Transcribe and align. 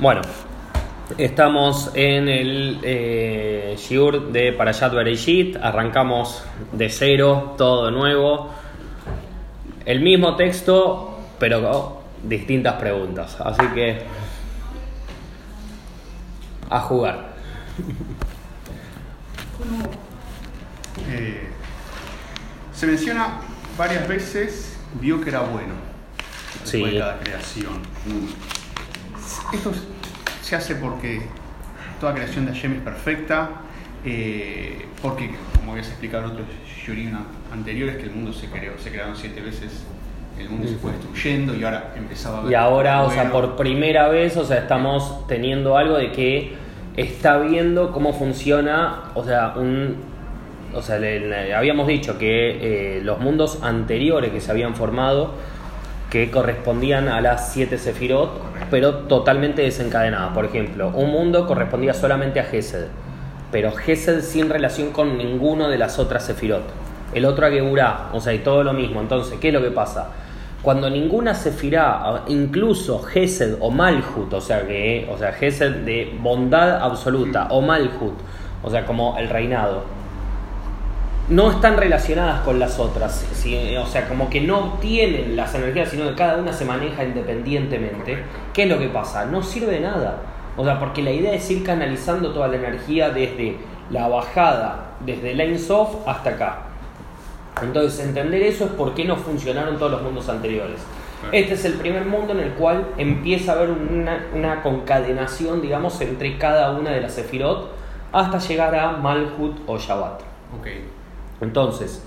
Bueno, 0.00 0.20
estamos 1.16 1.90
en 1.94 2.28
el 2.28 2.78
eh, 2.84 3.74
Shiur 3.78 4.30
de 4.30 4.52
Parashat 4.52 4.94
Bereshit. 4.94 5.56
Arrancamos 5.56 6.44
de 6.72 6.88
cero, 6.88 7.54
todo 7.58 7.86
de 7.86 7.92
nuevo. 7.92 8.50
El 9.84 10.00
mismo 10.00 10.36
texto, 10.36 11.18
pero 11.40 12.02
distintas 12.22 12.74
preguntas. 12.74 13.40
Así 13.40 13.66
que. 13.74 14.02
A 16.70 16.80
jugar. 16.80 17.34
Eh, 21.08 21.48
se 22.72 22.86
menciona 22.86 23.40
varias 23.76 24.06
veces, 24.06 24.78
vio 25.00 25.20
que 25.20 25.30
era 25.30 25.40
bueno 25.40 25.74
después 26.62 26.70
Sí. 26.70 26.84
de 26.84 26.98
cada 26.98 27.18
creación. 27.18 27.82
Esto 29.52 29.72
se 30.42 30.56
hace 30.56 30.74
porque 30.76 31.22
toda 32.00 32.14
creación 32.14 32.46
de 32.46 32.52
Hashem 32.52 32.74
es 32.76 32.80
perfecta, 32.82 33.50
eh, 34.04 34.86
porque, 35.02 35.30
como 35.56 35.72
habías 35.72 35.88
explicado 35.88 36.24
en 36.26 36.30
otros 36.32 36.46
Shurim 36.84 37.16
anteriores, 37.52 37.96
que 37.96 38.04
el 38.04 38.10
mundo 38.10 38.32
se 38.32 38.48
creó, 38.48 38.72
se 38.78 38.90
crearon 38.90 39.16
siete 39.16 39.40
veces, 39.40 39.84
el 40.38 40.48
mundo 40.50 40.68
se 40.68 40.76
fue 40.76 40.92
destruyendo 40.92 41.54
y 41.54 41.64
ahora 41.64 41.92
empezaba 41.96 42.38
a 42.38 42.42
ver 42.42 42.52
Y 42.52 42.54
ahora, 42.54 43.02
o 43.02 43.10
sea, 43.10 43.32
por 43.32 43.56
primera 43.56 44.08
vez, 44.08 44.36
o 44.36 44.44
sea, 44.44 44.58
estamos 44.58 45.26
teniendo 45.26 45.76
algo 45.76 45.96
de 45.96 46.12
que 46.12 46.54
está 46.96 47.38
viendo 47.38 47.90
cómo 47.92 48.12
funciona, 48.12 49.04
o 49.14 49.24
sea, 49.24 49.54
un, 49.56 49.96
o 50.74 50.82
sea, 50.82 50.98
le- 50.98 51.20
le- 51.20 51.54
habíamos 51.54 51.88
dicho 51.88 52.18
que 52.18 52.98
eh, 52.98 53.00
los 53.02 53.18
mundos 53.18 53.60
anteriores 53.62 54.30
que 54.30 54.40
se 54.40 54.50
habían 54.52 54.74
formado, 54.76 55.34
que 56.10 56.30
correspondían 56.30 57.08
a 57.08 57.20
las 57.20 57.52
siete 57.52 57.76
sefirot, 57.78 58.47
pero 58.70 58.94
totalmente 58.94 59.62
desencadenadas. 59.62 60.32
Por 60.32 60.44
ejemplo, 60.44 60.90
un 60.94 61.10
mundo 61.10 61.46
correspondía 61.46 61.94
solamente 61.94 62.40
a 62.40 62.44
Gesed, 62.44 62.86
pero 63.50 63.72
Gesed 63.72 64.20
sin 64.20 64.50
relación 64.50 64.92
con 64.92 65.16
ninguno 65.16 65.68
de 65.68 65.78
las 65.78 65.98
otras 65.98 66.24
sefirot. 66.24 66.62
El 67.14 67.24
otro 67.24 67.46
a 67.46 67.50
Geburah, 67.50 68.10
o 68.12 68.20
sea, 68.20 68.34
y 68.34 68.38
todo 68.38 68.62
lo 68.62 68.72
mismo. 68.72 69.00
Entonces, 69.00 69.38
¿qué 69.40 69.48
es 69.48 69.54
lo 69.54 69.62
que 69.62 69.70
pasa? 69.70 70.10
Cuando 70.62 70.90
ninguna 70.90 71.34
sefirá, 71.34 72.24
incluso 72.26 73.00
Gesed 73.00 73.56
o 73.60 73.70
Malhut, 73.70 74.32
o 74.32 74.40
sea, 74.40 74.66
que, 74.66 75.08
o 75.10 75.16
sea, 75.16 75.32
Gesed 75.32 75.84
de 75.84 76.16
bondad 76.20 76.82
absoluta, 76.82 77.46
o 77.50 77.62
Malhut, 77.62 78.14
o 78.62 78.70
sea, 78.70 78.84
como 78.84 79.16
el 79.18 79.28
reinado, 79.28 79.84
no 81.28 81.50
están 81.50 81.76
relacionadas 81.76 82.40
con 82.40 82.58
las 82.58 82.78
otras, 82.78 83.26
sí, 83.34 83.76
o 83.76 83.86
sea, 83.86 84.08
como 84.08 84.30
que 84.30 84.40
no 84.40 84.78
tienen 84.80 85.36
las 85.36 85.54
energías, 85.54 85.90
sino 85.90 86.08
que 86.08 86.14
cada 86.14 86.38
una 86.38 86.52
se 86.52 86.64
maneja 86.64 87.04
independientemente. 87.04 88.18
¿Qué 88.54 88.62
es 88.62 88.68
lo 88.68 88.78
que 88.78 88.88
pasa? 88.88 89.26
No 89.26 89.42
sirve 89.42 89.72
de 89.72 89.80
nada. 89.80 90.22
O 90.56 90.64
sea, 90.64 90.78
porque 90.78 91.02
la 91.02 91.12
idea 91.12 91.34
es 91.34 91.50
ir 91.50 91.62
canalizando 91.64 92.32
toda 92.32 92.48
la 92.48 92.56
energía 92.56 93.10
desde 93.10 93.58
la 93.90 94.08
bajada, 94.08 94.94
desde 95.00 95.32
el 95.32 95.40
Ein 95.40 95.58
Sof 95.58 95.96
hasta 96.06 96.30
acá. 96.30 96.58
Entonces, 97.62 98.04
entender 98.06 98.42
eso 98.42 98.64
es 98.64 98.70
por 98.70 98.94
qué 98.94 99.04
no 99.04 99.16
funcionaron 99.16 99.78
todos 99.78 99.92
los 99.92 100.02
mundos 100.02 100.28
anteriores. 100.28 100.80
Este 101.32 101.54
es 101.54 101.64
el 101.64 101.74
primer 101.74 102.06
mundo 102.06 102.32
en 102.32 102.40
el 102.40 102.52
cual 102.52 102.86
empieza 102.96 103.52
a 103.52 103.56
haber 103.56 103.70
una, 103.70 104.26
una 104.34 104.62
concadenación, 104.62 105.60
digamos, 105.60 106.00
entre 106.00 106.38
cada 106.38 106.70
una 106.72 106.90
de 106.90 107.00
las 107.00 107.14
Sefirot 107.14 107.70
hasta 108.12 108.38
llegar 108.38 108.74
a 108.74 108.92
Malhut 108.92 109.58
o 109.66 109.78
Shabbat. 109.78 110.22
Ok. 110.58 110.68
Entonces, 111.40 112.04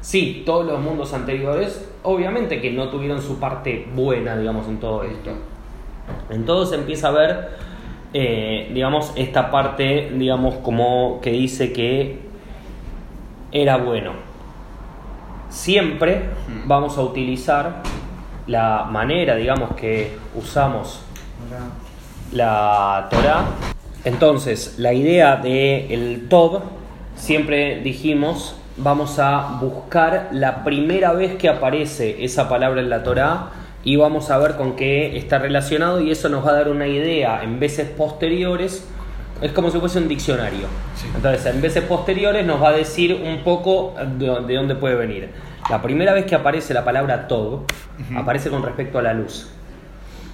sí, 0.00 0.42
todos 0.44 0.66
los 0.66 0.80
mundos 0.80 1.12
anteriores, 1.14 1.88
obviamente 2.02 2.60
que 2.60 2.70
no 2.70 2.88
tuvieron 2.88 3.22
su 3.22 3.38
parte 3.38 3.86
buena, 3.94 4.36
digamos, 4.36 4.66
en 4.68 4.78
todo 4.78 5.02
esto. 5.04 5.30
Entonces 6.30 6.78
empieza 6.78 7.08
a 7.08 7.12
ver, 7.12 7.48
eh, 8.12 8.70
digamos, 8.74 9.12
esta 9.16 9.50
parte, 9.50 10.12
digamos, 10.14 10.56
como 10.56 11.20
que 11.22 11.30
dice 11.30 11.72
que 11.72 12.18
era 13.52 13.76
bueno. 13.78 14.12
Siempre 15.48 16.30
Mm. 16.48 16.68
vamos 16.68 16.98
a 16.98 17.02
utilizar 17.02 17.82
la 18.46 18.86
manera, 18.90 19.36
digamos, 19.36 19.74
que 19.76 20.16
usamos 20.34 21.00
la 22.32 23.06
Torah. 23.10 23.44
Entonces, 24.04 24.74
la 24.78 24.92
idea 24.92 25.36
del 25.36 25.90
el 25.90 26.28
Tov, 26.28 26.60
siempre 27.14 27.80
dijimos, 27.80 28.56
vamos 28.76 29.18
a 29.18 29.58
buscar 29.60 30.28
la 30.32 30.64
primera 30.64 31.12
vez 31.12 31.36
que 31.36 31.48
aparece 31.48 32.24
esa 32.24 32.48
palabra 32.48 32.80
en 32.80 32.90
la 32.90 33.02
Torah 33.02 33.50
y 33.84 33.96
vamos 33.96 34.30
a 34.30 34.38
ver 34.38 34.56
con 34.56 34.76
qué 34.76 35.16
está 35.16 35.38
relacionado 35.38 36.00
y 36.00 36.10
eso 36.10 36.28
nos 36.28 36.44
va 36.44 36.50
a 36.50 36.54
dar 36.54 36.68
una 36.68 36.86
idea 36.86 37.42
en 37.42 37.60
veces 37.60 37.88
posteriores. 37.88 38.86
Es 39.42 39.52
como 39.52 39.70
si 39.70 39.78
fuese 39.78 39.98
un 39.98 40.08
diccionario. 40.08 40.66
Sí. 40.94 41.06
Entonces, 41.14 41.46
en 41.46 41.60
veces 41.60 41.84
posteriores 41.84 42.46
nos 42.46 42.62
va 42.62 42.70
a 42.70 42.72
decir 42.72 43.14
un 43.14 43.42
poco 43.44 43.94
de, 44.16 44.40
de 44.46 44.54
dónde 44.54 44.74
puede 44.74 44.94
venir. 44.94 45.30
La 45.68 45.82
primera 45.82 46.12
vez 46.12 46.24
que 46.26 46.34
aparece 46.34 46.72
la 46.74 46.84
palabra 46.84 47.26
Tov, 47.26 47.64
aparece 48.16 48.50
con 48.50 48.62
respecto 48.62 48.98
a 48.98 49.02
la 49.02 49.14
luz. 49.14 49.50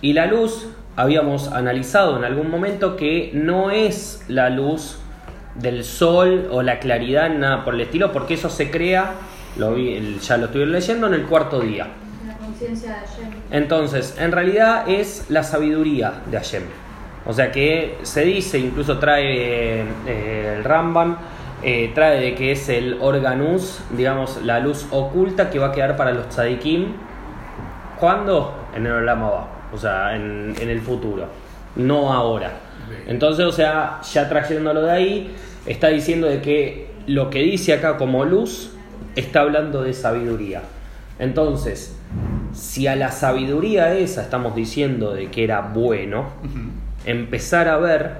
Y 0.01 0.13
la 0.13 0.27
luz, 0.27 0.69
habíamos 0.97 1.49
analizado 1.49 2.17
en 2.17 2.25
algún 2.25 2.51
momento 2.51 2.97
que 2.97 3.31
no 3.33 3.71
es 3.71 4.25
la 4.29 4.51
luz 4.51 4.99
del 5.55 5.85
sol 5.85 6.49
o 6.51 6.63
la 6.63 6.79
claridad, 6.79 7.31
nada 7.31 7.65
por 7.65 7.75
el 7.75 7.83
estilo, 7.83 8.13
porque 8.13 8.35
eso 8.35 8.49
se 8.49 8.71
crea, 8.71 9.15
lo 9.57 9.75
vi, 9.75 10.19
ya 10.21 10.37
lo 10.37 10.47
estuve 10.47 10.67
leyendo, 10.67 11.07
en 11.07 11.15
el 11.15 11.27
cuarto 11.27 11.61
día. 11.61 11.89
La 12.27 12.35
conciencia 12.37 12.91
de 12.91 12.99
Hashem. 12.99 13.31
Entonces, 13.51 14.17
en 14.19 14.33
realidad 14.33 14.89
es 14.89 15.27
la 15.29 15.43
sabiduría 15.43 16.23
de 16.31 16.37
Hashem. 16.37 16.63
O 17.27 17.33
sea 17.33 17.53
que 17.53 17.99
se 18.03 18.23
dice, 18.23 18.59
incluso 18.59 18.99
trae 18.99 19.85
eh, 20.07 20.55
el 20.57 20.65
Ramban, 20.65 21.19
eh, 21.63 21.93
trae 21.95 22.19
de 22.21 22.35
que 22.35 22.53
es 22.53 22.69
el 22.71 22.99
organus, 23.01 23.81
digamos, 23.91 24.43
la 24.43 24.61
luz 24.61 24.87
oculta 24.91 25.51
que 25.51 25.59
va 25.59 25.69
a 25.69 25.73
quedar 25.73 25.97
para 25.97 26.13
los 26.13 26.29
tzadikim. 26.29 26.95
¿Cuándo? 27.99 28.55
En 28.75 28.87
el 28.87 28.93
Olam 28.93 29.23
Abba, 29.23 29.49
o 29.73 29.77
sea, 29.77 30.17
en, 30.17 30.55
en 30.59 30.71
el 30.71 30.81
futuro, 30.81 31.27
no 31.77 32.13
ahora. 32.13 32.51
Entonces, 33.07 33.45
o 33.47 33.53
sea, 33.53 34.01
ya 34.03 34.29
trayéndolo 34.29 34.83
de 34.83 34.91
ahí, 34.91 35.35
está 35.67 35.89
diciendo 35.89 36.27
de 36.27 36.41
que 36.41 36.91
lo 37.07 37.31
que 37.31 37.41
dice 37.41 37.73
acá 37.73 37.97
como 37.97 38.25
luz 38.25 38.73
está 39.17 39.41
hablando 39.41 39.83
de 39.83 39.93
sabiduría. 39.93 40.63
Entonces, 41.19 41.97
si 42.53 42.87
a 42.87 42.97
la 42.97 43.11
sabiduría 43.13 43.95
esa 43.95 44.23
estamos 44.23 44.55
diciendo 44.55 45.13
de 45.13 45.31
que 45.31 45.45
era 45.45 45.61
bueno, 45.61 46.31
empezar 47.05 47.69
a 47.69 47.79
ver, 47.79 48.13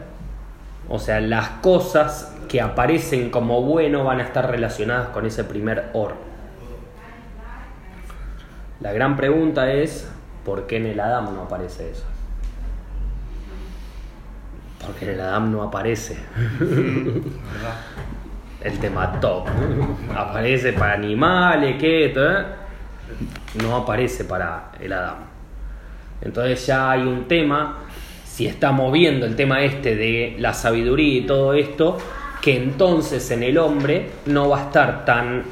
o 0.89 0.99
sea, 0.99 1.21
las 1.21 1.49
cosas 1.63 2.37
que 2.49 2.61
aparecen 2.61 3.31
como 3.31 3.63
bueno 3.63 4.05
van 4.05 4.21
a 4.21 4.25
estar 4.25 4.51
relacionadas 4.51 5.09
con 5.09 5.25
ese 5.25 5.45
primer 5.45 5.91
or. 5.93 6.15
La 8.81 8.93
gran 8.93 9.17
pregunta 9.17 9.73
es, 9.73 10.09
¿por 10.45 10.67
qué 10.67 10.79
en 10.79 10.87
el 10.87 11.01
Adam 11.01 11.35
no 11.35 11.43
aparece 11.43 11.91
eso? 11.91 12.05
Porque 14.87 15.05
en 15.05 15.11
el 15.13 15.21
Adam 15.21 15.53
no 15.53 15.63
aparece 15.63 16.17
el 18.63 18.79
tema 18.79 19.21
top. 19.21 19.47
Aparece 20.17 20.73
para 20.73 20.95
animales, 20.95 21.77
¿qué? 21.79 22.07
Esto, 22.07 22.31
¿eh? 22.31 22.45
No 23.63 23.77
aparece 23.77 24.25
para 24.25 24.73
el 24.81 24.93
Adam. 24.93 25.17
Entonces 26.23 26.67
ya 26.67 26.91
hay 26.91 27.03
un 27.03 27.27
tema, 27.27 27.79
si 28.25 28.47
estamos 28.47 28.93
viendo 28.93 29.27
el 29.27 29.37
tema 29.37 29.63
este 29.63 29.97
de 29.97 30.37
la 30.39 30.53
sabiduría 30.55 31.19
y 31.21 31.27
todo 31.27 31.55
esto, 31.55 31.97
que 32.41 32.57
entonces 32.57 33.31
en 33.31 33.43
el 33.43 33.59
hombre 33.59 34.11
no 34.27 34.49
va 34.49 34.59
a 34.61 34.63
estar 34.65 35.05
tan 35.05 35.43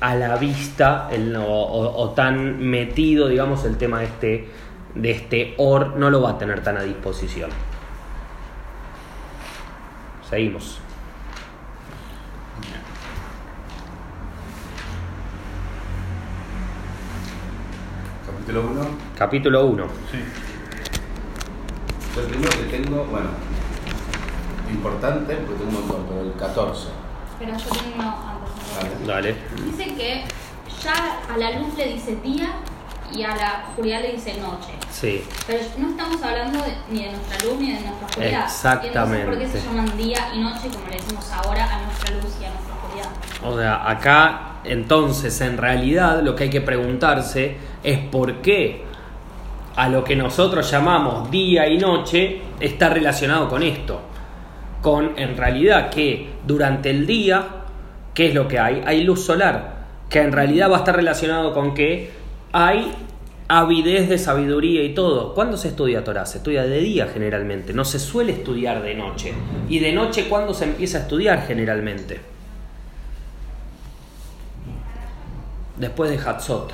a 0.00 0.14
la 0.16 0.36
vista 0.36 1.08
el- 1.12 1.34
o, 1.36 1.44
o- 1.44 2.02
o 2.02 2.10
tan 2.10 2.58
metido, 2.60 3.28
digamos, 3.28 3.64
el 3.64 3.76
tema 3.76 4.02
este 4.02 4.48
de 4.96 5.10
este 5.12 5.54
or, 5.58 5.96
no 5.96 6.10
lo 6.10 6.20
va 6.20 6.30
a 6.30 6.38
tener 6.38 6.60
tan 6.62 6.76
a 6.76 6.82
disposición. 6.82 7.50
Seguimos. 10.32 10.78
Capítulo 18.26 18.60
1. 18.62 18.80
Capítulo 19.18 19.66
1. 19.66 19.86
Sí. 20.10 20.18
Lo 22.16 22.28
primero 22.28 22.50
que 22.50 22.78
tengo, 22.78 23.04
bueno, 23.04 23.28
importante, 24.70 25.34
porque 25.36 25.64
tengo 25.64 25.68
un 25.68 25.86
montón, 25.86 26.06
pero 26.08 26.22
el 26.22 26.32
14. 26.32 26.88
Pero 27.38 27.52
yo 27.52 27.68
tengo 27.68 28.02
antes. 28.02 29.04
Vale. 29.04 29.06
Dale. 29.06 29.36
Dice 29.66 29.94
que 29.94 30.24
ya 30.82 31.20
a 31.30 31.36
la 31.36 31.58
luz 31.58 31.76
le 31.76 31.92
dice 31.92 32.16
día 32.24 32.54
y 33.14 33.22
a 33.22 33.34
la 33.34 33.64
oscuridad 33.68 34.02
le 34.02 34.12
dice 34.12 34.34
noche. 34.40 34.72
Sí. 34.90 35.24
Pero 35.46 35.60
no 35.78 35.90
estamos 35.90 36.22
hablando 36.22 36.58
de- 36.62 36.76
ni 36.90 37.04
de 37.04 37.12
nuestra 37.12 37.46
luz 37.48 37.58
ni 37.60 37.72
de 37.72 37.80
nuestra 37.80 38.06
oscuridad. 38.06 38.44
Exactamente. 38.44 39.26
¿por 39.26 39.38
qué 39.38 39.48
se 39.48 39.60
llaman 39.62 39.96
día 39.96 40.18
y 40.34 40.38
noche 40.40 40.68
como 40.72 40.86
le 40.88 40.96
decimos 40.96 41.30
ahora 41.32 41.64
a 41.64 41.82
nuestra 41.84 42.10
luz 42.16 42.36
y 42.40 42.44
a 42.44 42.50
nuestra 42.50 42.74
oscuridad? 42.74 43.08
O 43.44 43.58
sea, 43.58 43.90
acá 43.90 44.40
entonces 44.64 45.40
en 45.40 45.56
realidad 45.58 46.22
lo 46.22 46.36
que 46.36 46.44
hay 46.44 46.50
que 46.50 46.60
preguntarse 46.60 47.56
es 47.82 47.98
por 47.98 48.36
qué 48.42 48.84
a 49.74 49.88
lo 49.88 50.04
que 50.04 50.14
nosotros 50.16 50.70
llamamos 50.70 51.30
día 51.30 51.66
y 51.66 51.78
noche 51.78 52.42
está 52.60 52.88
relacionado 52.90 53.48
con 53.48 53.62
esto. 53.62 54.00
Con 54.82 55.12
en 55.16 55.36
realidad 55.36 55.90
que 55.90 56.30
durante 56.46 56.90
el 56.90 57.06
día, 57.06 57.46
¿qué 58.14 58.28
es 58.28 58.34
lo 58.34 58.46
que 58.48 58.58
hay? 58.58 58.82
Hay 58.84 59.02
luz 59.04 59.24
solar, 59.24 59.86
que 60.10 60.20
en 60.20 60.32
realidad 60.32 60.70
va 60.70 60.76
a 60.76 60.78
estar 60.80 60.94
relacionado 60.94 61.54
con 61.54 61.72
que 61.72 62.21
hay 62.52 62.92
avidez 63.48 64.08
de 64.08 64.18
sabiduría 64.18 64.82
y 64.82 64.94
todo. 64.94 65.34
¿Cuándo 65.34 65.56
se 65.56 65.68
estudia 65.68 66.04
Torah? 66.04 66.26
Se 66.26 66.38
estudia 66.38 66.62
de 66.62 66.78
día 66.78 67.08
generalmente, 67.12 67.72
no 67.72 67.84
se 67.84 67.98
suele 67.98 68.32
estudiar 68.32 68.82
de 68.82 68.94
noche. 68.94 69.32
¿Y 69.68 69.78
de 69.78 69.92
noche 69.92 70.28
cuándo 70.28 70.54
se 70.54 70.64
empieza 70.64 70.98
a 70.98 71.00
estudiar 71.02 71.46
generalmente? 71.46 72.20
Después 75.76 76.10
de 76.10 76.18
Hatzot. 76.18 76.72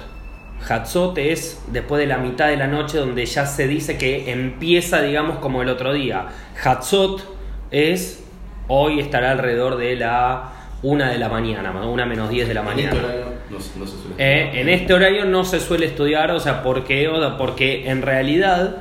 Hatzot 0.69 1.17
es 1.19 1.63
después 1.73 2.01
de 2.01 2.07
la 2.07 2.19
mitad 2.19 2.49
de 2.49 2.57
la 2.57 2.67
noche 2.67 2.99
donde 2.99 3.25
ya 3.25 3.47
se 3.47 3.69
dice 3.69 3.97
que 3.97 4.31
empieza, 4.31 5.01
digamos, 5.01 5.39
como 5.39 5.63
el 5.63 5.69
otro 5.69 5.93
día. 5.93 6.27
Hatzot 6.63 7.23
es, 7.71 8.25
hoy 8.67 9.01
estará 9.01 9.31
alrededor 9.31 9.77
de 9.77 9.97
la 9.97 10.53
una 10.83 11.11
de 11.11 11.19
la 11.19 11.29
mañana, 11.29 11.73
una 11.87 12.07
menos 12.07 12.31
10 12.31 12.49
de 12.49 12.55
la 12.55 12.63
mañana. 12.63 13.01
No, 13.51 13.61
se- 13.61 13.71
suele 13.71 14.15
Eh, 14.19 14.61
en 14.61 14.69
este 14.69 14.95
horario 14.95 15.25
no 15.25 15.45
se 15.45 15.61
suele 15.61 15.87
estudiar, 15.87 16.31
o 16.31 16.41
sea, 16.41 16.63
¿por 16.63 16.85
qué? 16.85 17.09
O 17.09 17.37
porque 17.39 17.89
en 17.89 18.03
realidad, 18.03 18.77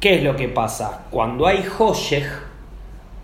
¿qué 0.00 0.16
es 0.16 0.22
lo 0.24 0.36
que 0.36 0.48
pasa? 0.48 1.06
Cuando 1.10 1.46
hay 1.46 1.64
Hoshech, 1.78 2.26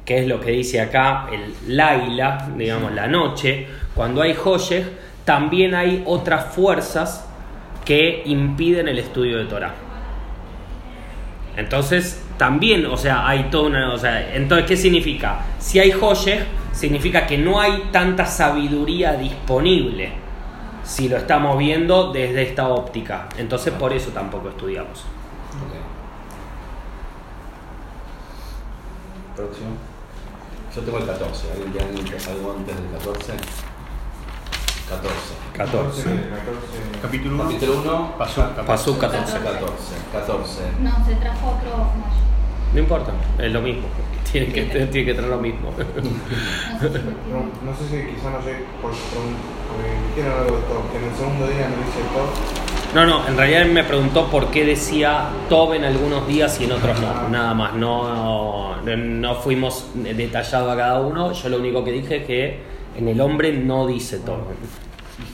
que 0.04 0.20
es 0.20 0.28
lo 0.28 0.40
que 0.40 0.52
dice 0.52 0.80
acá 0.80 1.26
el 1.32 1.76
Laila, 1.76 2.48
digamos 2.56 2.92
la 2.92 3.08
noche, 3.08 3.66
cuando 3.94 4.22
hay 4.22 4.34
Hoshech, 4.44 4.84
también 5.24 5.74
hay 5.74 6.02
otras 6.06 6.54
fuerzas 6.54 7.28
que 7.84 8.22
impiden 8.26 8.88
el 8.88 8.98
estudio 8.98 9.38
de 9.38 9.44
Torah. 9.46 9.74
Entonces, 11.56 12.22
también, 12.36 12.84
o 12.86 12.96
sea, 12.96 13.26
hay 13.26 13.44
toda 13.44 13.68
una. 13.68 13.94
O 13.94 13.98
sea, 13.98 14.34
entonces, 14.34 14.66
¿qué 14.66 14.76
significa? 14.76 15.40
Si 15.58 15.78
hay 15.78 15.90
Hoshech, 15.92 16.40
significa 16.72 17.26
que 17.26 17.38
no 17.38 17.60
hay 17.60 17.84
tanta 17.92 18.26
sabiduría 18.26 19.14
disponible 19.14 20.10
si 20.86 21.08
lo 21.08 21.16
estamos 21.16 21.58
viendo 21.58 22.12
desde 22.12 22.42
esta 22.42 22.68
óptica. 22.68 23.28
Entonces, 23.36 23.74
por 23.74 23.92
eso 23.92 24.10
tampoco 24.10 24.50
estudiamos. 24.50 25.00
Ok. 25.00 25.74
Próximo. 29.34 29.70
Yo 30.74 30.82
tengo 30.82 30.98
el 30.98 31.06
14. 31.06 31.52
¿Alguien 31.52 31.72
tiene 31.72 32.24
algo 32.30 32.52
antes 32.56 32.76
del 32.76 32.90
14? 32.92 33.32
14. 34.88 35.16
14. 35.56 36.04
14. 36.04 37.00
Capítulo 37.02 37.34
1. 37.34 37.44
Capítulo 37.44 37.80
1. 37.80 38.14
Pasó. 38.18 38.50
Pasó 38.66 38.98
14. 38.98 39.32
14. 39.32 39.42
14. 39.42 39.94
14. 40.12 40.62
No, 40.80 41.04
se 41.04 41.14
trajo 41.16 41.48
otro 41.48 41.76
mayo. 41.76 42.25
No 42.76 42.82
importa, 42.82 43.10
es 43.38 43.50
lo 43.52 43.60
mismo. 43.62 43.82
Tiene 44.30 44.52
que, 44.52 44.62
tiene 44.64 45.06
que 45.06 45.14
tener 45.14 45.30
lo 45.30 45.38
mismo. 45.38 45.70
No 45.76 46.80
sé 46.80 46.88
si 46.90 46.98
me 46.98 47.12
No, 47.64 47.74
sé 47.74 47.84
si 47.88 48.14
quizá 48.14 48.30
no 48.30 48.42
sé, 48.42 48.56
por, 48.82 48.90
por, 48.90 49.22
porque 49.70 49.88
dijeron 50.14 50.40
algo 50.40 50.56
de 50.56 50.62
todo, 50.64 50.82
que 50.92 50.98
en 50.98 51.04
el 51.04 51.14
segundo 51.16 51.46
día 51.46 51.68
no 51.70 51.76
dice 51.76 52.00
todo. 52.12 52.26
No, 52.94 53.06
no, 53.06 53.26
en 53.28 53.36
realidad 53.36 53.62
él 53.62 53.72
me 53.72 53.84
preguntó 53.84 54.26
por 54.30 54.50
qué 54.50 54.64
decía 54.66 55.28
Tob 55.48 55.72
en 55.74 55.84
algunos 55.84 56.26
días 56.28 56.60
y 56.60 56.64
en 56.64 56.72
otros 56.72 57.00
no. 57.00 57.28
Nada 57.30 57.54
más, 57.54 57.74
no, 57.74 58.74
no, 58.84 58.96
no 58.96 59.34
fuimos 59.36 59.86
detallados 59.94 60.72
a 60.72 60.76
cada 60.76 61.00
uno. 61.00 61.32
Yo 61.32 61.48
lo 61.48 61.58
único 61.58 61.82
que 61.84 61.92
dije 61.92 62.16
es 62.16 62.26
que 62.26 62.58
en 62.96 63.08
el 63.08 63.20
hombre 63.20 63.52
no 63.52 63.86
dice 63.86 64.18
Tob. 64.18 64.38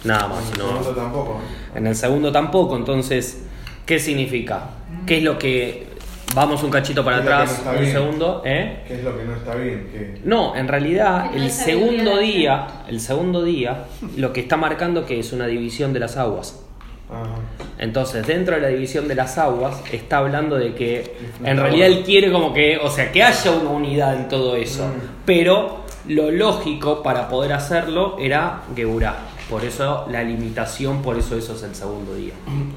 Nada 0.04 0.26
En 0.26 0.30
más, 0.30 0.52
el 0.52 0.58
no. 0.58 0.66
segundo 0.68 0.90
tampoco. 0.90 1.40
En 1.74 1.86
el 1.86 1.96
segundo 1.96 2.30
tampoco, 2.30 2.76
entonces, 2.76 3.46
¿qué 3.84 3.98
significa? 3.98 4.70
¿Qué 5.06 5.18
es 5.18 5.24
lo 5.24 5.38
que... 5.38 5.90
Vamos 6.34 6.62
un 6.62 6.70
cachito 6.70 7.04
para 7.04 7.18
atrás, 7.18 7.62
no 7.64 7.72
un 7.72 7.80
bien. 7.80 7.92
segundo, 7.92 8.42
¿eh? 8.44 8.84
¿Qué 8.88 8.94
es 8.94 9.04
lo 9.04 9.16
que 9.18 9.24
no 9.24 9.36
está 9.36 9.54
bien? 9.54 10.20
No, 10.24 10.56
en 10.56 10.66
realidad 10.66 11.30
no 11.30 11.42
el 11.42 11.50
segundo 11.50 12.18
día, 12.18 12.66
el 12.88 13.00
segundo 13.00 13.44
día, 13.44 13.84
lo 14.16 14.32
que 14.32 14.40
está 14.40 14.56
marcando 14.56 15.04
que 15.04 15.18
es 15.18 15.32
una 15.32 15.46
división 15.46 15.92
de 15.92 16.00
las 16.00 16.16
aguas. 16.16 16.64
Ajá. 17.10 17.36
Entonces, 17.78 18.26
dentro 18.26 18.54
de 18.54 18.62
la 18.62 18.68
división 18.68 19.08
de 19.08 19.14
las 19.14 19.36
aguas, 19.36 19.82
está 19.92 20.18
hablando 20.18 20.56
de 20.56 20.74
que 20.74 21.16
en 21.44 21.56
realidad 21.58 21.88
él 21.88 22.02
quiere 22.04 22.32
como 22.32 22.54
que, 22.54 22.78
o 22.78 22.88
sea, 22.88 23.12
que 23.12 23.22
haya 23.22 23.50
una 23.50 23.70
unidad 23.70 24.16
en 24.16 24.28
todo 24.28 24.56
eso. 24.56 24.86
Mm. 24.86 25.24
Pero 25.26 25.82
lo 26.08 26.30
lógico 26.30 27.02
para 27.02 27.28
poder 27.28 27.52
hacerlo 27.52 28.16
era 28.18 28.62
Geburá. 28.74 29.16
Por 29.50 29.64
eso 29.64 30.06
la 30.10 30.22
limitación, 30.22 31.02
por 31.02 31.18
eso 31.18 31.36
eso 31.36 31.54
es 31.54 31.62
el 31.62 31.74
segundo 31.74 32.14
día. 32.14 32.32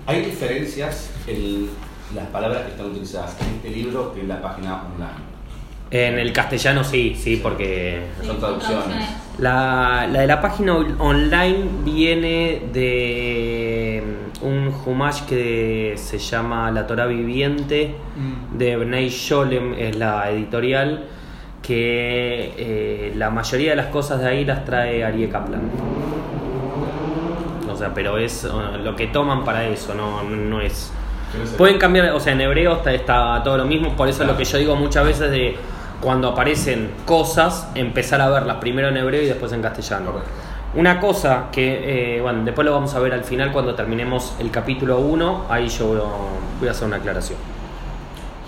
Hay 0.07 0.25
diferencias 0.25 1.11
en 1.27 1.69
las 2.13 2.25
palabras 2.27 2.61
que 2.63 2.71
están 2.71 2.85
utilizadas 2.87 3.35
en 3.41 3.55
este 3.55 3.69
libro 3.69 4.13
que 4.13 4.21
en 4.21 4.27
la 4.27 4.41
página 4.41 4.83
online. 4.83 5.35
En 5.91 6.17
el 6.19 6.33
castellano 6.33 6.83
sí, 6.83 7.15
sí, 7.17 7.37
porque 7.41 8.01
Sí, 8.19 8.27
Son 8.27 8.39
traducciones. 8.39 9.07
La, 9.37 10.07
la 10.11 10.21
de 10.21 10.27
la 10.27 10.41
página 10.41 10.75
on- 10.75 10.95
online 10.99 11.57
viene 11.83 12.63
de 12.73 14.03
mm, 14.41 14.45
un 14.45 14.73
Humash 14.85 15.21
que 15.23 15.93
se 15.97 16.17
llama 16.17 16.71
La 16.71 16.85
Torah 16.87 17.05
Viviente 17.05 17.95
Mm. 18.15 18.57
de 18.57 18.77
Bnei 18.77 19.09
Sholem, 19.09 19.73
es 19.77 19.95
la 19.95 20.29
editorial, 20.31 21.05
que 21.61 22.53
eh, 22.57 23.13
la 23.15 23.29
mayoría 23.29 23.71
de 23.71 23.75
las 23.75 23.87
cosas 23.87 24.19
de 24.21 24.27
ahí 24.27 24.45
las 24.45 24.63
trae 24.65 25.03
Arie 25.03 25.29
Kaplan. 25.29 25.61
O 27.71 27.75
sea, 27.77 27.93
pero 27.93 28.17
es 28.17 28.43
eh, 28.45 28.47
lo 28.83 28.95
que 28.95 29.07
toman 29.07 29.43
para 29.43 29.65
eso, 29.67 29.93
no, 29.93 30.23
no 30.23 30.61
es... 30.61 30.91
Pueden 31.57 31.77
cambiar, 31.77 32.09
o 32.11 32.19
sea, 32.19 32.33
en 32.33 32.41
hebreo 32.41 32.73
está, 32.77 32.93
está 32.93 33.41
todo 33.43 33.57
lo 33.57 33.65
mismo, 33.65 33.95
por 33.95 34.07
eso 34.07 34.23
es 34.23 34.27
lo 34.29 34.35
que 34.37 34.43
yo 34.45 34.57
digo 34.57 34.75
muchas 34.75 35.05
veces 35.05 35.31
de 35.31 35.57
cuando 36.01 36.29
aparecen 36.29 36.91
cosas, 37.05 37.69
empezar 37.75 38.21
a 38.21 38.29
verlas 38.29 38.57
primero 38.57 38.89
en 38.89 38.97
hebreo 38.97 39.21
y 39.21 39.27
después 39.27 39.51
en 39.53 39.61
castellano. 39.61 40.11
Correcto. 40.11 40.31
Una 40.75 40.99
cosa 40.99 41.45
que, 41.53 42.17
eh, 42.17 42.21
bueno, 42.21 42.43
después 42.43 42.65
lo 42.65 42.73
vamos 42.73 42.93
a 42.95 42.99
ver 42.99 43.13
al 43.13 43.23
final 43.23 43.53
cuando 43.53 43.73
terminemos 43.75 44.35
el 44.39 44.51
capítulo 44.51 44.99
1, 44.99 45.45
ahí 45.49 45.69
yo 45.69 45.87
voy 46.59 46.67
a 46.67 46.71
hacer 46.71 46.87
una 46.87 46.97
aclaración. 46.97 47.39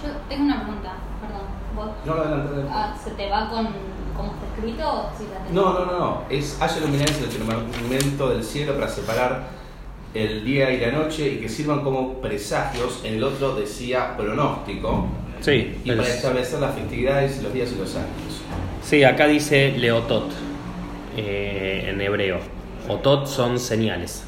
Yo 0.03 0.09
tengo 0.27 0.43
una 0.43 0.61
pregunta, 0.61 0.91
perdón. 1.21 1.45
¿Vos 1.73 1.89
No, 2.05 2.13
adelante, 2.13 2.47
adelante. 2.49 2.71
ah, 2.75 2.93
se 3.01 3.11
te 3.11 3.29
va 3.29 3.49
con 3.49 3.69
cómo 4.15 4.33
está 4.33 4.45
escrito 4.55 4.89
o 4.89 5.09
si 5.17 5.23
la 5.23 5.37
tenés? 5.37 5.53
No, 5.53 5.73
no, 5.73 5.85
no, 5.85 5.99
no. 5.99 6.21
Es 6.29 6.61
haya 6.61 6.77
el 6.77 6.83
firmamento 6.83 8.29
del 8.29 8.43
cielo 8.43 8.75
para 8.75 8.89
separar 8.89 9.56
el 10.13 10.43
día 10.45 10.71
y 10.71 10.79
la 10.79 10.91
noche 10.91 11.27
y 11.27 11.37
que 11.37 11.49
sirvan 11.49 11.81
como 11.83 12.21
presagios. 12.21 13.01
En 13.03 13.15
el 13.15 13.23
otro 13.23 13.55
decía 13.55 14.15
pronóstico. 14.17 15.07
Sí, 15.41 15.77
Y 15.83 15.91
para 15.91 16.03
es- 16.03 16.15
establecer 16.15 16.59
las 16.59 16.73
festividades, 16.75 17.41
los 17.43 17.53
días 17.53 17.71
y 17.75 17.79
los 17.79 17.95
años. 17.95 18.07
sí, 18.83 19.03
acá 19.03 19.27
dice 19.27 19.73
Leotot 19.77 20.31
eh, 21.15 21.85
en 21.89 22.01
hebreo. 22.01 22.39
Otot 22.89 23.27
son 23.27 23.59
señales. 23.59 24.23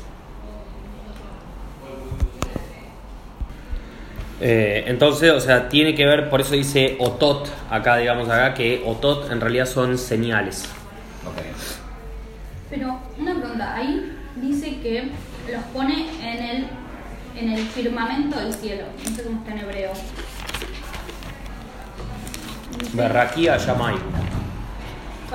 Eh, 4.41 4.86
entonces, 4.88 5.31
o 5.31 5.39
sea, 5.39 5.67
tiene 5.67 5.95
que 5.95 6.05
ver, 6.05 6.29
por 6.29 6.39
eso 6.41 6.53
dice 6.55 6.95
Otot, 7.00 7.50
acá 7.69 7.98
digamos 7.98 8.29
acá, 8.29 8.53
que 8.53 8.81
Otot 8.86 9.29
en 9.31 9.41
realidad 9.41 9.65
son 9.65 9.98
señales. 9.98 10.63
Ok. 11.25 11.41
Pero 12.69 13.00
una 13.17 13.36
pregunta, 13.39 13.75
ahí 13.75 14.13
dice 14.38 14.79
que 14.81 15.09
pone 15.73 16.07
en 16.21 16.43
el, 16.43 16.67
en 17.35 17.53
el 17.53 17.65
firmamento 17.67 18.39
del 18.39 18.53
cielo. 18.53 18.85
No 19.03 19.15
sé 19.15 19.23
cómo 19.23 19.39
está 19.39 19.51
en 19.51 19.59
hebreo. 19.59 19.91
Berraquía 22.93 23.57
Yamai. 23.57 23.95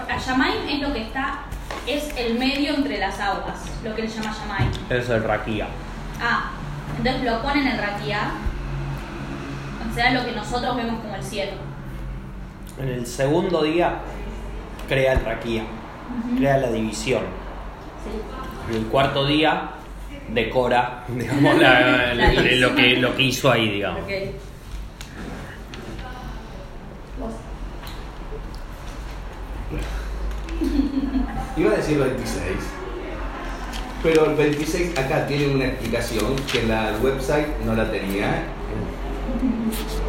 Ashamaim 0.08 0.68
es 0.68 0.80
lo 0.80 0.92
que 0.92 1.02
está, 1.02 1.40
es 1.86 2.14
el 2.16 2.38
medio 2.38 2.74
entre 2.74 2.98
las 2.98 3.18
aguas, 3.20 3.56
lo 3.84 3.94
que 3.94 4.02
le 4.02 4.08
llama 4.08 4.32
Shamaim. 4.32 4.70
Eso 4.90 5.16
es 5.16 5.22
Raquía. 5.22 5.66
Ah, 6.20 6.50
entonces 6.98 7.22
lo 7.24 7.42
pone 7.42 7.60
en 7.60 7.68
el 7.68 7.78
Raquía, 7.78 8.32
o 9.88 9.94
sea, 9.94 10.10
lo 10.12 10.24
que 10.24 10.32
nosotros 10.32 10.76
vemos 10.76 11.00
como 11.00 11.14
el 11.14 11.22
cielo. 11.22 11.52
En 12.78 12.88
el 12.88 13.06
segundo 13.06 13.62
día 13.62 13.98
crea 14.88 15.12
el 15.12 15.24
Raquía, 15.24 15.64
crea 16.36 16.58
la 16.58 16.70
división. 16.70 17.22
Sí. 18.04 18.72
Y 18.72 18.76
el 18.76 18.86
cuarto 18.86 19.26
día 19.26 19.70
decora, 20.32 21.04
digamos, 21.08 21.58
la- 21.58 21.80
La 21.80 22.14
la- 22.14 22.28
división. 22.30 22.60
lo, 22.60 22.74
que, 22.74 22.96
lo 22.96 23.16
que 23.16 23.22
hizo 23.22 23.50
ahí, 23.50 23.68
digamos. 23.70 24.02
Ok. 24.02 24.10
Vos. 27.20 27.32
Iba 31.56 31.72
a 31.72 31.76
decir 31.76 31.98
26. 31.98 32.42
Pero 34.02 34.26
el 34.26 34.34
26 34.34 34.98
acá 34.98 35.26
tiene 35.26 35.54
una 35.54 35.66
explicación 35.66 36.36
que 36.50 36.60
en 36.60 36.68
la 36.68 36.92
website 37.02 37.46
no 37.64 37.74
la 37.74 37.90
tenía. 37.90 38.42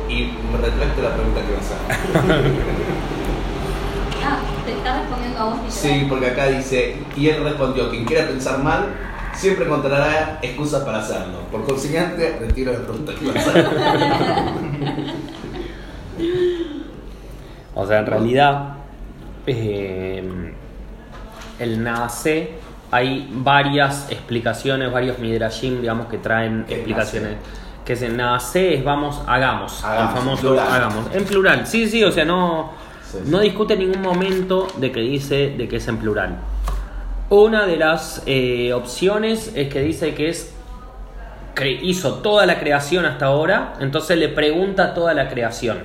Y 0.10 0.32
me 0.52 0.58
retracto 0.62 1.02
la 1.02 1.14
pregunta 1.16 1.42
que 1.42 1.54
vas 1.56 1.72
a 1.72 2.22
hacer. 2.24 2.46
Ah, 4.28 4.40
te 4.66 4.72
está 4.72 5.02
respondiendo 5.02 5.38
a 5.40 5.44
vos. 5.54 5.60
Sí, 5.72 6.08
porque 6.10 6.26
acá 6.26 6.48
dice, 6.48 6.96
y 7.16 7.28
él 7.30 7.44
respondió, 7.44 7.92
quien 7.92 8.06
quiera 8.06 8.26
pensar 8.26 8.58
mal, 8.64 8.88
siempre 9.36 9.66
encontrará 9.66 10.40
excusas 10.42 10.84
para 10.84 11.00
hacerlo. 11.00 11.40
Por 11.52 11.64
consiguiente, 11.66 12.38
retiro 12.40 12.72
la 12.74 12.80
pregunta 12.80 13.14
que. 13.14 13.26
O 17.78 17.86
sea, 17.86 18.00
en 18.00 18.06
realidad, 18.06 18.70
eh, 19.46 20.54
el 21.60 21.84
Naase, 21.84 22.52
hay 22.90 23.30
varias 23.34 24.10
explicaciones, 24.10 24.92
varios 24.92 25.20
Midrashim, 25.20 25.82
digamos, 25.82 26.08
que 26.08 26.18
traen 26.20 26.64
¿Qué 26.66 26.74
es 26.74 26.78
explicaciones. 26.80 27.36
Que 27.84 27.94
es 27.94 28.02
el 28.02 28.16
Naase 28.16 28.76
es 28.76 28.84
vamos, 28.84 29.22
hagamos. 29.28 29.84
Hagamos, 29.84 30.10
el 30.10 30.18
famoso 30.18 30.42
plural. 30.42 30.68
hagamos. 30.72 31.06
En 31.14 31.26
plural, 31.26 31.68
sí, 31.68 31.88
sí, 31.90 32.02
o 32.04 32.12
sea, 32.12 32.24
no, 32.24 32.72
Sí, 33.12 33.18
sí. 33.24 33.30
no 33.30 33.40
discute 33.42 33.74
en 33.74 33.80
ningún 33.82 34.02
momento 34.02 34.68
de 34.78 34.92
que 34.92 35.02
dice 35.02 35.54
de 35.58 35.68
que 35.68 35.76
es 35.76 35.88
en 35.90 35.98
plural. 35.98 36.38
Una 37.30 37.66
de 37.66 37.78
las 37.78 38.22
eh, 38.28 38.72
opciones 38.74 39.52
es 39.56 39.70
que 39.70 39.82
dice 39.82 40.14
que 40.14 40.30
es 40.30 40.56
hizo 41.82 42.16
toda 42.16 42.46
la 42.46 42.60
creación 42.60 43.06
hasta 43.06 43.28
ahora, 43.28 43.76
entonces 43.80 44.18
le 44.18 44.28
pregunta 44.30 44.94
toda 44.94 45.14
la 45.14 45.30
creación. 45.30 45.84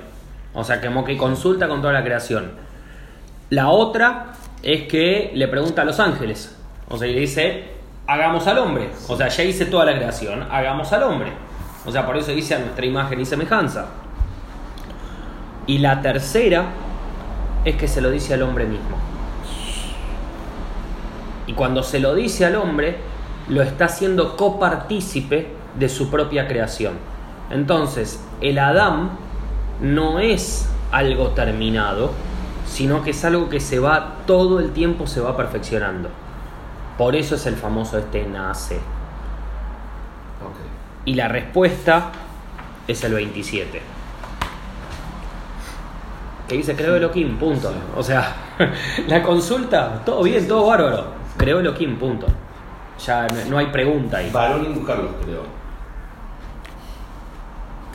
O 0.53 0.63
sea, 0.63 0.81
como 0.81 1.05
que 1.05 1.17
consulta 1.17 1.67
con 1.67 1.81
toda 1.81 1.93
la 1.93 2.03
creación. 2.03 2.51
La 3.49 3.69
otra 3.69 4.33
es 4.63 4.83
que 4.83 5.31
le 5.33 5.47
pregunta 5.47 5.81
a 5.81 5.85
los 5.85 5.99
ángeles. 5.99 6.55
O 6.89 6.97
sea, 6.97 7.07
y 7.07 7.13
le 7.13 7.21
dice, 7.21 7.63
hagamos 8.05 8.45
al 8.47 8.57
hombre. 8.57 8.89
O 9.07 9.15
sea, 9.15 9.29
ya 9.29 9.43
hice 9.43 9.65
toda 9.65 9.85
la 9.85 9.95
creación, 9.95 10.45
hagamos 10.51 10.91
al 10.91 11.03
hombre. 11.03 11.31
O 11.85 11.91
sea, 11.91 12.05
por 12.05 12.17
eso 12.17 12.31
dice 12.31 12.55
a 12.55 12.59
nuestra 12.59 12.85
imagen 12.85 13.19
y 13.19 13.25
semejanza. 13.25 13.87
Y 15.67 15.77
la 15.77 16.01
tercera 16.01 16.65
es 17.63 17.75
que 17.75 17.87
se 17.87 18.01
lo 18.01 18.11
dice 18.11 18.33
al 18.33 18.41
hombre 18.41 18.65
mismo. 18.65 19.10
Y 21.51 21.53
cuando 21.53 21.83
se 21.83 21.99
lo 21.99 22.15
dice 22.15 22.45
al 22.45 22.55
hombre, 22.55 22.95
lo 23.49 23.61
está 23.61 23.83
haciendo 23.85 24.37
copartícipe 24.37 25.49
de 25.77 25.89
su 25.89 26.09
propia 26.09 26.47
creación. 26.47 26.93
Entonces, 27.49 28.23
el 28.39 28.57
Adán 28.57 29.09
no 29.81 30.19
es 30.19 30.69
algo 30.93 31.31
terminado, 31.31 32.11
sino 32.65 33.03
que 33.03 33.09
es 33.09 33.25
algo 33.25 33.49
que 33.49 33.59
se 33.59 33.79
va, 33.79 34.19
todo 34.25 34.61
el 34.61 34.71
tiempo 34.71 35.07
se 35.07 35.19
va 35.19 35.35
perfeccionando. 35.35 36.07
Por 36.97 37.17
eso 37.17 37.35
es 37.35 37.45
el 37.45 37.57
famoso 37.57 37.97
este 37.97 38.25
nace. 38.25 38.79
Y 41.03 41.15
la 41.15 41.27
respuesta 41.27 42.11
es 42.87 43.03
el 43.03 43.13
27. 43.13 43.81
Que 46.47 46.55
dice, 46.55 46.77
creo 46.77 46.95
Elohim, 46.95 47.35
punto. 47.35 47.73
O 47.97 48.01
sea, 48.01 48.35
la 49.07 49.21
consulta, 49.21 50.01
todo 50.05 50.23
bien, 50.23 50.47
todo 50.47 50.65
bárbaro. 50.65 51.20
Creo 51.41 51.59
Elohim, 51.59 51.97
punto. 51.97 52.27
Ya 53.03 53.27
no- 53.27 53.45
no 53.49 53.57
hay 53.57 53.65
pregunta 53.67 54.17
ahí. 54.17 54.29
Varón 54.31 54.63
y 54.63 54.69
mujer 54.69 54.97
los 54.99 55.11
creo. 55.23 55.41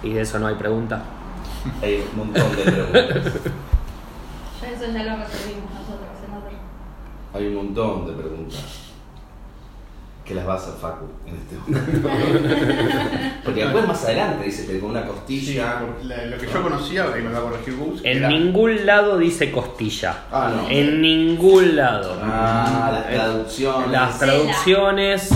Y 0.03 0.13
de 0.15 0.21
eso 0.21 0.39
no 0.41 0.49
hay 0.49 0.57
pregunta. 0.57 1.01
Hay 1.81 2.05
un 2.13 2.19
montón 2.19 2.57
de 2.57 2.63
preguntas. 2.63 3.33
Ya 4.61 4.69
eso 4.71 4.87
ya 4.93 5.03
lo 5.05 5.17
resolvimos 5.25 5.71
nosotros 5.75 6.11
en 6.27 6.35
otro. 6.35 6.51
Hay 7.35 7.47
un 7.47 7.55
montón 7.55 8.07
de 8.09 8.13
preguntas. 8.15 8.86
Que 10.27 10.35
las 10.35 10.47
va 10.49 10.55
a 10.55 10.57
hacer 10.57 10.75
Facu 10.81 11.05
en 11.25 11.37
este 11.37 11.55
momento. 11.57 12.09
Porque 13.45 13.63
después 13.63 13.87
más 13.87 14.05
adelante 14.05 14.45
dice 14.47 14.67
que 14.67 14.81
con 14.81 14.91
una 14.91 15.07
costilla. 15.07 15.83
la- 16.03 16.25
lo 16.27 16.37
que 16.39 16.47
yo 16.49 16.63
conocía, 16.63 17.07
y 17.17 17.23
me 17.23 17.31
va 17.33 17.39
a 17.39 17.43
corregir 17.43 17.77
Gus, 17.77 18.01
En 18.03 18.19
era- 18.19 18.29
ningún 18.29 18.85
lado 18.87 19.19
dice 19.19 19.53
costilla. 19.53 20.25
Ah, 20.33 20.53
no. 20.55 20.69
En 20.69 21.01
ningún 21.01 21.77
lado. 21.77 22.19
Ah, 22.25 22.91
las 22.93 23.07
Eh, 23.07 23.15
traducciones. 23.15 23.91
Las 23.91 24.19
traducciones 24.19 25.29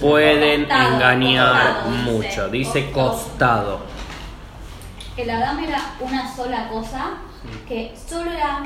pueden 0.00 0.62
Costado, 0.64 0.94
engañar 0.94 1.74
costado, 1.84 1.90
mucho. 2.12 2.48
Dice 2.48 2.90
Costado. 2.90 3.10
costado. 3.12 3.80
El 5.16 5.30
Adán 5.30 5.58
era 5.62 5.80
una 6.00 6.34
sola 6.34 6.68
cosa 6.68 7.10
que 7.68 7.92
solo 8.08 8.30
era 8.32 8.62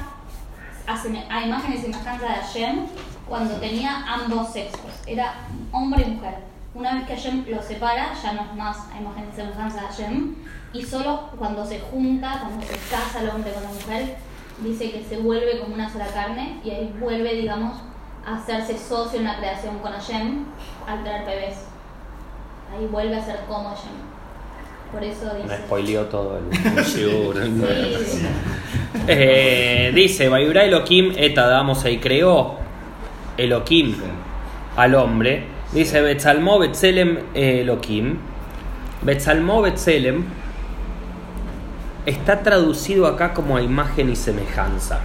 a, 0.86 1.02
a 1.36 1.46
imagen 1.46 1.72
y 1.74 1.78
semejanza 1.78 2.26
de 2.26 2.34
Hashem 2.34 2.86
cuando 3.32 3.54
tenía 3.54 4.04
ambos 4.06 4.52
sexos. 4.52 4.92
Era 5.06 5.32
hombre 5.72 6.04
y 6.06 6.10
mujer. 6.10 6.34
Una 6.74 6.96
vez 6.96 7.06
que 7.06 7.16
Hashem 7.16 7.46
los 7.48 7.64
separa, 7.64 8.12
ya 8.22 8.34
no 8.34 8.42
es 8.42 8.54
más 8.54 8.76
a 8.92 9.00
imagen 9.00 9.24
y 9.32 9.34
semejanza 9.34 9.80
de 9.80 9.86
Hashem. 9.86 10.34
Y 10.74 10.82
solo 10.82 11.30
cuando 11.38 11.64
se 11.64 11.80
junta, 11.80 12.40
cuando 12.42 12.66
se 12.66 12.76
casa 12.90 13.22
el 13.22 13.30
hombre 13.30 13.52
con 13.52 13.62
la 13.62 13.70
mujer, 13.70 14.16
dice 14.58 14.90
que 14.90 15.02
se 15.02 15.16
vuelve 15.16 15.60
como 15.60 15.74
una 15.76 15.90
sola 15.90 16.08
carne 16.08 16.60
y 16.62 16.72
ahí 16.72 16.94
vuelve, 17.00 17.32
digamos, 17.36 17.78
a 18.26 18.36
hacerse 18.36 18.76
socio 18.76 19.20
en 19.20 19.24
la 19.24 19.38
creación 19.38 19.78
con 19.78 19.92
Hashem 19.92 20.44
al 20.86 21.02
traer 21.02 21.24
bebés. 21.24 21.56
Ahí 22.70 22.86
vuelve 22.86 23.16
a 23.16 23.24
ser 23.24 23.40
como 23.48 23.70
Hashem. 23.70 24.12
Por 24.92 25.02
eso 25.02 25.32
Me 25.32 25.44
dice. 25.44 25.56
spoileó 25.64 26.04
todo 26.04 26.36
el. 26.36 26.84
Sí. 26.84 28.26
Eh, 29.08 29.90
dice, 29.94 30.28
Vaibra 30.28 30.64
Elohim 30.64 31.14
et 31.16 31.38
Adamos 31.38 31.82
y 31.86 31.96
creó 31.96 32.61
Elohim 33.36 33.94
al 34.76 34.94
hombre. 34.94 35.46
Dice, 35.72 36.00
Betzalmó 36.00 36.58
Betzelem 36.58 37.18
Elohim. 37.34 38.18
Betzalmó 39.02 39.62
Betzelem 39.62 40.24
está 42.06 42.42
traducido 42.42 43.06
acá 43.06 43.32
como 43.32 43.56
a 43.56 43.62
imagen 43.62 44.10
y 44.10 44.16
semejanza. 44.16 45.00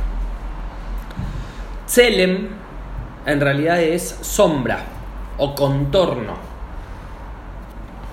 Tselem 1.86 2.50
en 3.25 3.41
realidad 3.41 3.81
es 3.81 4.17
sombra 4.22 4.79
o 5.38 5.53
contorno. 5.55 6.34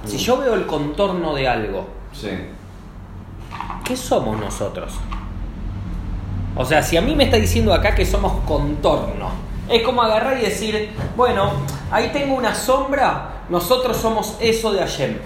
Si 0.05 0.19
yo 0.19 0.39
veo 0.39 0.55
el 0.55 0.67
contorno 0.67 1.35
de 1.35 1.49
algo, 1.49 1.89
Sí. 2.13 2.29
¿qué 3.85 3.97
somos 3.97 4.39
nosotros? 4.39 4.95
O 6.57 6.65
sea, 6.65 6.83
si 6.83 6.97
a 6.97 7.01
mí 7.03 7.17
me 7.17 7.25
está 7.25 7.37
diciendo 7.39 7.73
acá 7.75 7.95
que 7.95 8.05
somos 8.07 8.33
contorno, 8.45 9.31
es 9.69 9.83
como 9.83 10.03
agarrar 10.03 10.39
y 10.39 10.43
decir, 10.43 10.91
bueno, 11.17 11.53
ahí 11.91 12.11
tengo 12.13 12.35
una 12.35 12.55
sombra, 12.55 13.45
nosotros 13.49 13.97
somos 13.97 14.37
eso 14.41 14.73
de 14.73 14.81
Hashem. 14.81 15.17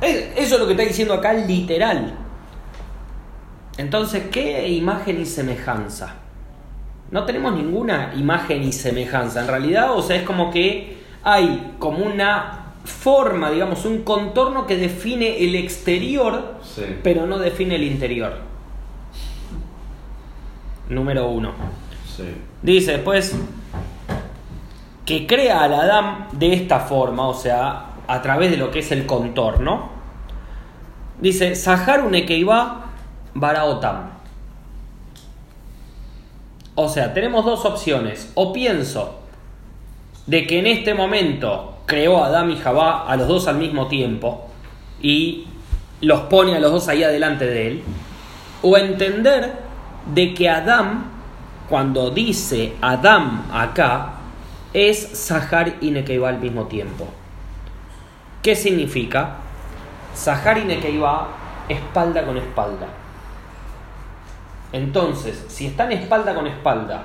Es- 0.00 0.28
Eso 0.36 0.54
es 0.54 0.60
lo 0.60 0.66
que 0.66 0.72
está 0.72 0.84
diciendo 0.84 1.14
acá 1.14 1.32
literal. 1.32 2.14
Entonces, 3.76 4.24
¿qué 4.30 4.68
imagen 4.68 5.20
y 5.20 5.26
semejanza? 5.26 6.14
No 7.10 7.24
tenemos 7.24 7.54
ninguna 7.54 8.12
imagen 8.16 8.62
y 8.62 8.72
semejanza. 8.72 9.40
En 9.40 9.48
realidad, 9.48 9.92
o 9.96 10.02
sea, 10.02 10.16
es 10.16 10.22
como 10.22 10.50
que 10.50 10.98
hay 11.22 11.74
como 11.78 11.98
una 12.04 12.60
forma, 12.84 13.50
digamos, 13.50 13.84
un 13.84 14.02
contorno 14.02 14.66
que 14.66 14.76
define 14.76 15.38
el 15.44 15.54
exterior, 15.54 16.56
Sí. 16.62 16.84
pero 17.02 17.26
no 17.26 17.38
define 17.38 17.76
el 17.76 17.84
interior. 17.84 18.38
Número 20.88 21.28
uno. 21.28 21.52
Dice 22.62 22.92
después 22.92 23.36
que 25.04 25.26
crea 25.26 25.64
al 25.64 25.74
Adán 25.74 26.28
de 26.32 26.54
esta 26.54 26.80
forma, 26.80 27.28
o 27.28 27.34
sea, 27.34 27.86
a 28.06 28.22
través 28.22 28.50
de 28.50 28.56
lo 28.56 28.70
que 28.70 28.80
es 28.80 28.92
el 28.92 29.06
contorno. 29.06 29.90
Dice, 31.20 31.54
Sahar 31.54 32.04
Unekeiba 32.04 32.86
Baraotam. 33.34 34.10
O 36.74 36.88
sea, 36.88 37.14
tenemos 37.14 37.44
dos 37.44 37.64
opciones. 37.64 38.32
O 38.34 38.52
pienso 38.52 39.20
de 40.26 40.46
que 40.46 40.58
en 40.58 40.66
este 40.66 40.94
momento 40.94 41.78
creó 41.86 42.22
a 42.22 42.26
Adán 42.26 42.50
y 42.50 42.56
Jabá 42.56 43.06
a 43.06 43.16
los 43.16 43.28
dos 43.28 43.46
al 43.46 43.58
mismo 43.58 43.88
tiempo 43.88 44.48
y 45.00 45.46
los 46.00 46.20
pone 46.22 46.56
a 46.56 46.60
los 46.60 46.72
dos 46.72 46.88
ahí 46.88 47.02
adelante 47.02 47.46
de 47.46 47.66
él. 47.68 47.82
O 48.62 48.76
entender 48.76 49.52
de 50.12 50.34
que 50.34 50.48
Adán, 50.48 51.13
cuando 51.68 52.10
dice 52.10 52.76
Adán 52.80 53.46
acá, 53.52 54.14
es 54.72 54.98
Sahar 54.98 55.76
y 55.80 55.90
Nekeiba 55.90 56.28
al 56.28 56.38
mismo 56.38 56.64
tiempo. 56.66 57.06
¿Qué 58.42 58.54
significa? 58.54 59.36
Sahar 60.14 60.58
y 60.58 60.64
Nekeiba, 60.64 61.28
espalda 61.68 62.24
con 62.26 62.36
espalda. 62.36 62.88
Entonces, 64.72 65.44
si 65.48 65.66
están 65.66 65.92
espalda 65.92 66.34
con 66.34 66.46
espalda, 66.46 67.04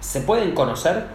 ¿se 0.00 0.22
pueden 0.22 0.52
conocer? 0.52 1.06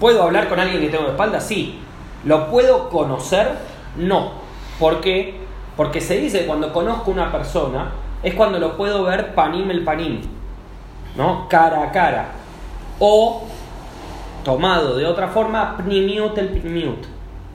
¿Puedo 0.00 0.22
hablar 0.22 0.48
con 0.48 0.58
alguien 0.58 0.80
que 0.80 0.88
tengo 0.88 1.08
espalda? 1.08 1.38
Sí. 1.38 1.78
¿Lo 2.24 2.50
puedo 2.50 2.88
conocer? 2.88 3.58
No. 3.96 4.32
¿Por 4.80 5.00
qué? 5.00 5.40
Porque 5.76 6.00
se 6.00 6.16
dice 6.16 6.46
cuando 6.46 6.72
conozco 6.72 7.10
una 7.10 7.30
persona 7.30 7.92
es 8.22 8.34
cuando 8.34 8.58
lo 8.58 8.76
puedo 8.76 9.04
ver 9.04 9.34
panim 9.34 9.70
el 9.70 9.84
panim, 9.84 10.20
¿no? 11.16 11.48
Cara 11.48 11.82
a 11.82 11.92
cara. 11.92 12.26
O, 12.98 13.44
tomado 14.44 14.96
de 14.96 15.06
otra 15.06 15.28
forma, 15.28 15.76
pnimiut 15.76 16.36
el 16.38 16.48
pnimiut. 16.48 17.06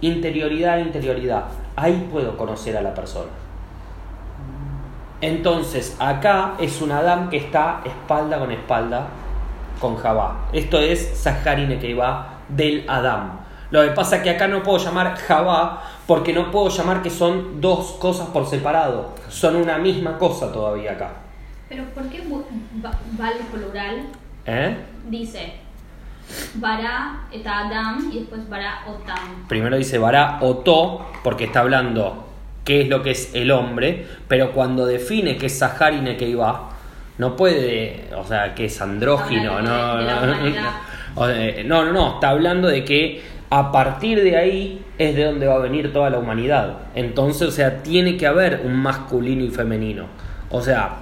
Interioridad, 0.01 0.79
interioridad. 0.79 1.45
Ahí 1.75 2.07
puedo 2.11 2.35
conocer 2.37 2.75
a 2.77 2.81
la 2.81 2.93
persona. 2.93 3.31
Entonces, 5.21 5.95
acá 5.99 6.53
es 6.59 6.81
un 6.81 6.91
Adam 6.91 7.29
que 7.29 7.37
está 7.37 7.81
espalda 7.85 8.37
con 8.37 8.51
espalda 8.51 9.07
con 9.79 9.95
Jabá. 9.95 10.47
Esto 10.53 10.79
es 10.79 11.17
Saharine 11.17 11.79
que 11.79 11.93
va 11.95 12.39
del 12.49 12.85
Adam. 12.87 13.39
Lo 13.71 13.83
que 13.83 13.89
pasa 13.89 14.17
es 14.17 14.21
que 14.23 14.29
acá 14.31 14.47
no 14.47 14.63
puedo 14.63 14.77
llamar 14.77 15.15
Jabá 15.15 15.81
porque 16.07 16.33
no 16.33 16.49
puedo 16.51 16.69
llamar 16.69 17.01
que 17.03 17.09
son 17.09 17.59
dos 17.61 17.97
cosas 17.99 18.27
por 18.29 18.45
separado, 18.47 19.13
son 19.29 19.57
una 19.57 19.77
misma 19.77 20.17
cosa 20.17 20.51
todavía 20.51 20.93
acá. 20.93 21.11
Pero 21.69 21.83
¿por 21.93 22.07
qué 22.09 22.23
va- 22.83 22.97
vale 23.17 23.41
plural? 23.51 24.03
¿Eh? 24.45 24.77
Dice 25.09 25.53
Bara 26.55 27.27
eta 27.31 27.59
Adam 27.67 28.09
y 28.11 28.19
después 28.19 28.47
Bara 28.49 28.83
Otam. 28.87 29.47
Primero 29.47 29.77
dice 29.77 29.97
Bará 29.97 30.39
Oto, 30.41 31.05
porque 31.23 31.45
está 31.45 31.59
hablando 31.61 32.25
qué 32.63 32.81
es 32.81 32.89
lo 32.89 33.01
que 33.03 33.11
es 33.11 33.33
el 33.33 33.51
hombre, 33.51 34.05
pero 34.27 34.51
cuando 34.51 34.85
define 34.85 35.37
que 35.37 35.45
es 35.45 35.57
Sahari 35.59 36.01
Nekeiba, 36.01 36.69
no 37.17 37.35
puede, 37.35 38.09
o 38.15 38.23
sea, 38.25 38.53
que 38.53 38.65
es 38.65 38.81
andrógino, 38.81 39.61
no, 39.61 40.01
no, 41.65 41.91
no, 41.93 42.13
está 42.15 42.29
hablando 42.29 42.67
de 42.67 42.83
que 42.83 43.23
a 43.49 43.71
partir 43.71 44.21
de 44.21 44.37
ahí 44.37 44.85
es 44.97 45.15
de 45.15 45.25
donde 45.25 45.47
va 45.47 45.55
a 45.55 45.59
venir 45.59 45.93
toda 45.93 46.09
la 46.09 46.17
humanidad. 46.19 46.77
Entonces, 46.95 47.47
o 47.47 47.51
sea, 47.51 47.83
tiene 47.83 48.17
que 48.17 48.25
haber 48.27 48.61
un 48.65 48.75
masculino 48.75 49.43
y 49.43 49.49
femenino. 49.49 50.05
O 50.49 50.61
sea, 50.61 50.99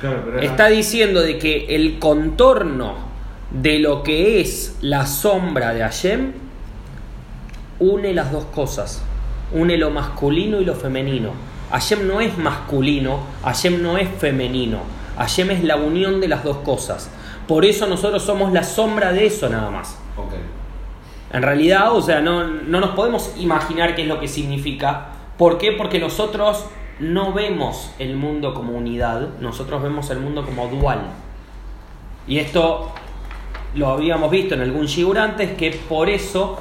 Claro, 0.00 0.22
pero 0.26 0.38
era- 0.38 0.46
Está 0.46 0.66
diciendo 0.68 1.22
de 1.22 1.38
que 1.38 1.74
el 1.74 1.98
contorno 1.98 2.94
de 3.50 3.78
lo 3.78 4.02
que 4.02 4.40
es 4.40 4.76
la 4.82 5.06
sombra 5.06 5.72
de 5.72 5.80
Hashem 5.80 6.32
une 7.78 8.12
las 8.12 8.32
dos 8.32 8.44
cosas. 8.46 9.02
Une 9.52 9.76
lo 9.78 9.90
masculino 9.90 10.60
y 10.60 10.64
lo 10.64 10.74
femenino. 10.74 11.30
Hashem 11.70 12.06
no 12.06 12.20
es 12.20 12.36
masculino, 12.38 13.20
Hashem 13.44 13.82
no 13.82 13.96
es 13.98 14.08
femenino. 14.08 14.78
Hashem 15.18 15.50
es 15.50 15.64
la 15.64 15.76
unión 15.76 16.20
de 16.20 16.28
las 16.28 16.44
dos 16.44 16.58
cosas. 16.58 17.10
Por 17.48 17.64
eso 17.64 17.86
nosotros 17.86 18.22
somos 18.22 18.52
la 18.52 18.62
sombra 18.64 19.12
de 19.12 19.26
eso 19.26 19.48
nada 19.48 19.70
más. 19.70 19.96
En 21.36 21.42
realidad, 21.42 21.94
o 21.94 22.00
sea, 22.00 22.22
no, 22.22 22.44
no 22.44 22.80
nos 22.80 22.92
podemos 22.92 23.34
imaginar 23.36 23.94
qué 23.94 24.00
es 24.00 24.08
lo 24.08 24.18
que 24.18 24.26
significa. 24.26 25.08
¿Por 25.36 25.58
qué? 25.58 25.72
Porque 25.72 25.98
nosotros 25.98 26.64
no 26.98 27.34
vemos 27.34 27.90
el 27.98 28.16
mundo 28.16 28.54
como 28.54 28.72
unidad, 28.72 29.28
nosotros 29.42 29.82
vemos 29.82 30.08
el 30.08 30.20
mundo 30.20 30.46
como 30.46 30.66
dual. 30.68 31.00
Y 32.26 32.38
esto 32.38 32.90
lo 33.74 33.88
habíamos 33.88 34.30
visto 34.30 34.54
en 34.54 34.62
algún 34.62 34.86
shiur 34.86 35.18
antes, 35.18 35.50
que 35.58 35.72
por 35.72 36.08
eso, 36.08 36.58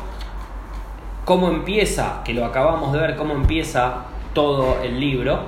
cómo 1.24 1.48
empieza, 1.48 2.22
que 2.26 2.34
lo 2.34 2.44
acabamos 2.44 2.92
de 2.92 3.00
ver, 3.00 3.16
cómo 3.16 3.34
empieza 3.34 4.08
todo 4.34 4.82
el 4.84 5.00
libro, 5.00 5.40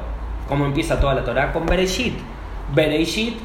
cómo 0.47 0.65
empieza 0.65 1.01
toda 1.01 1.15
la 1.15 1.25
Torah 1.25 1.51
con 1.51 1.65
Bereshit. 1.65 2.17
Bereshit 2.73 3.37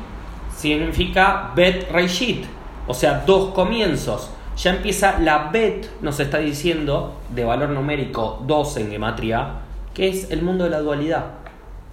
significa 0.56 1.50
Bet 1.56 1.90
Reishit, 1.90 2.44
o 2.86 2.94
sea, 2.94 3.24
dos 3.26 3.52
comienzos. 3.52 4.30
Ya 4.56 4.71
empieza 4.71 5.18
la 5.18 5.50
Bet, 5.52 5.88
nos 6.02 6.21
está 6.21 6.38
diciendo, 6.38 7.14
de 7.30 7.44
valor 7.44 7.71
numérico 7.71 8.42
2 8.47 8.76
en 8.78 8.90
Gematria, 8.90 9.49
que 9.94 10.09
es 10.09 10.30
el 10.30 10.42
mundo 10.42 10.64
de 10.64 10.71
la 10.71 10.80
dualidad. 10.80 11.25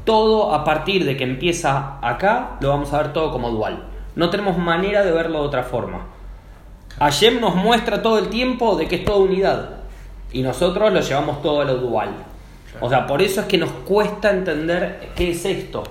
Todo 0.04 0.54
a 0.54 0.63
partir 0.63 1.06
de 1.06 1.16
que 1.16 1.24
empieza 1.24 1.98
acá, 2.01 2.58
lo 2.62 2.70
vamos 2.70 2.94
a 2.94 2.98
ver 3.01 3.13
todo 3.13 3.32
como 3.32 3.50
dual. 3.50 3.84
No 4.16 4.30
tenemos 4.30 4.58
manera 4.58 5.04
de 5.04 5.12
verlo 5.12 5.42
de 5.42 5.48
otra 5.48 5.63
forma. 5.63 6.08
Hashem 7.00 7.39
nos 7.39 7.56
muestra 7.56 8.01
todo 8.01 8.20
el 8.20 8.30
tiempo 8.30 8.75
de 8.75 8.88
que 8.88 8.98
es 8.98 9.06
toda 9.06 9.20
unidad. 9.20 9.70
Y 10.32 10.42
nosotros 10.42 10.92
lo 10.92 11.00
llevamos 11.00 11.42
todo 11.42 11.62
a 11.62 11.66
lo 11.66 11.75
dual. 11.75 12.10
O 12.82 12.89
sea, 12.89 13.08
por 13.08 13.22
eso 13.22 13.42
es 13.42 13.48
que 13.48 13.58
nos 13.58 13.72
cuesta 13.72 14.32
entender 14.32 15.10
qué 15.16 15.32
es 15.32 15.46
esto. 15.46 15.84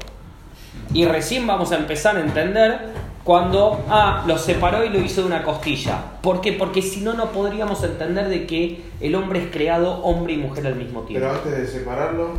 Y 0.93 1.05
recién 1.07 1.47
vamos 1.47 1.73
a 1.73 1.77
empezar 1.77 2.17
a 2.17 2.21
entender 2.21 2.93
cuando, 3.25 3.85
ah, 3.91 4.25
lo 4.27 4.39
separó 4.39 4.85
y 4.85 4.89
lo 4.89 4.99
hizo 5.01 5.21
de 5.23 5.27
una 5.27 5.43
costilla. 5.43 5.99
¿Por 6.23 6.41
qué? 6.41 6.53
Porque 6.55 6.81
si 6.83 7.01
no, 7.01 7.13
no 7.15 7.31
podríamos 7.33 7.83
entender 7.85 8.29
de 8.29 8.47
que 8.47 8.83
el 9.01 9.15
hombre 9.15 9.45
es 9.45 9.51
creado 9.53 10.03
hombre 10.03 10.33
y 10.35 10.37
mujer 10.39 10.67
al 10.67 10.77
mismo 10.77 11.03
tiempo. 11.03 11.27
Pero 11.27 11.39
antes 11.39 11.57
de 11.59 11.67
separarlo, 11.67 12.31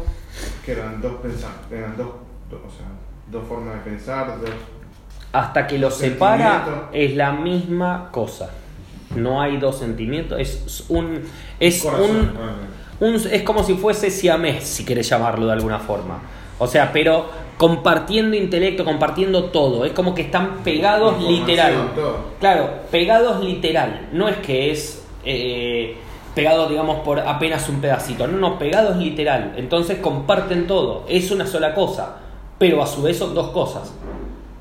que 0.65 0.71
eran 0.71 1.01
dos 1.01 1.13
pensar, 1.21 1.51
eran 1.71 1.95
dos, 1.95 2.07
dos- 2.49 2.59
o 2.67 2.69
sea, 2.75 2.87
dos 3.31 3.43
formas 3.47 3.75
de 3.75 3.91
pensar, 3.91 4.39
dos, 4.39 4.49
Hasta 5.31 5.67
que 5.67 5.77
lo 5.77 5.91
separa 5.91 6.89
es 6.91 7.15
la 7.15 7.31
misma 7.33 8.09
cosa. 8.11 8.49
No 9.15 9.41
hay 9.41 9.57
dos 9.57 9.77
sentimientos, 9.79 10.39
es 10.39 10.85
un 10.89 11.21
es 11.59 11.81
Corazón, 11.83 12.31
un, 12.99 13.07
un- 13.07 13.15
es 13.31 13.41
como 13.43 13.63
si 13.63 13.75
fuese 13.75 14.09
siamés, 14.09 14.63
si 14.63 14.85
querés 14.85 15.07
llamarlo 15.09 15.45
de 15.47 15.53
alguna 15.53 15.77
forma. 15.79 16.19
O 16.57 16.65
sea, 16.67 16.91
pero 16.91 17.27
compartiendo 17.59 18.37
intelecto, 18.37 18.85
compartiendo 18.85 19.43
todo, 19.51 19.83
es 19.83 19.91
como 19.91 20.15
que 20.15 20.21
están 20.21 20.63
pegados 20.63 21.21
literal. 21.21 21.91
todo. 21.93 22.15
Claro, 22.39 22.69
pegados 22.89 23.43
literal, 23.43 24.07
no 24.13 24.29
es 24.29 24.37
que 24.37 24.71
es 24.71 25.05
eh, 25.25 25.97
pegado 26.33 26.69
digamos 26.69 27.01
por 27.01 27.19
apenas 27.19 27.67
un 27.67 27.81
pedacito, 27.81 28.27
no, 28.27 28.37
no, 28.37 28.57
pegados 28.57 28.95
literal. 28.95 29.55
Entonces 29.57 29.99
comparten 29.99 30.67
todo, 30.67 31.03
es 31.09 31.31
una 31.31 31.45
sola 31.45 31.73
cosa, 31.73 32.19
pero 32.57 32.81
a 32.81 32.87
su 32.87 33.01
vez 33.01 33.17
son 33.17 33.35
dos 33.35 33.49
cosas. 33.49 33.93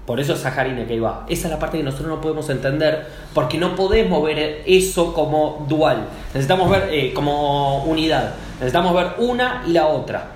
Por 0.05 0.19
eso 0.19 0.33
es 0.33 0.41
Saharine 0.41 0.85
que 0.85 0.99
va. 0.99 1.25
Esa 1.29 1.47
es 1.47 1.53
la 1.53 1.61
parte 1.61 1.79
que 1.79 1.85
nosotros 1.85 2.09
no 2.09 2.21
podemos 2.21 2.51
entender, 2.51 3.07
porque 3.33 3.59
no 3.59 3.77
podemos 3.77 4.25
ver 4.25 4.65
eso 4.67 5.15
como 5.15 5.65
dual. 5.69 6.09
Necesitamos 6.35 6.69
ver 6.69 6.89
eh, 6.91 7.13
como 7.15 7.85
unidad. 7.85 8.35
Necesitamos 8.55 8.93
ver 8.93 9.13
una 9.19 9.63
y 9.69 9.71
la 9.71 9.87
otra. 9.87 10.31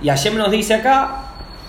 Y 0.00 0.08
Hashem 0.08 0.38
nos 0.38 0.50
dice 0.50 0.74
acá, 0.74 1.23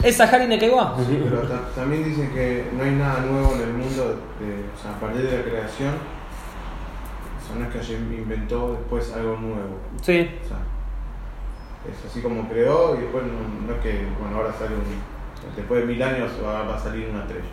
es 0.07 0.17
Saharine 0.17 0.57
que 0.59 0.69
va. 0.69 0.95
Sí, 0.97 1.21
pero 1.23 1.41
ta- 1.47 1.69
también 1.75 2.03
dicen 2.03 2.29
que 2.31 2.69
no 2.73 2.83
hay 2.83 2.91
nada 2.91 3.21
nuevo 3.21 3.53
en 3.55 3.61
el 3.61 3.73
mundo, 3.73 4.03
de- 4.39 4.65
o 4.73 4.81
sea, 4.81 4.91
a 4.91 4.99
partir 4.99 5.23
de 5.29 5.37
la 5.37 5.43
creación, 5.43 5.93
o 5.93 7.47
sea, 7.47 7.55
no 7.57 7.65
es 7.65 7.71
que 7.73 7.79
Hashem 7.79 8.13
inventó 8.13 8.73
después 8.73 9.11
algo 9.13 9.37
nuevo. 9.37 9.77
Sí. 10.01 10.29
O 10.43 10.47
sea, 10.47 10.57
es 11.91 12.05
así 12.11 12.21
como 12.21 12.47
creó 12.49 12.95
y 12.97 13.01
después 13.01 13.23
no, 13.25 13.67
no 13.67 13.73
es 13.75 13.79
que, 13.81 14.07
bueno, 14.19 14.37
ahora 14.37 14.53
sale 14.53 14.75
un. 14.75 15.15
Después 15.55 15.81
de 15.81 15.85
mil 15.85 16.01
años 16.01 16.31
va, 16.43 16.63
va 16.63 16.75
a 16.75 16.79
salir 16.79 17.07
una 17.09 17.21
estrella. 17.21 17.43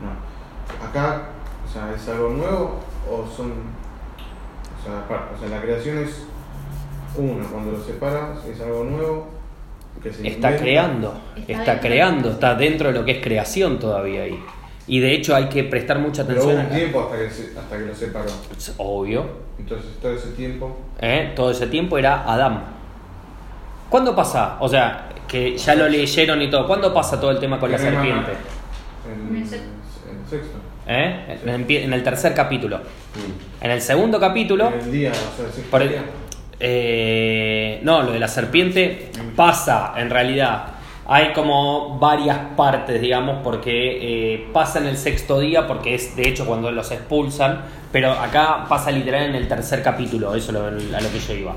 No. 0.00 0.86
Acá, 0.86 1.22
o 1.66 1.70
sea, 1.70 1.92
es 1.94 2.08
algo 2.08 2.30
nuevo 2.30 2.80
o 3.10 3.26
son. 3.26 3.52
O 3.52 4.82
sea, 4.82 5.04
o 5.34 5.38
sea, 5.38 5.48
la 5.48 5.60
creación 5.62 5.98
es 5.98 6.26
uno, 7.16 7.44
cuando 7.50 7.72
lo 7.72 7.80
separas 7.82 8.44
es 8.46 8.60
algo 8.60 8.84
nuevo 8.84 9.28
que 10.02 10.12
se 10.12 10.26
Está 10.26 10.48
inventa. 10.48 10.56
creando, 10.62 11.20
Está 11.48 11.80
creando, 11.80 12.30
está 12.32 12.54
dentro 12.54 12.88
de 12.92 12.98
lo 12.98 13.04
que 13.04 13.12
es 13.12 13.22
creación 13.22 13.78
todavía 13.78 14.22
ahí. 14.22 14.38
Y 14.86 15.00
de 15.00 15.12
hecho 15.14 15.34
hay 15.34 15.46
que 15.48 15.64
prestar 15.64 15.98
mucha 15.98 16.26
Pero 16.26 16.42
hubo 16.44 16.50
atención. 16.50 16.66
un 16.70 16.72
a- 16.72 16.76
tiempo 16.78 17.00
hasta 17.04 17.18
que, 17.18 17.30
se- 17.30 17.58
hasta 17.58 17.78
que 17.78 17.84
lo 17.86 17.94
separó. 17.94 18.26
Es 18.56 18.74
Obvio. 18.76 19.26
Entonces, 19.58 19.92
todo 20.02 20.12
ese 20.12 20.28
tiempo. 20.32 20.76
¿eh? 21.00 21.32
Todo 21.34 21.50
ese 21.52 21.66
tiempo 21.68 21.96
era 21.96 22.22
Adán. 22.30 22.64
¿Cuándo 23.88 24.14
pasa? 24.14 24.56
O 24.60 24.68
sea, 24.68 25.08
que 25.28 25.56
ya 25.56 25.74
lo 25.74 25.88
leyeron 25.88 26.42
y 26.42 26.50
todo. 26.50 26.66
¿Cuándo 26.66 26.92
pasa 26.92 27.18
todo 27.20 27.30
el 27.30 27.38
tema 27.38 27.58
con 27.58 27.70
la 27.70 27.78
serpiente? 27.78 28.32
En, 29.06 29.36
En 29.36 29.42
el 29.42 29.48
sec- 29.48 29.54
en 29.56 30.18
el 30.22 30.28
sexto. 30.28 30.58
¿Eh? 30.86 31.38
En, 31.46 31.70
en 31.70 31.92
el 31.92 32.02
tercer 32.02 32.34
capítulo. 32.34 32.80
En 33.60 33.70
el 33.70 33.80
segundo 33.80 34.18
capítulo. 34.20 34.68
En 34.68 34.80
el 34.80 34.92
día, 34.92 35.10
o 35.12 35.14
sea, 35.14 35.46
el 35.46 35.52
sexto 35.52 35.70
Por 35.70 35.82
el- 35.82 35.88
día. 35.90 36.02
Eh, 36.60 37.80
no, 37.82 38.02
lo 38.02 38.12
de 38.12 38.18
la 38.18 38.28
serpiente 38.28 39.10
pasa 39.36 39.94
en 39.96 40.10
realidad. 40.10 40.66
Hay 41.06 41.32
como 41.34 41.98
varias 41.98 42.38
partes, 42.56 42.98
digamos, 43.00 43.38
porque 43.44 43.98
eh, 44.34 44.48
pasa 44.54 44.78
en 44.78 44.86
el 44.86 44.96
sexto 44.96 45.38
día, 45.38 45.66
porque 45.66 45.94
es 45.94 46.16
de 46.16 46.28
hecho 46.28 46.46
cuando 46.46 46.70
los 46.70 46.90
expulsan, 46.92 47.60
pero 47.92 48.10
acá 48.12 48.64
pasa 48.68 48.90
literal 48.90 49.24
en 49.24 49.34
el 49.34 49.46
tercer 49.46 49.82
capítulo, 49.82 50.34
eso 50.34 50.50
es 50.50 50.54
lo- 50.54 50.96
a 50.96 51.00
lo 51.00 51.12
que 51.12 51.18
yo 51.18 51.34
iba. 51.34 51.56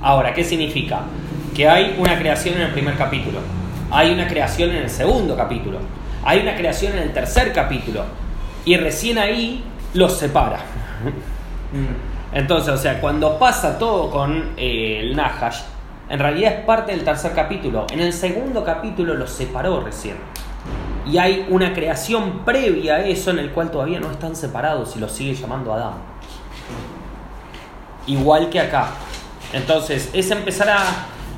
Ahora, 0.00 0.32
¿qué 0.32 0.42
significa? 0.42 1.00
Que 1.54 1.68
hay 1.68 1.96
una 1.98 2.18
creación 2.18 2.54
en 2.56 2.62
el 2.62 2.70
primer 2.72 2.94
capítulo, 2.96 3.40
hay 3.90 4.10
una 4.12 4.26
creación 4.26 4.70
en 4.70 4.78
el 4.84 4.90
segundo 4.90 5.36
capítulo, 5.36 5.78
hay 6.24 6.40
una 6.40 6.56
creación 6.56 6.94
en 6.94 7.02
el 7.02 7.12
tercer 7.12 7.52
capítulo, 7.52 8.04
y 8.64 8.76
recién 8.78 9.18
ahí 9.18 9.62
los 9.92 10.16
separa. 10.18 10.60
Entonces, 12.32 12.74
o 12.74 12.76
sea, 12.76 13.00
cuando 13.00 13.38
pasa 13.38 13.78
todo 13.78 14.10
con 14.10 14.52
eh, 14.56 15.00
el 15.00 15.16
Nahash, 15.16 15.60
en 16.10 16.18
realidad 16.18 16.52
es 16.58 16.64
parte 16.64 16.92
del 16.92 17.04
tercer 17.04 17.32
capítulo. 17.32 17.86
En 17.90 18.00
el 18.00 18.12
segundo 18.12 18.64
capítulo 18.64 19.14
lo 19.14 19.26
separó 19.26 19.80
recién. 19.80 20.16
Y 21.06 21.16
hay 21.18 21.46
una 21.48 21.72
creación 21.72 22.40
previa 22.44 22.96
a 22.96 23.04
eso 23.04 23.30
en 23.30 23.38
el 23.38 23.50
cual 23.50 23.70
todavía 23.70 23.98
no 24.00 24.10
están 24.10 24.36
separados 24.36 24.94
y 24.96 24.98
lo 24.98 25.08
sigue 25.08 25.34
llamando 25.34 25.72
Adán. 25.72 25.94
Igual 28.06 28.50
que 28.50 28.60
acá. 28.60 28.90
Entonces, 29.52 30.10
es 30.12 30.30
empezar 30.30 30.68
a 30.68 30.82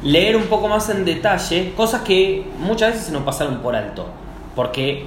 leer 0.03 0.37
un 0.37 0.44
poco 0.44 0.66
más 0.66 0.88
en 0.88 1.05
detalle 1.05 1.72
cosas 1.76 2.03
que 2.03 2.46
muchas 2.59 2.92
veces 2.92 3.07
se 3.07 3.12
nos 3.12 3.22
pasaron 3.22 3.59
por 3.59 3.76
alto. 3.76 4.07
Porque 4.57 5.07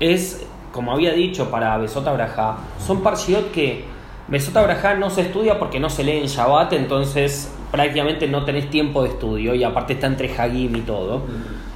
es, 0.00 0.44
como 0.72 0.92
había 0.92 1.12
dicho 1.12 1.50
para 1.50 1.76
Besota 1.78 2.12
Braja, 2.12 2.56
son 2.84 3.02
parshiot 3.02 3.52
que 3.52 3.84
Besota 4.30 4.62
Braja 4.62 4.94
no 4.94 5.10
se 5.10 5.22
estudia 5.22 5.58
porque 5.58 5.80
no 5.80 5.90
se 5.90 6.04
lee 6.04 6.18
en 6.18 6.26
Shabbat, 6.26 6.72
entonces 6.74 7.52
prácticamente 7.72 8.28
no 8.28 8.44
tenés 8.44 8.70
tiempo 8.70 9.02
de 9.02 9.08
estudio 9.10 9.54
y 9.54 9.64
aparte 9.64 9.94
está 9.94 10.06
entre 10.06 10.32
Hagim 10.36 10.76
y 10.76 10.80
todo. 10.82 11.22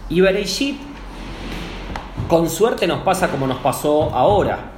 Y 0.09 0.21
Bereshit, 0.21 0.79
con 2.29 2.49
suerte 2.49 2.87
nos 2.87 3.01
pasa 3.03 3.29
como 3.29 3.47
nos 3.47 3.59
pasó 3.59 4.15
ahora, 4.15 4.71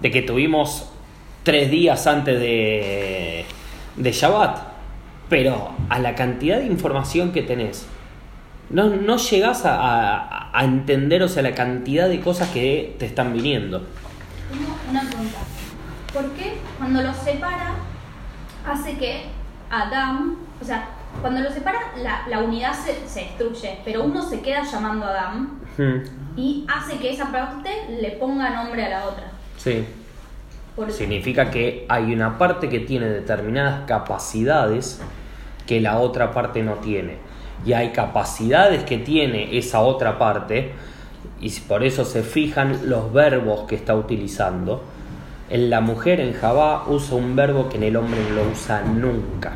de 0.00 0.10
que 0.10 0.22
tuvimos 0.22 0.88
tres 1.42 1.70
días 1.70 2.06
antes 2.06 2.38
de, 2.38 3.44
de 3.96 4.12
Shabbat. 4.12 4.58
Pero 5.28 5.70
a 5.88 5.98
la 5.98 6.14
cantidad 6.14 6.58
de 6.58 6.66
información 6.66 7.32
que 7.32 7.42
tenés, 7.42 7.86
no, 8.70 8.86
no 8.88 9.16
llegás 9.16 9.64
a, 9.64 9.74
a- 9.76 10.50
a 10.58 10.64
entender, 10.64 11.22
o 11.24 11.28
sea, 11.28 11.42
la 11.42 11.54
cantidad 11.54 12.08
de 12.08 12.20
cosas 12.20 12.48
que 12.50 12.94
te 12.98 13.06
están 13.06 13.32
viniendo. 13.32 13.82
Tengo 16.16 16.28
una 16.28 16.28
pregunta. 16.28 16.28
¿Por 16.28 16.30
qué 16.32 16.54
cuando 16.78 17.02
los 17.02 17.16
separa 17.16 17.74
hace 18.66 18.96
que 18.96 19.24
Adam, 19.70 20.36
o 20.60 20.64
sea, 20.64 20.88
cuando 21.20 21.40
los 21.40 21.52
separa 21.54 21.78
la, 22.02 22.26
la 22.28 22.40
unidad 22.40 22.72
se, 22.74 23.06
se 23.08 23.20
destruye, 23.20 23.78
pero 23.84 24.04
uno 24.04 24.22
se 24.22 24.40
queda 24.40 24.62
llamando 24.64 25.06
a 25.06 25.10
Adam 25.10 25.60
Hmm, 25.78 26.38
y 26.38 26.64
hace 26.74 26.96
que 26.98 27.10
esa 27.12 27.30
parte 27.30 27.70
le 28.00 28.12
ponga 28.12 28.48
nombre 28.48 28.82
a 28.86 28.88
la 28.88 29.04
otra? 29.04 29.30
Sí. 29.58 29.84
Por- 30.74 30.90
Significa 30.90 31.50
que 31.50 31.84
hay 31.88 32.12
una 32.14 32.38
parte 32.38 32.68
que 32.70 32.80
tiene 32.80 33.06
determinadas 33.08 33.86
capacidades 33.86 35.00
que 35.66 35.80
la 35.82 35.98
otra 35.98 36.32
parte 36.32 36.62
no 36.62 36.74
tiene. 36.74 37.18
Y 37.66 37.72
hay 37.74 37.90
capacidades 37.90 38.84
que 38.84 38.96
tiene 38.98 39.56
esa 39.58 39.80
otra 39.80 40.18
parte, 40.18 40.72
y 41.40 41.50
por 41.60 41.82
eso 41.84 42.04
se 42.06 42.22
fijan 42.22 42.88
los 42.88 43.12
verbos 43.12 43.62
que 43.68 43.74
está 43.74 43.94
utilizando. 43.94 44.82
En 45.48 45.70
la 45.70 45.80
mujer 45.80 46.20
en 46.20 46.32
Java 46.32 46.84
usa 46.88 47.16
un 47.16 47.36
verbo 47.36 47.68
que 47.68 47.76
en 47.76 47.84
el 47.84 47.96
hombre 47.96 48.18
no 48.28 48.42
lo 48.42 48.50
usa 48.50 48.82
nunca. 48.82 49.52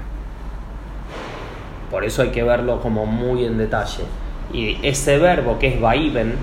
Por 1.90 2.04
eso 2.04 2.22
hay 2.22 2.28
que 2.28 2.44
verlo 2.44 2.80
como 2.80 3.06
muy 3.06 3.44
en 3.44 3.58
detalle. 3.58 4.04
Y 4.52 4.78
ese 4.86 5.18
verbo 5.18 5.58
que 5.58 5.66
es 5.66 5.80
vaiven 5.80 6.34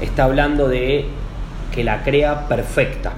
está 0.00 0.24
hablando 0.24 0.68
de 0.68 1.06
que 1.72 1.84
la 1.84 2.02
crea 2.02 2.48
perfecta. 2.48 3.12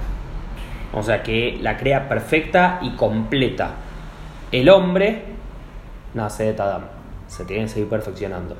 O 0.93 1.01
sea, 1.01 1.23
que 1.23 1.57
la 1.59 1.77
crea 1.77 2.07
perfecta 2.07 2.77
y 2.83 2.91
completa. 2.91 3.71
El 4.51 4.69
hombre 4.69 5.23
nace 6.13 6.43
de 6.43 6.53
Tadam. 6.53 6.83
Se 7.27 7.45
tiene 7.45 7.63
que 7.63 7.69
seguir 7.69 7.89
perfeccionando. 7.89 8.55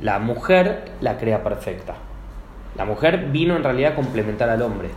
La 0.00 0.20
mujer 0.20 0.92
la 1.00 1.18
crea 1.18 1.42
perfecta. 1.42 1.94
La 2.76 2.84
mujer 2.84 3.30
vino 3.32 3.56
en 3.56 3.64
realidad 3.64 3.92
a 3.92 3.94
complementar 3.96 4.48
al 4.48 4.62
hombre. 4.62 4.90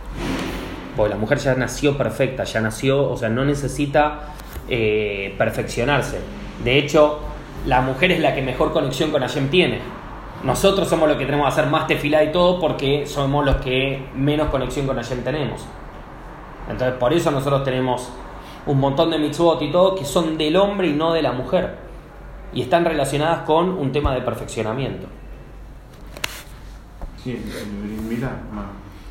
Porque 0.96 1.14
la 1.14 1.20
mujer 1.20 1.38
ya 1.38 1.54
nació 1.54 1.96
perfecta, 1.96 2.44
ya 2.44 2.60
nació, 2.60 3.10
o 3.10 3.16
sea, 3.16 3.28
no 3.28 3.44
necesita 3.44 4.34
eh, 4.68 5.34
perfeccionarse. 5.38 6.20
De 6.64 6.78
hecho, 6.78 7.20
la 7.66 7.80
mujer 7.80 8.12
es 8.12 8.20
la 8.20 8.34
que 8.34 8.42
mejor 8.42 8.72
conexión 8.72 9.10
con 9.10 9.22
Hashem 9.22 9.48
tiene. 9.48 9.80
Nosotros 10.44 10.88
somos 10.88 11.08
los 11.08 11.18
que 11.18 11.26
tenemos 11.26 11.46
que 11.46 11.60
hacer 11.60 11.70
más 11.70 11.86
tefilá 11.86 12.24
y 12.24 12.32
todo 12.32 12.58
porque 12.58 13.06
somos 13.06 13.44
los 13.44 13.56
que 13.56 14.02
menos 14.14 14.48
conexión 14.48 14.86
con 14.86 14.96
Hashem 14.96 15.22
tenemos. 15.22 15.64
Entonces, 16.68 16.96
por 16.98 17.12
eso 17.12 17.30
nosotros 17.30 17.64
tenemos 17.64 18.08
un 18.66 18.78
montón 18.78 19.10
de 19.10 19.18
mitzvot 19.18 19.60
y 19.62 19.70
todo 19.70 19.94
que 19.94 20.04
son 20.04 20.38
del 20.38 20.56
hombre 20.56 20.88
y 20.88 20.92
no 20.92 21.12
de 21.12 21.22
la 21.22 21.32
mujer. 21.32 21.76
Y 22.52 22.62
están 22.62 22.84
relacionadas 22.84 23.42
con 23.42 23.70
un 23.70 23.92
tema 23.92 24.14
de 24.14 24.22
perfeccionamiento. 24.22 25.06
Sí, 27.22 27.32
el 27.32 28.08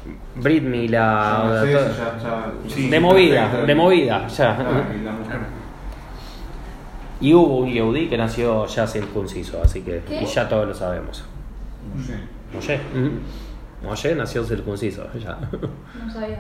Milán, 0.06 0.18
más. 0.36 0.44
Brit 0.44 0.64
Mila, 0.64 1.42
Ah, 1.42 1.62
sí, 1.66 1.72
ya- 1.72 2.18
ya- 2.18 2.52
sí, 2.76 2.90
de 2.90 3.00
movida, 3.00 3.64
de 3.66 3.76
movida, 3.76 4.28
ya. 4.28 4.52
Ah, 4.52 4.84
y 5.00 5.04
la 5.04 5.12
mujer. 5.12 5.40
Y 7.22 7.34
hubo 7.34 7.58
un 7.58 7.70
Yehudi 7.72 8.08
que 8.08 8.18
nació 8.18 8.66
ya 8.68 8.88
circunciso, 8.88 9.62
así 9.64 9.82
que 9.82 10.02
¿Qué? 10.08 10.22
y 10.22 10.26
ya 10.26 10.48
todos 10.48 10.68
lo 10.68 10.74
sabemos. 10.74 11.26
No 11.96 12.04
sé. 12.04 12.14
Moshe. 12.54 12.80
Moshe 13.84 14.16
nació 14.16 14.44
circunciso, 14.46 15.06
ya. 15.20 15.38
No 16.04 16.12
sabía. 16.12 16.40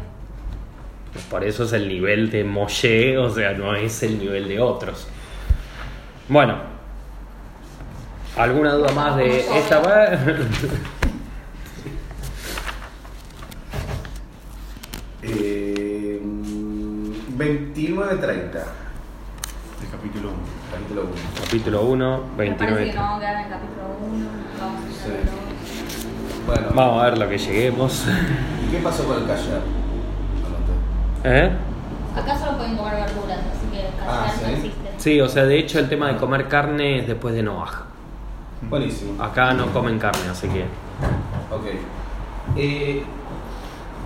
Por 1.29 1.43
eso 1.43 1.63
es 1.65 1.73
el 1.73 1.87
nivel 1.87 2.29
de 2.31 2.43
Moshe, 2.43 3.17
o 3.17 3.29
sea, 3.29 3.51
no 3.53 3.75
es 3.75 4.03
el 4.03 4.19
nivel 4.19 4.47
de 4.47 4.59
otros. 4.61 5.07
Bueno, 6.29 6.55
¿alguna 8.37 8.73
duda 8.73 8.91
más 8.93 9.17
de 9.17 9.39
esta? 9.39 9.81
Eh, 15.21 16.21
29.30, 16.21 18.63
El 19.81 19.89
capítulo 19.91 20.29
1. 20.29 20.37
capítulo 20.71 21.01
1. 21.03 21.11
Capítulo 21.43 21.81
1, 21.83 22.23
Me 22.37 22.45
parece 22.51 22.57
que 22.57 22.65
29. 22.65 22.85
nos 22.85 22.95
vamos 22.95 23.15
a 23.15 23.19
quedar 23.19 23.33
en 23.35 23.41
el 23.43 23.49
capítulo 23.49 23.83
1. 24.11 24.25
Vamos 24.59 24.81
a 24.81 24.87
Sí. 24.87 24.93
hacerlo. 24.99 25.31
Bueno, 26.47 26.67
Vamos 26.73 27.01
a 27.01 27.03
ver 27.05 27.17
lo 27.17 27.29
que 27.29 27.37
lleguemos. 27.37 28.05
¿qué 28.71 28.77
pasó 28.79 29.03
con 29.05 29.17
el 29.21 29.27
callar? 29.27 29.61
¿Eh? 31.25 31.51
Acá 32.15 32.39
solo 32.39 32.57
pueden 32.57 32.77
comer 32.77 32.93
verduras, 32.95 33.39
así 33.39 33.67
que 33.71 33.79
el 33.81 33.87
Ah, 34.01 34.25
callar 34.25 34.41
no 34.41 34.47
¿sí? 34.47 34.53
existe. 34.67 34.89
Sí, 34.97 35.21
o 35.21 35.27
sea, 35.27 35.43
de 35.45 35.59
hecho 35.59 35.79
el 35.79 35.89
tema 35.89 36.07
de 36.11 36.17
comer 36.17 36.47
carne 36.47 36.99
es 36.99 37.07
después 37.07 37.33
de 37.35 37.43
Noah. 37.43 37.83
Buenísimo. 38.69 39.21
Acá 39.21 39.53
no 39.53 39.67
comen 39.73 39.99
carne, 39.99 40.29
así 40.29 40.47
que... 40.47 40.63
Ok. 41.53 41.65
Eh, 42.57 43.03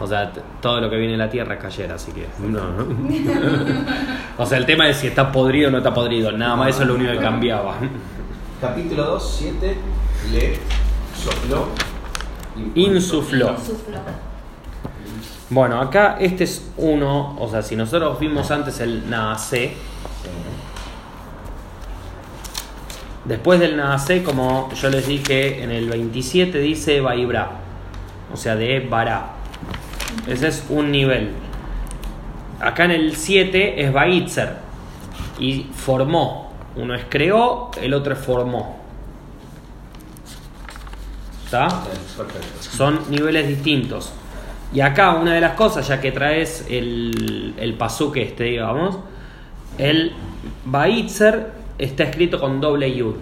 O 0.03 0.07
sea, 0.07 0.33
todo 0.61 0.81
lo 0.81 0.89
que 0.89 0.97
viene 0.97 1.13
de 1.13 1.17
la 1.17 1.29
tierra 1.29 1.55
es 1.55 1.61
cayera, 1.61 1.95
así 1.95 2.11
que. 2.11 2.27
No. 2.45 2.61
o 4.37 4.45
sea, 4.45 4.57
el 4.57 4.65
tema 4.65 4.89
es 4.89 4.97
si 4.97 5.07
está 5.07 5.31
podrido 5.31 5.69
o 5.69 5.71
no 5.71 5.77
está 5.77 5.93
podrido. 5.93 6.29
Nada 6.33 6.57
más 6.57 6.71
eso 6.71 6.81
es 6.81 6.89
lo 6.89 6.95
único 6.95 7.13
que 7.13 7.19
cambiaba. 7.19 7.77
capítulo 8.59 9.05
2, 9.05 9.35
7, 9.39 9.77
le 10.33 10.59
sopló. 11.15 11.67
Insufló. 12.75 13.51
Insufló. 13.51 13.99
Bueno, 15.49 15.79
acá 15.79 16.17
este 16.19 16.43
es 16.43 16.69
uno. 16.75 17.37
O 17.39 17.47
sea, 17.49 17.61
si 17.61 17.77
nosotros 17.77 18.19
vimos 18.19 18.51
antes 18.51 18.81
el 18.81 19.09
Naase, 19.09 19.75
después 23.23 23.57
del 23.61 23.77
Naase, 23.77 24.21
como 24.21 24.69
yo 24.73 24.89
les 24.89 25.07
dije, 25.07 25.63
en 25.63 25.71
el 25.71 25.87
27 25.87 26.59
dice 26.59 26.99
Baibra. 26.99 27.51
O 28.33 28.35
sea, 28.35 28.57
de 28.57 28.81
Bará. 28.81 29.42
Ese 30.27 30.47
es 30.47 30.65
un 30.69 30.91
nivel. 30.91 31.31
Acá 32.59 32.85
en 32.85 32.91
el 32.91 33.15
7 33.15 33.83
es 33.83 33.91
Baitzer. 33.91 34.53
Y 35.39 35.67
formó. 35.73 36.53
Uno 36.75 36.95
es 36.95 37.05
creó, 37.09 37.71
el 37.81 37.93
otro 37.93 38.13
es 38.13 38.19
formó. 38.19 38.77
¿Está? 41.45 41.67
Perfecto. 41.67 42.39
Son 42.61 43.01
niveles 43.09 43.47
distintos. 43.47 44.11
Y 44.73 44.81
acá 44.81 45.15
una 45.15 45.33
de 45.33 45.41
las 45.41 45.53
cosas, 45.53 45.87
ya 45.87 46.01
que 46.01 46.11
traes 46.11 46.65
el, 46.69 47.53
el 47.57 47.73
pasuk 47.75 48.17
este, 48.17 48.45
digamos, 48.45 48.97
el 49.77 50.13
Baitzer 50.65 51.51
está 51.77 52.03
escrito 52.03 52.39
con 52.39 52.59
doble 52.59 52.95
yud. 52.95 53.15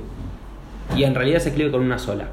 Y 0.96 1.04
en 1.04 1.16
realidad 1.16 1.40
se 1.40 1.50
escribe 1.50 1.72
con 1.72 1.82
una 1.82 1.98
sola. 2.00 2.28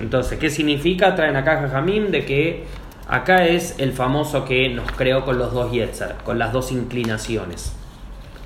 Entonces, 0.00 0.38
¿qué 0.38 0.50
significa? 0.50 1.14
Traen 1.14 1.36
acá 1.36 1.60
Jajamim 1.60 2.10
de 2.10 2.24
que 2.24 2.64
acá 3.08 3.46
es 3.46 3.78
el 3.78 3.92
famoso 3.92 4.44
que 4.44 4.68
nos 4.68 4.90
creó 4.92 5.24
con 5.24 5.38
los 5.38 5.52
dos 5.52 5.72
Yetzer, 5.72 6.16
con 6.24 6.38
las 6.38 6.52
dos 6.52 6.72
inclinaciones. 6.72 7.72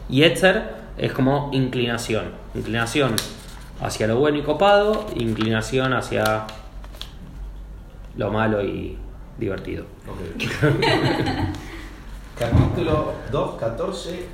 Yetzer 0.08 0.74
es 0.98 1.12
como 1.12 1.50
inclinación. 1.52 2.32
Inclinación 2.54 3.16
hacia 3.80 4.06
lo 4.06 4.16
bueno 4.16 4.38
y 4.38 4.42
copado, 4.42 5.06
inclinación 5.16 5.92
hacia 5.92 6.46
lo 8.16 8.30
malo 8.30 8.62
y 8.62 8.96
divertido. 9.38 9.86
Capítulo 12.38 13.12
2, 13.30 13.54
14. 13.58 14.26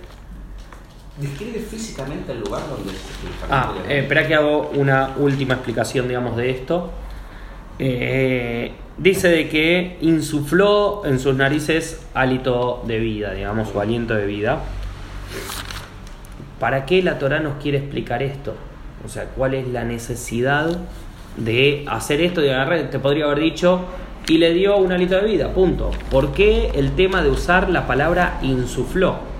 Describe 1.19 1.59
físicamente 1.59 2.33
el 2.33 2.41
lugar 2.41 2.63
donde 2.69 2.93
se 2.93 2.99
Ah, 3.51 3.75
eh, 3.89 4.01
espera 4.01 4.27
que 4.27 4.35
hago 4.37 4.71
una 4.75 5.15
última 5.17 5.55
explicación, 5.55 6.07
digamos, 6.07 6.37
de 6.37 6.51
esto. 6.51 6.93
Eh, 7.79 8.73
dice 8.97 9.29
de 9.29 9.49
que 9.49 9.97
insufló 10.01 11.07
en 11.07 11.21
sus 11.21 11.35
narices 11.37 12.05
hálito 12.15 12.83
de 12.87 12.99
vida, 12.99 13.33
digamos, 13.33 13.69
su 13.69 13.81
aliento 13.81 14.15
de 14.15 14.27
vida. 14.27 14.61
¿Para 16.59 16.87
qué 16.87 17.03
la 17.03 17.19
Torah 17.19 17.41
nos 17.41 17.63
quiere 17.63 17.79
explicar 17.79 18.23
esto? 18.23 18.55
O 19.05 19.09
sea, 19.09 19.27
¿cuál 19.27 19.55
es 19.55 19.69
la 19.69 19.85
necesidad 19.85 20.77
de 21.37 21.85
hacer 21.89 22.21
esto? 22.21 22.41
De 22.41 22.53
agarrar, 22.53 22.91
te 22.91 22.99
podría 22.99 23.27
haber 23.27 23.41
dicho, 23.41 23.85
y 24.29 24.39
le 24.39 24.53
dio 24.53 24.77
un 24.77 24.93
hálito 24.93 25.15
de 25.17 25.25
vida, 25.25 25.53
punto. 25.55 25.91
¿Por 26.11 26.33
qué 26.33 26.73
el 26.75 26.93
tema 26.93 27.23
de 27.23 27.31
usar 27.31 27.71
la 27.71 27.87
palabra 27.87 28.39
insufló? 28.43 29.38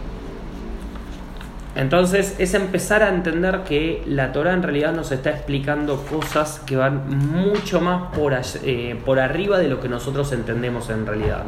Entonces 1.79 2.35
es 2.41 2.55
empezar 2.55 3.05
a 3.05 3.09
entender 3.09 3.63
que 3.63 4.03
la 4.05 4.33
Torah 4.33 4.53
en 4.53 4.65
realidad 4.65 4.93
nos 4.93 5.13
está 5.13 5.31
explicando 5.31 6.05
cosas 6.07 6.59
que 6.67 6.75
van 6.75 7.09
mucho 7.09 7.81
más 7.81 8.13
por, 8.13 8.35
eh, 8.65 9.01
por 9.07 9.21
arriba 9.21 9.59
de 9.59 9.69
lo 9.69 9.81
que 9.81 9.89
nosotros 9.89 10.33
entendemos 10.33 10.91
en 10.91 11.07
realidad. 11.07 11.45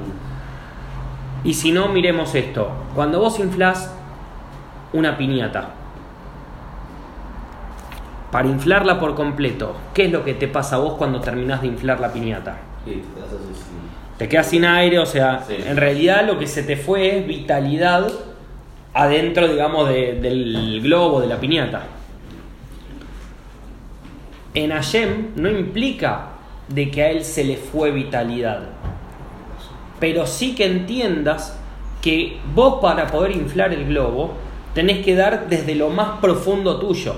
Y 1.43 1.55
si 1.55 1.73
no, 1.73 1.89
miremos 1.89 2.33
esto. 2.37 2.71
Cuando 2.95 3.19
vos 3.19 3.41
inflás 3.41 3.93
una 4.93 5.19
piñata, 5.19 5.71
para 8.31 8.47
inflarla 8.47 9.01
por 9.01 9.17
completo, 9.17 9.75
¿qué 9.93 10.05
es 10.05 10.13
lo 10.13 10.25
que 10.25 10.35
te 10.35 10.47
pasa 10.47 10.77
a 10.77 10.79
vos 10.79 10.95
cuando 10.95 11.21
terminás 11.21 11.63
de 11.63 11.67
inflar 11.67 11.99
la 11.99 12.13
piñata? 12.13 12.59
Sí, 12.85 13.03
te 14.17 14.25
sí. 14.27 14.31
Quedas 14.31 14.47
sin 14.47 14.65
aire, 14.65 15.01
o 15.01 15.07
sea, 15.07 15.43
Sí. 15.45 15.57
en 15.59 15.77
realidad 15.77 16.25
lo 16.25 16.39
que 16.39 16.47
se 16.47 16.63
te 16.63 16.77
fue 16.77 17.19
es 17.19 17.27
vitalidad 17.27 18.07
adentro, 18.95 19.49
digamos, 19.49 19.89
de- 19.89 20.15
del 20.21 20.81
globo, 20.83 21.21
de 21.21 21.27
la 21.27 21.39
piñata. 21.39 21.85
En 24.55 24.71
Hashem 24.71 25.29
no 25.37 25.49
implica 25.49 26.31
de 26.69 26.91
que 26.91 27.03
a 27.03 27.11
él 27.11 27.25
se 27.25 27.45
le 27.45 27.57
fue 27.57 27.91
vitalidad, 27.93 28.63
pero 30.01 30.27
sí 30.27 30.55
que 30.55 30.67
entiendas 30.67 31.57
que 32.03 32.39
vos 32.55 32.81
para 32.81 33.07
poder 33.09 33.33
inflar 33.33 33.73
el 33.73 33.87
globo 33.87 34.33
tenés 34.75 35.05
que 35.05 35.15
dar 35.15 35.49
desde 35.49 35.75
lo 35.75 35.91
más 35.91 36.19
profundo 36.21 36.79
tuyo. 36.79 37.15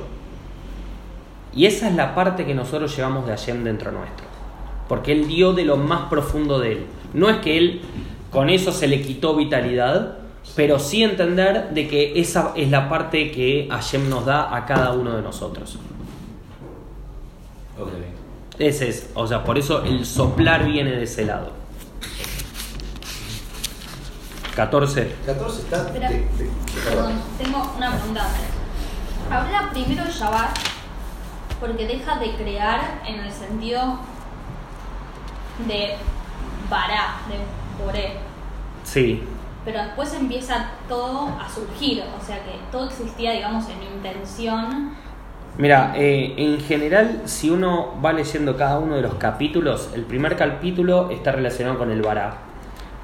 Y 1.54 1.66
esa 1.66 1.88
es 1.88 1.94
la 1.94 2.14
parte 2.14 2.44
que 2.46 2.54
nosotros 2.54 2.94
llevamos 2.96 3.26
de 3.26 3.32
Hashem 3.32 3.62
dentro 3.62 3.92
nuestro. 3.92 4.26
Porque 4.88 5.12
Él 5.12 5.28
dio 5.28 5.52
de 5.52 5.64
lo 5.64 5.76
más 5.76 6.08
profundo 6.08 6.58
de 6.58 6.72
Él. 6.72 6.86
No 7.14 7.28
es 7.28 7.36
que 7.38 7.56
Él 7.58 7.80
con 8.30 8.48
eso 8.50 8.72
se 8.72 8.88
le 8.88 9.02
quitó 9.02 9.36
vitalidad, 9.36 10.16
pero 10.56 10.78
sí 10.78 11.02
entender 11.02 11.70
de 11.70 11.88
que 11.88 12.20
esa 12.20 12.52
es 12.56 12.70
la 12.70 12.88
parte 12.88 13.30
que 13.30 13.68
Hashem 13.70 14.08
nos 14.08 14.26
da 14.26 14.54
a 14.54 14.66
cada 14.66 14.92
uno 14.92 15.16
de 15.16 15.22
nosotros. 15.22 15.78
Ok. 17.78 17.88
Ese 18.58 18.88
es, 18.90 19.10
o 19.14 19.26
sea, 19.26 19.42
por 19.44 19.58
eso 19.58 19.82
el 19.84 20.04
soplar 20.04 20.64
viene 20.66 20.90
de 20.92 21.04
ese 21.04 21.24
lado. 21.24 21.52
14. 24.54 25.14
14 25.26 25.60
está. 25.62 25.76
Espera. 25.78 26.08
de- 26.10 26.16
de- 26.18 26.50
Perdón, 26.84 27.12
tengo 27.38 27.72
una 27.76 27.90
pregunta. 27.96 28.26
Habla 29.30 29.70
primero 29.72 30.04
Shabbat 30.10 30.58
porque 31.60 31.86
deja 31.86 32.18
de 32.18 32.34
crear 32.34 33.00
en 33.06 33.20
el 33.20 33.32
sentido 33.32 33.98
de 35.66 35.94
Bará, 36.68 37.20
de 37.28 37.82
Boré. 37.82 38.16
Sí, 38.84 39.22
Pero 39.64 39.82
después 39.82 40.12
empieza 40.14 40.70
todo 40.88 41.28
a 41.38 41.48
surgir, 41.48 42.02
o 42.20 42.24
sea 42.24 42.36
que 42.44 42.52
todo 42.72 42.88
existía, 42.88 43.32
digamos, 43.32 43.64
en 43.68 43.82
intención. 43.94 44.90
Mira, 45.58 45.92
eh, 45.94 46.34
en 46.36 46.60
general, 46.60 47.22
si 47.26 47.50
uno 47.50 48.00
va 48.04 48.12
leyendo 48.12 48.56
cada 48.56 48.78
uno 48.78 48.96
de 48.96 49.02
los 49.02 49.14
capítulos, 49.14 49.90
el 49.94 50.02
primer 50.02 50.36
capítulo 50.36 51.10
está 51.10 51.32
relacionado 51.32 51.78
con 51.78 51.90
el 51.90 52.02
Bará. 52.02 52.34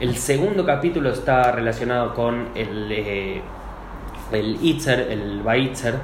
El 0.00 0.16
segundo 0.16 0.64
capítulo 0.64 1.10
está 1.10 1.52
relacionado 1.52 2.14
con 2.14 2.48
el, 2.54 2.90
eh, 2.90 3.42
el 4.32 4.58
Itzer, 4.64 5.12
el 5.12 5.42
Baitzer. 5.42 5.96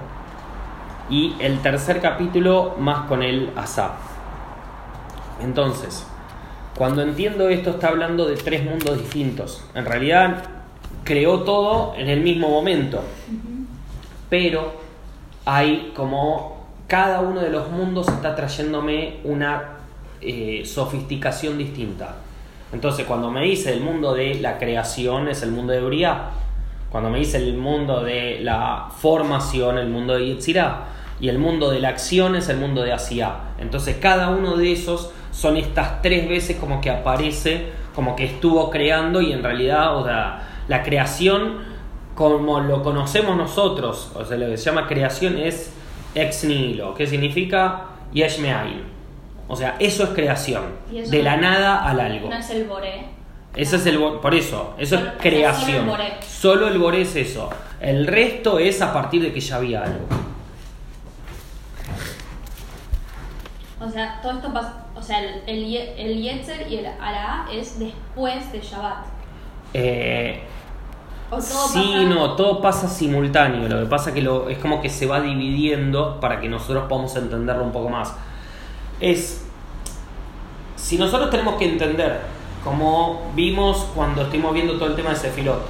Y 1.11 1.35
el 1.39 1.61
tercer 1.61 2.01
capítulo 2.01 2.77
más 2.79 3.07
con 3.07 3.23
el 3.23 3.51
Asá. 3.57 3.93
Entonces, 5.43 6.07
cuando 6.77 7.03
entiendo 7.03 7.49
esto, 7.49 7.71
está 7.71 7.89
hablando 7.89 8.27
de 8.27 8.37
tres 8.37 8.65
mundos 8.65 8.99
distintos. 8.99 9.65
En 9.75 9.85
realidad, 9.85 10.45
creó 11.05 11.41
todo 11.41 11.95
en 11.97 12.09
el 12.09 12.21
mismo 12.21 12.49
momento. 12.49 13.03
Pero 14.29 14.73
hay 15.45 15.93
como 15.95 16.67
cada 16.89 17.21
uno 17.21 17.41
de 17.41 17.51
los 17.51 17.71
mundos 17.71 18.09
está 18.09 18.35
trayéndome 18.35 19.21
una 19.25 19.79
eh, 20.21 20.63
sofisticación 20.65 21.59
distinta. 21.59 22.17
Entonces, 22.73 23.07
cuando 23.07 23.31
me 23.31 23.45
dice 23.45 23.73
el 23.73 23.81
mundo 23.81 24.15
de 24.15 24.35
la 24.37 24.59
creación, 24.59 25.29
es 25.29 25.43
el 25.43 25.53
mundo 25.53 25.73
de 25.73 25.85
Uriah. 25.85 26.31
Cuando 26.91 27.11
me 27.11 27.19
dice 27.19 27.37
el 27.37 27.57
mundo 27.57 28.03
de 28.03 28.41
la 28.41 28.89
formación, 28.97 29.79
el 29.79 29.89
mundo 29.89 30.15
de 30.15 30.27
Yetzirah. 30.27 30.89
Y 31.21 31.29
el 31.29 31.39
mundo 31.39 31.71
de 31.71 31.79
la 31.79 31.91
acción 31.91 32.35
es 32.35 32.49
el 32.49 32.57
mundo 32.57 32.83
de 32.83 32.93
Asiá. 32.93 33.37
Entonces, 33.59 33.97
cada 34.01 34.31
uno 34.31 34.57
de 34.57 34.73
esos 34.73 35.13
son 35.35 35.57
estas 35.57 36.01
tres 36.01 36.29
veces 36.29 36.57
como 36.57 36.81
que 36.81 36.91
aparece, 36.91 37.67
como 37.95 38.15
que 38.15 38.25
estuvo 38.25 38.71
creando 38.71 39.21
y 39.21 39.33
en 39.33 39.43
realidad, 39.43 39.97
o 39.97 40.05
sea, 40.05 40.63
la 40.69 40.83
creación 40.83 41.75
como 42.15 42.61
lo 42.61 42.83
conocemos 42.83 43.37
nosotros, 43.37 44.13
o 44.15 44.25
sea, 44.25 44.37
lo 44.37 44.47
que 44.47 44.57
se 44.57 44.65
llama 44.67 44.87
creación 44.87 45.37
es 45.37 45.73
ex 46.15 46.45
nihilo, 46.45 46.95
que 46.95 47.07
significa 47.07 47.87
yesh 48.13 48.39
me'ayin. 48.39 48.85
O 49.49 49.57
sea, 49.57 49.77
eso 49.81 50.05
es 50.05 50.11
creación, 50.11 50.63
eso 50.93 51.11
de 51.11 51.23
la 51.23 51.37
nada 51.37 51.85
al 51.85 51.99
algo. 52.01 52.31
No 52.31 52.37
es 52.37 52.51
el 52.51 52.65
Boré. 52.65 53.07
Es 53.57 53.73
el 53.73 53.99
por 53.99 54.35
eso, 54.35 54.75
eso 54.79 54.97
es 54.97 55.03
creación. 55.21 55.69
solo 55.69 55.79
el 55.79 55.89
boré. 55.89 56.13
Solo 56.27 56.69
el 56.69 56.79
boré 56.79 57.03
es 57.03 57.15
eso. 57.15 57.51
El 57.81 58.07
resto 58.07 58.59
es 58.59 58.83
a 58.83 58.93
partir 58.93 59.23
de 59.23 59.33
que 59.33 59.41
ya 59.41 59.57
había 59.57 59.83
algo. 59.83 60.07
O 63.81 63.89
sea, 63.89 64.19
todo 64.23 64.33
esto 64.33 64.53
pasa. 64.53 64.84
O 65.05 65.07
sea, 65.07 65.21
el, 65.21 65.43
el, 65.47 65.67
ye- 65.69 65.95
el 65.99 66.23
Yetzer 66.23 66.67
y 66.71 66.77
el 66.79 66.87
Ara 66.87 67.45
es 67.53 67.79
después 67.79 68.51
de 68.53 68.61
Shabbat. 68.61 69.05
Eh, 69.75 70.43
O 71.31 71.37
todo 71.37 71.43
sí, 71.69 71.93
pasa- 71.95 72.03
no, 72.09 72.37
todo 72.37 72.63
pasa 72.63 72.89
simultáneo. 72.89 73.69
Lo 73.69 73.81
que 73.81 73.87
pasa 73.87 74.15
que 74.15 74.23
lo, 74.23 74.49
es 74.49 74.57
como 74.59 74.81
que 74.81 74.89
se 74.89 75.05
va 75.07 75.21
dividiendo 75.21 76.19
para 76.21 76.41
que 76.41 76.49
nosotros 76.49 76.85
podamos 76.89 77.15
entenderlo 77.17 77.65
un 77.65 77.73
poco 77.73 77.91
más. 77.91 78.15
Es. 78.99 79.45
Si 80.77 80.97
nosotros 80.97 81.29
tenemos 81.31 81.57
que 81.57 81.67
entender, 81.69 82.21
como 82.65 83.31
vimos 83.35 83.87
cuando 83.95 84.23
estuvimos 84.23 84.55
viendo 84.55 84.75
todo 84.79 84.87
el 84.89 84.97
tema 84.97 85.11
de 85.11 85.17
Sefilot, 85.17 85.61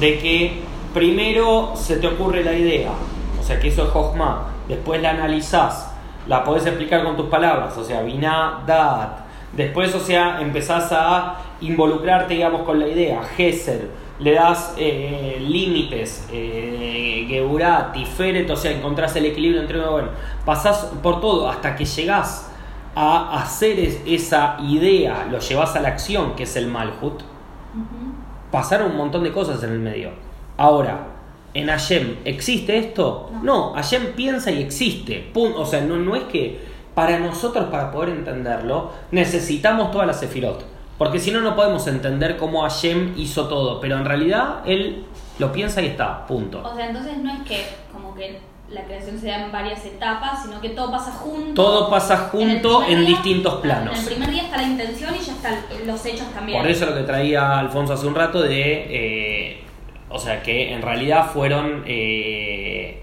de 0.00 0.18
que 0.18 0.62
primero 0.94 1.72
se 1.74 1.96
te 1.96 2.06
ocurre 2.06 2.42
la 2.44 2.52
idea, 2.52 2.90
o 3.38 3.42
sea 3.42 3.58
que 3.60 3.68
eso 3.68 3.84
es 3.84 3.90
Jochma, 3.90 4.48
después 4.68 5.00
la 5.02 5.10
analizás, 5.10 5.89
la 6.26 6.44
podés 6.44 6.66
explicar 6.66 7.02
con 7.04 7.16
tus 7.16 7.26
palabras, 7.26 7.76
o 7.76 7.84
sea, 7.84 8.02
Binah, 8.02 8.62
Dat, 8.66 9.08
después, 9.56 9.94
o 9.94 10.00
sea, 10.00 10.40
empezás 10.40 10.90
a 10.92 11.36
involucrarte, 11.60 12.34
digamos, 12.34 12.62
con 12.62 12.78
la 12.78 12.86
idea, 12.88 13.22
Gesed, 13.36 13.82
le 14.18 14.32
das 14.34 14.74
eh, 14.76 15.38
límites, 15.40 16.28
eh, 16.30 17.26
Tiferet, 17.92 18.50
o 18.50 18.56
sea, 18.56 18.70
encontrás 18.72 19.16
el 19.16 19.26
equilibrio 19.26 19.62
entre, 19.62 19.80
bueno, 19.80 20.08
pasás 20.44 20.92
por 21.02 21.20
todo 21.20 21.48
hasta 21.48 21.74
que 21.74 21.84
llegás 21.84 22.50
a 22.94 23.40
hacer 23.42 23.78
es- 23.78 24.02
esa 24.06 24.56
idea, 24.60 25.26
lo 25.30 25.38
llevas 25.38 25.74
a 25.76 25.80
la 25.80 25.88
acción, 25.88 26.34
que 26.36 26.42
es 26.42 26.56
el 26.56 26.66
Malhut, 26.66 27.22
pasaron 28.50 28.90
un 28.92 28.96
montón 28.96 29.22
de 29.24 29.32
cosas 29.32 29.62
en 29.62 29.70
el 29.70 29.78
medio. 29.78 30.10
Ahora, 30.56 31.06
¿en 31.54 31.68
Hashem 31.68 32.16
existe 32.24 32.76
esto? 32.78 33.30
No. 33.32 33.42
No, 33.42 33.72
Hashem 33.74 34.12
piensa 34.14 34.50
y 34.50 34.62
existe. 34.62 35.30
Pun- 35.34 35.54
O 35.56 35.64
sea, 35.66 35.80
no, 35.80 35.96
no 35.96 36.14
es 36.16 36.24
que 36.24 36.60
para 36.94 37.18
nosotros, 37.18 37.66
para 37.70 37.90
poder 37.90 38.10
entenderlo, 38.10 38.90
necesitamos 39.10 39.90
todas 39.90 40.06
las 40.06 40.20
sefirot. 40.20 40.64
Porque 40.98 41.18
si 41.18 41.30
no, 41.30 41.40
no 41.40 41.56
podemos 41.56 41.86
entender 41.86 42.36
cómo 42.36 42.62
Hashem 42.62 43.14
hizo 43.16 43.48
todo. 43.48 43.80
Pero 43.80 43.96
en 43.96 44.04
realidad, 44.04 44.56
él 44.66 45.04
lo 45.38 45.50
piensa 45.52 45.80
y 45.82 45.86
está, 45.86 46.26
punto. 46.26 46.62
O 46.62 46.74
sea, 46.74 46.88
entonces 46.88 47.16
no 47.18 47.32
es 47.32 47.40
que 47.48 47.64
como 47.92 48.14
que 48.14 48.38
la 48.68 48.84
creación 48.84 49.18
se 49.18 49.28
da 49.28 49.44
en 49.46 49.50
varias 49.50 49.84
etapas, 49.86 50.42
sino 50.44 50.60
que 50.60 50.68
todo 50.70 50.92
pasa 50.92 51.10
junto. 51.12 51.54
Todo 51.54 51.88
pasa 51.90 52.14
En 52.14 52.20
junto 52.30 52.82
en 52.84 53.00
día- 53.00 53.08
distintos 53.08 53.54
En 53.56 53.60
planos. 53.62 53.98
el 53.98 54.04
primer 54.04 54.30
día 54.30 54.42
está 54.42 54.58
la 54.58 54.62
intención 54.64 55.14
y 55.16 55.24
ya 55.24 55.32
están 55.32 55.54
los 55.86 56.04
hechos 56.06 56.26
también. 56.34 56.60
Por 56.60 56.70
eso 56.70 56.84
lo 56.86 56.94
que 56.94 57.02
traía 57.02 57.58
Alfonso 57.58 57.94
hace 57.94 58.06
un 58.06 58.14
rato 58.14 58.42
de, 58.42 58.60
eh, 58.90 59.64
o 60.10 60.18
sea, 60.18 60.42
que 60.42 60.72
en 60.72 60.82
realidad 60.82 61.30
fueron, 61.32 61.84
eh, 61.86 63.00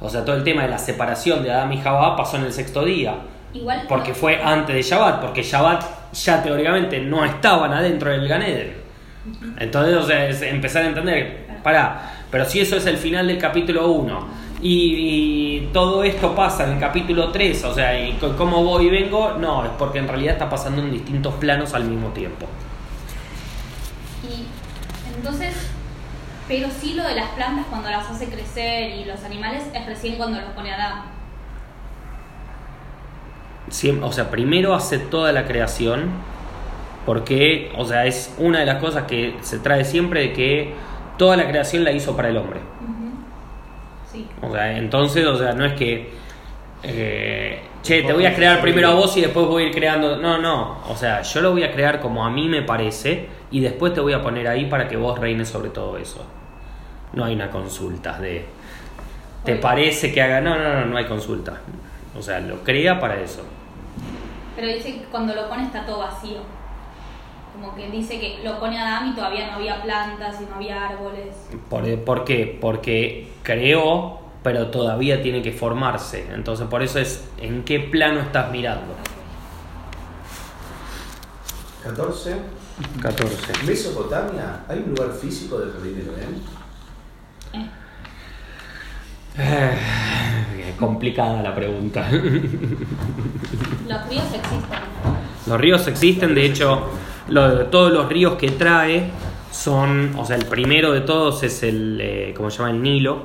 o 0.00 0.08
sea, 0.08 0.24
todo 0.24 0.36
el 0.36 0.44
tema 0.44 0.62
de 0.62 0.68
la 0.68 0.78
separación 0.78 1.42
de 1.42 1.52
Adán 1.52 1.72
y 1.72 1.78
Jabá 1.78 2.16
pasó 2.16 2.38
en 2.38 2.44
el 2.44 2.52
sexto 2.52 2.84
día, 2.84 3.14
Igual 3.52 3.84
porque 3.88 4.14
fue 4.14 4.42
antes 4.42 4.74
de 4.74 4.82
Shabbat, 4.82 5.20
porque 5.20 5.42
Shabbat 5.42 6.12
ya 6.12 6.42
teóricamente 6.42 7.00
no 7.00 7.24
estaban 7.24 7.72
adentro 7.72 8.10
del 8.10 8.26
Ganeden. 8.26 8.74
Entonces, 9.58 9.96
o 9.96 10.06
sea, 10.06 10.28
es 10.28 10.40
empezar 10.42 10.84
a 10.84 10.88
entender, 10.88 11.46
pará, 11.62 12.24
pero 12.30 12.44
si 12.44 12.60
eso 12.60 12.76
es 12.76 12.86
el 12.86 12.96
final 12.96 13.26
del 13.26 13.38
capítulo 13.38 13.88
1 13.88 14.28
y, 14.62 14.68
y 14.70 15.68
todo 15.72 16.04
esto 16.04 16.34
pasa 16.34 16.64
en 16.64 16.74
el 16.74 16.78
capítulo 16.78 17.30
3, 17.30 17.64
o 17.64 17.74
sea, 17.74 17.98
y 17.98 18.12
cómo 18.36 18.64
voy 18.64 18.86
y 18.86 18.90
vengo, 18.90 19.34
no, 19.38 19.64
es 19.64 19.70
porque 19.78 19.98
en 19.98 20.08
realidad 20.08 20.34
está 20.34 20.48
pasando 20.48 20.80
en 20.80 20.92
distintos 20.92 21.34
planos 21.34 21.74
al 21.74 21.84
mismo 21.84 22.08
tiempo. 22.10 22.46
Y 24.22 24.46
entonces, 25.16 25.75
pero 26.48 26.68
sí 26.70 26.94
lo 26.94 27.02
de 27.04 27.14
las 27.14 27.30
plantas 27.30 27.66
cuando 27.68 27.90
las 27.90 28.08
hace 28.10 28.26
crecer 28.28 28.90
y 28.96 29.04
los 29.04 29.22
animales 29.24 29.64
es 29.74 29.86
recién 29.86 30.16
cuando 30.16 30.40
los 30.40 30.50
pone 30.50 30.72
Adán. 30.72 31.02
Siem- 33.70 34.02
o 34.02 34.12
sea, 34.12 34.30
primero 34.30 34.74
hace 34.74 34.98
toda 34.98 35.32
la 35.32 35.44
creación, 35.46 36.10
porque, 37.04 37.72
o 37.76 37.84
sea, 37.84 38.06
es 38.06 38.34
una 38.38 38.60
de 38.60 38.66
las 38.66 38.80
cosas 38.80 39.04
que 39.04 39.36
se 39.42 39.58
trae 39.58 39.84
siempre 39.84 40.20
de 40.20 40.32
que 40.32 40.72
toda 41.18 41.36
la 41.36 41.48
creación 41.48 41.82
la 41.84 41.92
hizo 41.92 42.14
para 42.16 42.28
el 42.28 42.36
hombre. 42.36 42.60
Sí. 44.12 44.26
O 44.40 44.52
sea, 44.52 44.76
entonces, 44.78 45.26
o 45.26 45.36
sea, 45.36 45.52
no 45.54 45.64
es 45.64 45.72
que, 45.74 46.10
eh, 46.84 47.60
che, 47.86 48.02
te 48.02 48.12
voy 48.12 48.26
a 48.26 48.34
crear 48.34 48.60
primero 48.60 48.88
a 48.88 48.94
vos 48.94 49.16
y 49.16 49.20
después 49.20 49.46
voy 49.46 49.64
a 49.64 49.66
ir 49.66 49.74
creando. 49.74 50.16
No, 50.16 50.38
no, 50.38 50.78
o 50.88 50.96
sea, 50.96 51.22
yo 51.22 51.40
lo 51.40 51.52
voy 51.52 51.62
a 51.62 51.72
crear 51.72 52.00
como 52.00 52.24
a 52.24 52.30
mí 52.30 52.48
me 52.48 52.62
parece 52.62 53.28
y 53.50 53.60
después 53.60 53.94
te 53.94 54.00
voy 54.00 54.12
a 54.12 54.22
poner 54.22 54.48
ahí 54.48 54.66
para 54.66 54.88
que 54.88 54.96
vos 54.96 55.18
reines 55.18 55.48
sobre 55.48 55.70
todo 55.70 55.96
eso. 55.96 56.24
No 57.12 57.24
hay 57.24 57.34
una 57.34 57.50
consulta 57.50 58.18
de, 58.18 58.44
¿te 59.44 59.52
Oye. 59.52 59.60
parece 59.60 60.12
que 60.12 60.20
haga? 60.20 60.40
No, 60.40 60.58
no, 60.58 60.80
no, 60.80 60.86
no 60.86 60.96
hay 60.96 61.04
consulta. 61.04 61.60
O 62.18 62.22
sea, 62.22 62.40
lo 62.40 62.62
crea 62.64 62.98
para 62.98 63.20
eso. 63.20 63.42
Pero 64.56 64.68
dice 64.68 64.94
que 64.94 65.04
cuando 65.04 65.34
lo 65.34 65.48
pone 65.48 65.64
está 65.64 65.84
todo 65.84 65.98
vacío. 65.98 66.38
Como 67.54 67.74
que 67.74 67.88
dice 67.90 68.20
que 68.20 68.40
lo 68.44 68.58
pone 68.58 68.78
Adán 68.78 69.08
y 69.08 69.14
todavía 69.14 69.46
no 69.46 69.54
había 69.54 69.82
plantas 69.82 70.40
y 70.42 70.44
no 70.44 70.56
había 70.56 70.88
árboles. 70.88 71.48
¿Por, 71.70 72.04
por 72.04 72.24
qué? 72.24 72.58
Porque 72.60 73.28
creó, 73.42 74.20
pero 74.46 74.68
todavía 74.68 75.20
tiene 75.20 75.42
que 75.42 75.50
formarse. 75.50 76.28
Entonces, 76.32 76.68
por 76.68 76.80
eso 76.80 77.00
es 77.00 77.24
en 77.38 77.64
qué 77.64 77.80
plano 77.80 78.20
estás 78.20 78.48
mirando. 78.52 78.94
14. 81.82 82.36
14. 83.02 83.36
Mesopotamia, 83.66 84.60
¿hay 84.68 84.84
un 84.86 84.94
lugar 84.94 85.10
físico 85.20 85.58
del 85.58 85.72
jardín 85.72 85.96
de 85.96 86.02
Edén? 86.02 86.42
Eh, 87.54 87.70
Eh, 89.38 90.74
complicada 90.78 91.42
la 91.42 91.52
pregunta. 91.52 92.08
los 92.10 92.22
ríos 94.08 94.26
existen. 94.32 94.78
Los 95.48 95.60
ríos 95.60 95.88
existen, 95.88 96.34
de 96.36 96.46
hecho, 96.46 96.88
lo- 97.30 97.66
todos 97.66 97.90
los 97.92 98.08
ríos 98.08 98.34
que 98.36 98.52
trae 98.52 99.10
son, 99.50 100.14
o 100.16 100.24
sea, 100.24 100.36
el 100.36 100.44
primero 100.46 100.92
de 100.92 101.00
todos 101.00 101.42
es 101.42 101.64
el, 101.64 101.98
eh, 102.00 102.32
¿cómo 102.36 102.48
se 102.50 102.58
llama? 102.58 102.70
El 102.70 102.80
Nilo. 102.82 103.22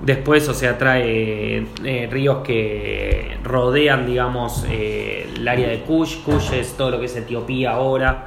Después, 0.00 0.48
o 0.48 0.54
sea, 0.54 0.78
trae 0.78 1.66
eh, 1.84 2.08
ríos 2.10 2.38
que 2.44 3.36
rodean, 3.42 4.06
digamos, 4.06 4.64
eh, 4.70 5.28
el 5.34 5.48
área 5.48 5.68
de 5.68 5.80
Kush. 5.80 6.18
Kush 6.22 6.52
es 6.52 6.76
todo 6.76 6.92
lo 6.92 7.00
que 7.00 7.06
es 7.06 7.16
Etiopía 7.16 7.72
ahora. 7.72 8.26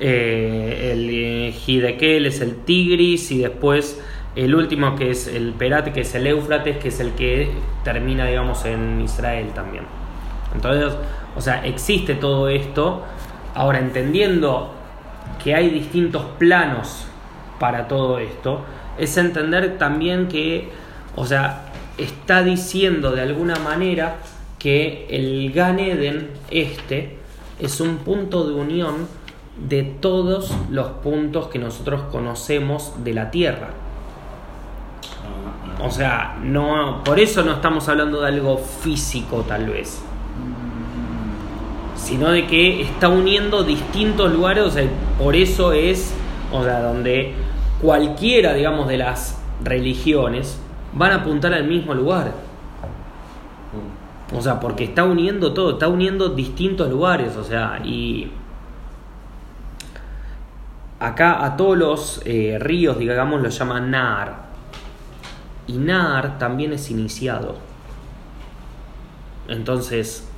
Eh, 0.00 0.90
el 0.92 1.54
Hidekel 1.54 2.26
es 2.26 2.40
el 2.40 2.56
Tigris 2.64 3.30
y 3.30 3.38
después 3.40 4.02
el 4.34 4.54
último 4.54 4.96
que 4.96 5.10
es 5.10 5.28
el 5.28 5.52
Perate, 5.52 5.92
que 5.92 6.00
es 6.00 6.14
el 6.14 6.26
Éufrates, 6.26 6.78
que 6.78 6.88
es 6.88 7.00
el 7.00 7.12
que 7.12 7.50
termina, 7.84 8.26
digamos, 8.26 8.64
en 8.64 9.00
Israel 9.02 9.48
también. 9.54 9.84
Entonces, 10.54 10.96
o 11.36 11.40
sea, 11.40 11.64
existe 11.66 12.14
todo 12.14 12.48
esto. 12.48 13.04
Ahora, 13.54 13.78
entendiendo 13.78 14.72
que 15.44 15.54
hay 15.54 15.68
distintos 15.68 16.24
planos 16.38 17.06
para 17.58 17.86
todo 17.86 18.18
esto, 18.18 18.64
es 18.98 19.16
entender 19.18 19.76
también 19.78 20.28
que, 20.28 20.70
o 21.16 21.26
sea, 21.26 21.72
está 21.98 22.42
diciendo 22.42 23.10
de 23.12 23.22
alguna 23.22 23.56
manera 23.56 24.16
que 24.58 25.06
el 25.10 25.52
Gan 25.52 25.78
Eden 25.78 26.30
este 26.50 27.16
es 27.58 27.80
un 27.80 27.98
punto 27.98 28.46
de 28.46 28.54
unión 28.54 29.08
de 29.68 29.82
todos 29.82 30.54
los 30.70 30.86
puntos 31.02 31.48
que 31.48 31.58
nosotros 31.58 32.02
conocemos 32.10 32.92
de 33.04 33.14
la 33.14 33.30
Tierra. 33.30 33.70
O 35.80 35.90
sea, 35.90 36.38
no, 36.42 37.02
por 37.04 37.18
eso 37.18 37.42
no 37.42 37.52
estamos 37.52 37.88
hablando 37.88 38.20
de 38.20 38.28
algo 38.28 38.56
físico 38.56 39.44
tal 39.46 39.66
vez, 39.66 40.00
sino 41.96 42.30
de 42.30 42.46
que 42.46 42.82
está 42.82 43.08
uniendo 43.08 43.64
distintos 43.64 44.32
lugares, 44.32 44.64
o 44.64 44.70
sea, 44.70 44.84
por 45.18 45.34
eso 45.34 45.72
es, 45.72 46.14
o 46.52 46.62
sea, 46.62 46.80
donde 46.82 47.34
cualquiera, 47.80 48.54
digamos, 48.54 48.86
de 48.86 48.98
las 48.98 49.40
religiones 49.64 50.58
van 50.92 51.12
a 51.12 51.14
apuntar 51.16 51.52
al 51.54 51.64
mismo 51.64 51.94
lugar. 51.94 52.32
O 54.34 54.40
sea, 54.40 54.60
porque 54.60 54.84
está 54.84 55.04
uniendo 55.04 55.52
todo, 55.52 55.72
está 55.72 55.88
uniendo 55.88 56.30
distintos 56.30 56.90
lugares, 56.90 57.36
o 57.36 57.44
sea, 57.44 57.80
y 57.84 58.32
acá 60.98 61.44
a 61.44 61.56
todos 61.56 61.76
los 61.76 62.22
eh, 62.24 62.58
ríos, 62.60 62.98
digamos, 62.98 63.42
los 63.42 63.58
llaman 63.58 63.90
Nar. 63.90 64.52
Y 65.66 65.74
Nar 65.74 66.38
también 66.38 66.72
es 66.72 66.90
iniciado. 66.90 67.56
Entonces, 69.48 70.28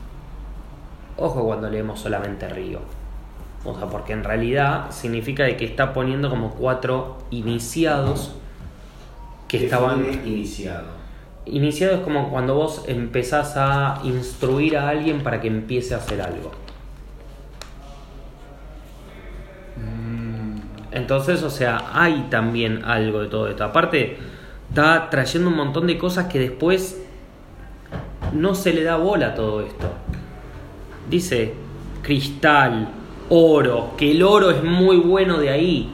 ojo 1.17 1.45
cuando 1.45 1.71
leemos 1.71 2.01
solamente 2.01 2.49
río. 2.49 2.81
O 3.64 3.79
sea, 3.79 3.88
porque 3.88 4.12
en 4.12 4.25
realidad 4.25 4.90
significa 4.90 5.45
de 5.45 5.57
que 5.57 5.64
está 5.64 5.93
poniendo 5.93 6.29
como 6.29 6.51
cuatro 6.51 7.19
iniciados 7.31 8.35
que 9.48 9.59
¿Qué 9.59 9.64
estaban... 9.64 10.04
iniciado. 10.24 11.04
Iniciado 11.46 11.96
es 11.96 12.00
como 12.00 12.30
cuando 12.30 12.54
vos 12.54 12.85
empezás 12.87 13.54
a 13.57 14.00
instruir 14.04 14.78
a 14.78 14.88
alguien 14.88 15.22
para 15.22 15.40
que 15.40 15.48
empiece 15.48 15.94
a 15.94 15.98
hacer 15.98 16.22
algo. 16.22 16.52
Entonces, 20.94 21.42
o 21.42 21.50
sea, 21.50 21.90
hay 21.92 22.28
también 22.30 22.85
algo 22.85 23.20
de 23.20 23.26
todo 23.26 23.48
esto. 23.48 23.64
Aparte, 23.64 24.16
está 24.68 25.11
trayendo 25.11 25.50
un 25.50 25.57
montón 25.57 25.88
de 25.88 25.98
cosas 25.98 26.26
que 26.26 26.38
después 26.38 27.02
no 28.33 28.54
se 28.54 28.72
le 28.72 28.85
da 28.85 28.96
bola 28.96 29.28
a 29.28 29.35
todo 29.35 29.61
esto. 29.61 29.88
Dice 31.11 31.52
cristal, 32.02 32.88
oro, 33.28 33.94
que 33.96 34.12
el 34.12 34.22
oro 34.22 34.50
es 34.50 34.62
muy 34.62 34.96
bueno 34.96 35.38
de 35.38 35.50
ahí. 35.50 35.92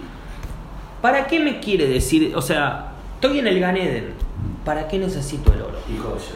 ¿Para 1.01 1.27
qué 1.27 1.41
me 1.41 1.61
quiere 1.61 1.87
decir? 1.87 2.33
O 2.37 2.43
sea, 2.43 2.90
estoy 3.21 3.39
en 3.41 3.47
el 3.47 3.61
Ganeden. 3.61 4.15
¿Para 4.65 4.89
qué 4.89 4.99
necesito 4.99 5.53
el 5.53 5.61
oro? 5.63 5.79
Y 5.89 5.97
joyas. 5.99 6.35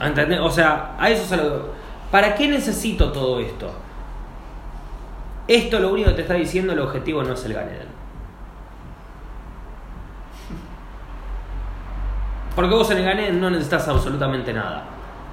¿Entendés? 0.00 0.40
O 0.40 0.50
sea, 0.50 0.96
a 0.98 1.10
eso 1.10 1.24
se 1.24 1.36
lo... 1.36 1.68
¿Para 2.10 2.34
qué 2.34 2.48
necesito 2.48 3.12
todo 3.12 3.38
esto? 3.40 3.70
Esto 5.46 5.78
lo 5.80 5.90
único 5.90 6.08
que 6.10 6.16
te 6.16 6.22
está 6.22 6.34
diciendo 6.34 6.72
el 6.72 6.80
objetivo 6.80 7.22
no 7.22 7.34
es 7.34 7.44
el 7.44 7.52
Ganeden. 7.52 7.88
Porque 12.56 12.74
vos 12.74 12.90
en 12.90 12.98
el 12.98 13.04
Ganeden 13.04 13.40
no 13.40 13.50
necesitas 13.50 13.86
absolutamente 13.88 14.52
nada. 14.52 14.84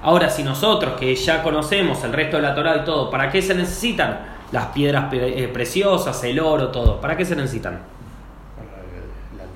Ahora, 0.03 0.29
si 0.29 0.43
nosotros 0.43 0.99
que 0.99 1.15
ya 1.15 1.41
conocemos 1.41 2.03
el 2.03 2.11
resto 2.13 2.35
de 2.35 2.43
la 2.43 2.53
Torah 2.53 2.77
y 2.77 2.83
todo, 2.83 3.09
¿para 3.09 3.31
qué 3.31 3.41
se 3.41 3.55
necesitan? 3.55 4.35
Las 4.51 4.67
piedras 4.67 5.05
pre- 5.05 5.43
eh, 5.43 5.47
preciosas, 5.47 6.23
el 6.23 6.39
oro, 6.39 6.67
todo. 6.67 6.99
¿Para 7.01 7.15
qué 7.17 7.25
se 7.25 7.35
necesitan? 7.35 7.94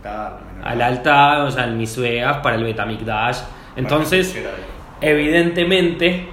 Altar. 0.03 0.39
Al 0.63 0.81
altar, 0.81 1.41
o 1.41 1.51
sea, 1.51 1.65
el 1.65 1.75
Misueas, 1.75 2.37
para 2.37 2.55
el 2.55 2.63
Betamikdash. 2.63 3.39
Entonces, 3.75 4.35
evidentemente, 5.01 6.27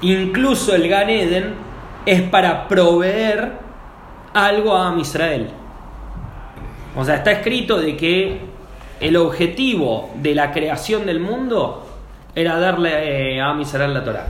incluso 0.00 0.74
el 0.74 0.88
Gan 0.88 1.10
Eden 1.10 1.54
es 2.06 2.22
para 2.22 2.68
proveer 2.68 3.52
algo 4.32 4.76
a 4.76 4.94
Israel. 4.98 5.50
O 6.96 7.04
sea, 7.04 7.16
está 7.16 7.32
escrito 7.32 7.80
de 7.80 7.96
que 7.96 8.40
el 9.00 9.16
objetivo 9.16 10.10
de 10.16 10.34
la 10.34 10.52
creación 10.52 11.06
del 11.06 11.20
mundo 11.20 11.86
era 12.34 12.58
darle 12.58 13.36
eh, 13.36 13.40
a 13.40 13.56
Israel 13.60 13.94
la 13.94 14.04
Torah. 14.04 14.26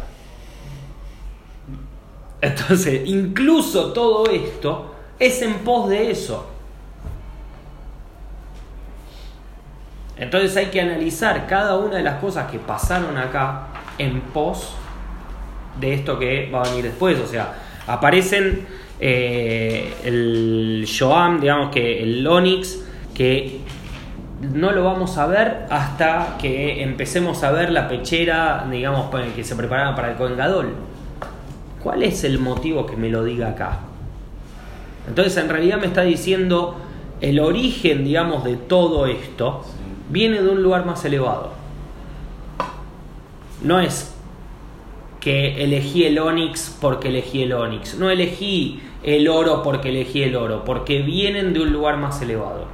Entonces, 2.41 3.03
incluso 3.07 3.93
todo 3.93 4.27
esto 4.31 4.95
es 5.19 5.41
en 5.43 5.55
pos 5.61 5.89
de 5.89 6.11
eso. 6.11 6.54
Entonces 10.17 10.57
hay 10.57 10.67
que 10.67 10.81
analizar 10.81 11.47
cada 11.47 11.77
una 11.77 11.97
de 11.97 12.03
las 12.03 12.21
cosas 12.21 12.51
que 12.51 12.59
pasaron 12.59 13.17
acá 13.19 13.69
en 13.99 14.21
pos 14.21 14.75
de 15.81 15.95
esto 15.95 16.19
que 16.19 16.51
va 16.53 16.63
a 16.63 16.69
venir 16.69 16.85
después. 16.85 17.19
O 17.19 17.27
sea, 17.27 17.55
aparecen 17.87 18.67
eh, 19.01 19.93
el 20.05 20.87
Joam, 20.87 21.41
digamos 21.41 21.71
que 21.71 22.03
el 22.03 22.27
Onix, 22.27 22.79
que 23.13 23.61
no 24.41 24.73
lo 24.73 24.85
vamos 24.85 25.19
a 25.19 25.27
ver 25.27 25.67
hasta 25.71 26.37
que 26.41 26.83
empecemos 26.83 27.43
a 27.43 27.51
ver 27.51 27.71
la 27.71 27.89
pechera, 27.89 28.67
digamos, 28.71 29.11
que 29.35 29.43
se 29.43 29.57
preparaba 29.57 29.97
para 29.97 30.13
el 30.13 30.17
Cohen 30.17 30.37
Gadol. 30.37 30.75
¿Cuál 31.83 32.03
es 32.03 32.25
el 32.25 32.39
motivo 32.39 32.87
que 32.87 32.97
me 32.97 33.09
lo 33.09 33.25
diga 33.25 33.51
acá? 33.51 33.81
Entonces, 35.09 35.37
en 35.37 35.49
realidad 35.49 35.79
me 35.79 35.87
está 35.87 36.03
diciendo 36.03 36.77
el 37.21 37.41
origen, 37.41 38.05
digamos, 38.05 38.45
de 38.45 38.57
todo 38.57 39.07
esto 39.07 39.65
viene 40.09 40.43
de 40.43 40.49
un 40.49 40.63
lugar 40.63 40.87
más 40.87 41.05
elevado. 41.05 41.53
No 43.63 43.81
es 43.81 44.15
que 45.21 45.65
elegí 45.65 46.05
el 46.05 46.19
onix 46.19 46.77
porque 46.81 47.09
elegí 47.09 47.43
el 47.43 47.53
onix. 47.53 47.95
No 47.95 48.11
elegí 48.11 48.83
el 49.03 49.29
oro 49.29 49.63
porque 49.63 49.89
elegí 49.89 50.23
el 50.23 50.37
oro, 50.37 50.65
porque 50.65 51.01
vienen 51.03 51.53
de 51.53 51.61
un 51.61 51.73
lugar 51.73 51.97
más 51.97 52.21
elevado. 52.21 52.67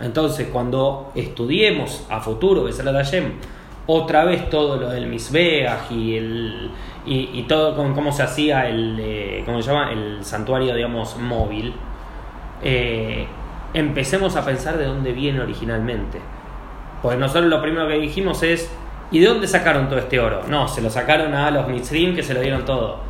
Entonces, 0.00 0.48
cuando 0.52 1.12
estudiemos 1.14 2.04
a 2.10 2.20
futuro, 2.20 2.64
Besalat 2.64 2.94
Hashem, 2.94 3.32
otra 3.86 4.24
vez 4.24 4.48
todo 4.50 4.76
lo 4.76 4.90
del 4.90 5.06
Misbeach 5.06 5.90
y 5.90 6.16
el 6.16 6.70
y, 7.06 7.30
y 7.34 7.42
todo 7.42 7.76
con 7.76 7.94
cómo 7.94 8.12
se 8.12 8.22
hacía 8.22 8.68
el 8.68 8.98
eh, 8.98 9.42
¿cómo 9.44 9.60
se 9.60 9.70
llama? 9.70 9.92
el 9.92 10.24
santuario 10.24 10.74
digamos 10.74 11.18
móvil 11.18 11.74
eh, 12.62 13.26
empecemos 13.74 14.36
a 14.36 14.44
pensar 14.44 14.78
de 14.78 14.86
dónde 14.86 15.12
viene 15.12 15.40
originalmente 15.40 16.18
pues 17.02 17.18
nosotros 17.18 17.46
lo 17.46 17.60
primero 17.60 17.86
que 17.86 17.94
dijimos 17.94 18.42
es 18.42 18.70
¿y 19.10 19.20
de 19.20 19.26
dónde 19.26 19.46
sacaron 19.46 19.88
todo 19.88 19.98
este 19.98 20.18
oro? 20.18 20.42
no, 20.48 20.66
se 20.66 20.80
lo 20.80 20.88
sacaron 20.88 21.34
a 21.34 21.50
los 21.50 21.68
Mitzrim 21.68 22.14
que 22.14 22.22
se 22.22 22.32
lo 22.32 22.40
dieron 22.40 22.64
todo 22.64 23.00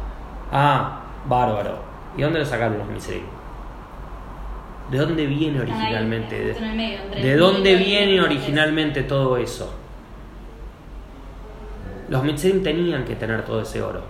ah, 0.50 1.02
bárbaro 1.26 1.78
¿y 2.16 2.22
dónde 2.22 2.40
lo 2.40 2.44
sacaron 2.44 2.78
los 2.78 2.88
Mitzrim? 2.88 3.22
¿de 4.90 4.98
dónde 4.98 5.26
viene 5.26 5.60
originalmente? 5.60 6.54
¿De 7.22 7.36
dónde 7.36 7.76
viene 7.76 8.20
originalmente 8.20 9.02
todo 9.02 9.36
eso? 9.36 9.74
Los 12.08 12.22
Mitzrim 12.22 12.62
tenían 12.62 13.04
que 13.04 13.16
tener 13.16 13.44
todo 13.44 13.62
ese 13.62 13.82
oro. 13.82 14.02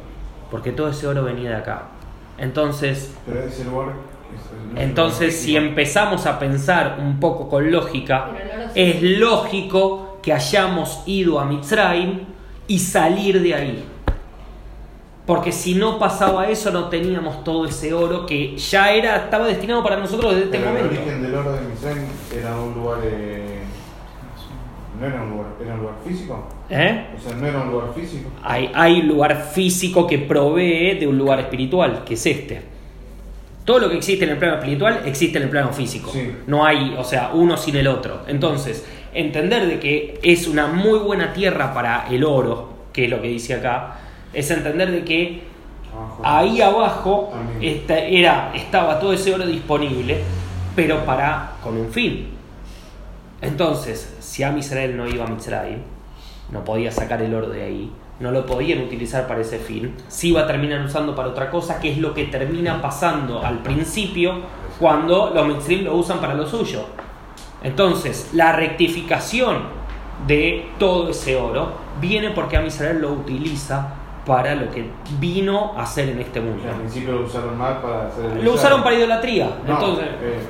porque 0.50 0.72
todo 0.72 0.88
ese 0.88 1.06
oro 1.06 1.24
venía 1.24 1.50
de 1.50 1.56
acá. 1.56 1.88
Entonces, 2.38 3.16
Pero 3.26 3.40
ese 3.40 3.64
lugar. 3.64 3.92
Entonces 4.76 5.36
si 5.36 5.56
empezamos 5.56 6.26
a 6.26 6.38
pensar 6.38 6.98
un 7.00 7.20
poco 7.20 7.48
con 7.48 7.70
lógica, 7.70 8.30
el 8.74 8.96
es 8.96 9.02
lógico 9.18 10.18
que 10.22 10.32
hayamos 10.32 11.02
ido 11.06 11.38
a 11.38 11.44
Mitzrayim 11.44 12.20
y 12.66 12.78
salir 12.78 13.42
de 13.42 13.54
ahí. 13.54 13.84
Porque 15.26 15.52
si 15.52 15.74
no 15.74 15.98
pasaba 15.98 16.48
eso, 16.48 16.70
no 16.70 16.88
teníamos 16.88 17.44
todo 17.44 17.64
ese 17.64 17.94
oro 17.94 18.26
que 18.26 18.56
ya 18.58 18.92
era, 18.92 19.16
estaba 19.16 19.46
destinado 19.46 19.82
para 19.82 19.96
nosotros 19.96 20.34
desde 20.34 20.44
este 20.46 20.58
Pero 20.58 20.70
el 20.70 20.76
momento. 20.76 21.00
origen 21.00 21.22
del 21.22 21.34
oro 21.34 21.52
de 21.52 21.60
Misraim 21.62 21.98
era 22.36 22.56
un 22.60 22.74
lugar. 22.74 22.98
eh, 23.04 23.60
no 25.00 25.06
era 25.06 25.22
un 25.22 25.30
lugar, 25.30 25.46
era 25.62 25.74
un 25.74 25.80
lugar 25.80 25.94
físico. 26.06 26.48
¿Eh? 26.68 27.06
O 27.16 27.20
sea, 27.20 27.36
no 27.36 27.46
era 27.46 27.60
un 27.62 27.70
lugar 27.70 27.88
físico. 27.94 28.28
Hay, 28.42 28.70
hay 28.74 29.02
lugar 29.02 29.42
físico 29.52 30.06
que 30.06 30.18
provee 30.18 30.98
de 30.98 31.06
un 31.06 31.16
lugar 31.16 31.40
espiritual, 31.40 32.04
que 32.04 32.14
es 32.14 32.26
este. 32.26 32.73
Todo 33.64 33.78
lo 33.78 33.88
que 33.90 33.96
existe 33.96 34.24
en 34.24 34.30
el 34.32 34.36
plano 34.38 34.56
espiritual 34.56 35.02
existe 35.06 35.38
en 35.38 35.44
el 35.44 35.50
plano 35.50 35.72
físico. 35.72 36.10
Sí. 36.12 36.34
No 36.46 36.66
hay, 36.66 36.94
o 36.98 37.04
sea, 37.04 37.30
uno 37.32 37.56
sin 37.56 37.76
el 37.76 37.86
otro. 37.86 38.22
Entonces, 38.26 38.84
entender 39.14 39.66
de 39.66 39.78
que 39.80 40.18
es 40.22 40.46
una 40.46 40.66
muy 40.66 40.98
buena 40.98 41.32
tierra 41.32 41.72
para 41.72 42.06
el 42.10 42.24
oro, 42.24 42.74
que 42.92 43.04
es 43.06 43.10
lo 43.10 43.22
que 43.22 43.28
dice 43.28 43.54
acá, 43.54 43.96
es 44.34 44.50
entender 44.50 44.90
de 44.90 45.04
que 45.04 45.42
Abajo. 45.94 46.22
ahí 46.24 46.60
abajo 46.60 47.32
esta- 47.60 47.98
era, 48.00 48.52
estaba 48.54 48.98
todo 49.00 49.12
ese 49.12 49.32
oro 49.34 49.46
disponible, 49.46 50.18
pero 50.76 51.04
para 51.06 51.52
con 51.62 51.76
un 51.78 51.90
fin. 51.90 52.28
Entonces, 53.40 54.14
si 54.20 54.42
a 54.42 54.56
Israel 54.56 54.96
no 54.96 55.06
iba 55.08 55.24
a 55.24 55.28
Mitzrayim, 55.28 55.78
no 56.50 56.64
podía 56.64 56.90
sacar 56.90 57.22
el 57.22 57.34
oro 57.34 57.48
de 57.48 57.62
ahí, 57.62 57.90
no 58.20 58.30
lo 58.30 58.46
podían 58.46 58.80
utilizar 58.80 59.26
para 59.26 59.40
ese 59.40 59.58
fin, 59.58 59.94
sí 60.08 60.28
iba 60.28 60.42
a 60.42 60.46
terminar 60.46 60.84
usando 60.84 61.14
para 61.14 61.28
otra 61.28 61.50
cosa, 61.50 61.80
que 61.80 61.90
es 61.90 61.98
lo 61.98 62.14
que 62.14 62.24
termina 62.24 62.80
pasando 62.80 63.44
al 63.44 63.58
principio 63.58 64.40
cuando 64.78 65.30
los 65.34 65.46
Mitzrim 65.46 65.84
lo 65.84 65.94
usan 65.96 66.20
para 66.20 66.34
lo 66.34 66.46
suyo. 66.46 66.86
Entonces, 67.62 68.30
la 68.32 68.52
rectificación 68.52 69.84
de 70.26 70.70
todo 70.78 71.10
ese 71.10 71.36
oro 71.36 71.72
viene 72.00 72.30
porque 72.30 72.56
a 72.56 72.64
Israel 72.64 73.00
lo 73.00 73.12
utiliza 73.12 73.94
para 74.26 74.54
lo 74.54 74.70
que 74.70 74.90
vino 75.18 75.74
a 75.76 75.82
hacer 75.82 76.08
en 76.08 76.20
este 76.20 76.40
mundo. 76.40 76.62
al 76.68 76.76
principio 76.76 77.12
lo 77.12 77.26
usaron 77.26 77.58
mal 77.58 77.80
para 77.80 78.08
hacer 78.08 78.24
el 78.24 78.44
Lo 78.44 78.54
usaron 78.54 78.82
para 78.82 78.96
idolatría. 78.96 79.50
No, 79.66 79.74
Entonces, 79.74 80.06
eh, 80.22 80.40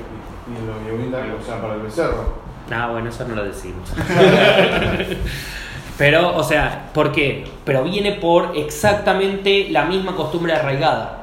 y, 0.47 0.65
los 0.65 1.27
lo 1.27 1.37
usaban 1.37 1.61
para 1.61 1.73
el 1.75 1.81
becerro. 1.81 2.45
Ah, 2.71 2.87
bueno, 2.91 3.09
eso 3.09 3.27
no 3.27 3.35
lo 3.35 3.43
decimos. 3.43 3.93
Pero, 5.97 6.35
o 6.35 6.43
sea, 6.43 6.89
¿por 6.93 7.11
qué? 7.11 7.45
Pero 7.63 7.83
viene 7.83 8.13
por 8.13 8.51
exactamente 8.55 9.67
la 9.69 9.85
misma 9.85 10.15
costumbre 10.15 10.53
arraigada. 10.53 11.21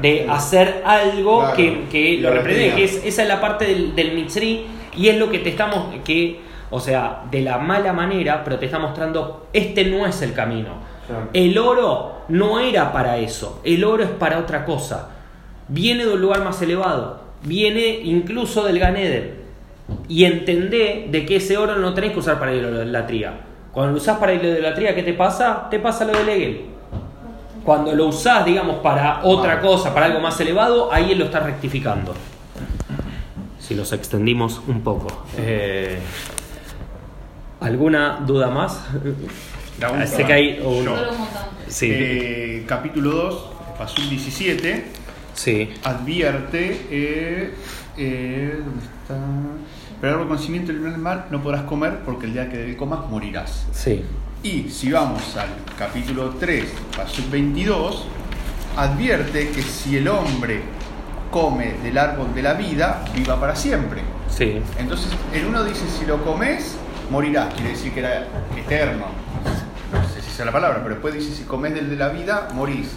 De 0.00 0.26
hacer 0.30 0.82
algo 0.86 1.40
Claro. 1.40 1.56
que, 1.56 1.84
que 1.90 2.18
lo 2.18 2.30
reprende, 2.30 2.74
que 2.74 2.84
es, 2.84 3.04
esa 3.04 3.22
es 3.22 3.28
la 3.28 3.40
parte 3.40 3.66
del, 3.66 3.94
del 3.94 4.12
mitzri 4.14 4.64
y 4.96 5.08
es 5.08 5.18
lo 5.18 5.30
que 5.30 5.38
te 5.40 5.50
estamos, 5.50 5.94
que, 6.02 6.40
o 6.70 6.80
sea, 6.80 7.24
de 7.30 7.42
la 7.42 7.58
mala 7.58 7.92
manera, 7.92 8.42
pero 8.42 8.58
te 8.58 8.66
está 8.66 8.78
mostrando, 8.78 9.48
este 9.52 9.84
no 9.84 10.06
es 10.06 10.22
el 10.22 10.32
camino. 10.32 10.70
Claro. 11.06 11.28
El 11.34 11.58
oro 11.58 12.22
no 12.28 12.58
era 12.58 12.90
para 12.90 13.18
eso, 13.18 13.60
el 13.64 13.84
oro 13.84 14.04
es 14.04 14.10
para 14.10 14.38
otra 14.38 14.64
cosa. 14.64 15.10
Viene 15.68 16.06
de 16.06 16.14
un 16.14 16.20
lugar 16.22 16.42
más 16.42 16.62
elevado, 16.62 17.20
viene 17.42 18.00
incluso 18.04 18.64
del 18.64 18.78
Ganeden. 18.78 19.42
Y 20.08 20.24
entendé 20.24 21.08
de 21.10 21.26
que 21.26 21.36
ese 21.36 21.58
oro 21.58 21.76
no 21.76 21.92
tenés 21.92 22.12
que 22.12 22.20
usar 22.20 22.38
para 22.38 22.54
idolatría. 22.54 23.32
Cuando 23.72 23.92
lo 23.92 23.98
usás 23.98 24.18
para 24.18 24.34
idolatría, 24.34 24.94
¿qué 24.94 25.02
te 25.02 25.14
pasa? 25.14 25.68
Te 25.70 25.78
pasa 25.78 26.04
lo 26.04 26.12
del 26.18 26.28
Hegel. 26.28 26.60
Cuando 27.64 27.94
lo 27.94 28.06
usás, 28.08 28.44
digamos, 28.44 28.76
para 28.76 29.20
otra 29.24 29.60
cosa, 29.60 29.94
para 29.94 30.06
algo 30.06 30.20
más 30.20 30.38
elevado, 30.40 30.92
ahí 30.92 31.12
él 31.12 31.18
lo 31.18 31.26
está 31.26 31.40
rectificando. 31.40 32.12
Si 33.58 33.74
los 33.74 33.92
extendimos 33.92 34.60
un 34.66 34.82
poco. 34.82 35.24
Eh, 35.38 35.98
¿Alguna 37.60 38.18
duda 38.26 38.50
más? 38.50 38.80
La. 39.80 40.06
Sé 40.06 40.24
que 40.24 40.32
hay 40.32 40.60
un- 40.64 40.84
Yo. 40.84 40.96
Solo 40.96 41.12
un 41.12 41.18
montón. 41.18 41.42
Sí. 41.68 41.88
Eh, 41.90 42.64
capítulo 42.66 43.10
2, 43.10 43.46
Pasuk 43.78 44.04
17, 44.06 44.84
sí. 45.32 45.70
advierte. 45.84 46.86
Eh, 46.90 47.54
eh, 47.96 48.60
¿Dónde 48.64 48.84
está? 48.84 49.14
Pero 50.02 50.20
el 50.20 50.26
conocimiento 50.26 50.72
del 50.72 50.80
bien 50.80 50.90
y 50.90 50.92
del 50.94 51.00
mal 51.00 51.26
no 51.30 51.40
podrás 51.40 51.62
comer 51.62 52.00
porque 52.04 52.26
el 52.26 52.32
día 52.32 52.50
que 52.50 52.76
comas 52.76 53.08
morirás. 53.08 53.66
Sí. 53.70 54.02
Y 54.42 54.68
si 54.68 54.90
vamos 54.90 55.36
al 55.36 55.48
capítulo 55.78 56.30
3, 56.40 56.64
Pasuk 56.96 57.30
22, 57.30 58.06
advierte 58.76 59.50
que 59.50 59.62
si 59.62 59.98
el 59.98 60.08
hombre 60.08 60.62
come 61.30 61.74
del 61.84 61.96
árbol 61.96 62.34
de 62.34 62.42
la 62.42 62.54
vida, 62.54 63.04
viva 63.14 63.38
para 63.38 63.54
siempre. 63.54 64.02
Sí. 64.28 64.60
Entonces, 64.76 65.12
el 65.32 65.46
uno 65.46 65.62
dice, 65.62 65.84
si 65.96 66.04
lo 66.04 66.24
comes, 66.24 66.74
morirás. 67.08 67.54
Quiere 67.54 67.70
decir 67.70 67.92
que 67.92 68.00
era 68.00 68.26
eterno. 68.56 69.06
No 69.92 70.08
sé 70.08 70.20
si 70.20 70.30
es 70.30 70.44
la 70.44 70.50
palabra, 70.50 70.80
pero 70.82 70.96
después 70.96 71.14
dice, 71.14 71.32
si 71.32 71.44
comes 71.44 71.74
del 71.74 71.88
de 71.88 71.94
la 71.94 72.08
vida, 72.08 72.48
morís. 72.54 72.88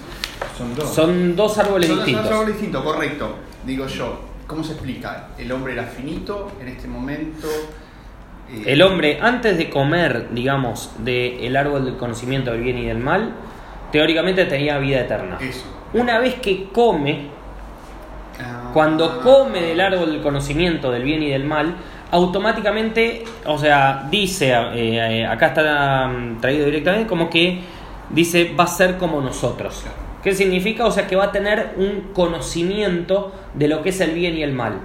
Son 0.57 0.73
dos. 0.73 0.91
Son 0.95 1.35
dos 1.35 1.55
árboles 1.59 1.87
Son 1.87 1.97
dos 1.97 2.05
distintos. 2.07 2.31
árboles 2.31 2.55
distintos, 2.55 2.83
correcto. 2.83 3.35
Digo 3.63 3.85
yo, 3.85 4.34
¿cómo 4.47 4.63
se 4.63 4.73
explica? 4.73 5.29
El 5.37 5.51
hombre 5.51 5.73
era 5.73 5.83
finito 5.83 6.51
en 6.61 6.67
este 6.67 6.87
momento. 6.87 7.47
eh, 8.51 8.63
El 8.67 8.81
hombre, 8.81 9.19
antes 9.21 9.57
de 9.57 9.69
comer, 9.69 10.27
digamos, 10.31 10.91
del 10.99 11.55
árbol 11.55 11.85
del 11.85 11.97
conocimiento 11.97 12.51
del 12.51 12.61
bien 12.61 12.77
y 12.77 12.85
del 12.85 12.99
mal, 12.99 13.31
teóricamente 13.91 14.45
tenía 14.45 14.77
vida 14.77 15.01
eterna. 15.01 15.37
Eso. 15.41 15.65
Una 15.93 16.19
vez 16.19 16.35
que 16.35 16.65
come, 16.71 17.33
Ah, 18.37 18.69
cuando 18.73 19.21
come 19.21 19.61
del 19.61 19.79
árbol 19.79 20.11
del 20.11 20.21
conocimiento 20.21 20.91
del 20.91 21.03
bien 21.03 21.23
y 21.23 21.29
del 21.29 21.45
mal, 21.45 21.73
automáticamente, 22.11 23.23
o 23.45 23.57
sea, 23.57 24.07
dice, 24.11 24.51
eh, 24.51 25.21
eh, 25.21 25.25
acá 25.25 25.47
está 25.47 26.07
mm, 26.09 26.41
traído 26.41 26.65
directamente, 26.65 27.07
como 27.07 27.29
que 27.29 27.61
dice, 28.09 28.53
va 28.59 28.65
a 28.65 28.67
ser 28.67 28.97
como 28.97 29.21
nosotros. 29.21 29.85
¿Qué 30.25 30.33
significa? 30.33 30.87
O 30.87 30.91
sea, 30.91 31.05
que 31.05 31.15
va 31.15 31.25
a 31.25 31.31
tener 31.31 31.75
un 31.77 32.11
conocimiento 32.11 33.31
de 33.53 33.67
lo 33.67 33.83
que 33.83 33.89
es 33.89 34.01
el 34.01 34.09
bien 34.15 34.35
y 34.35 34.41
el 34.41 34.53
mal. 34.53 34.79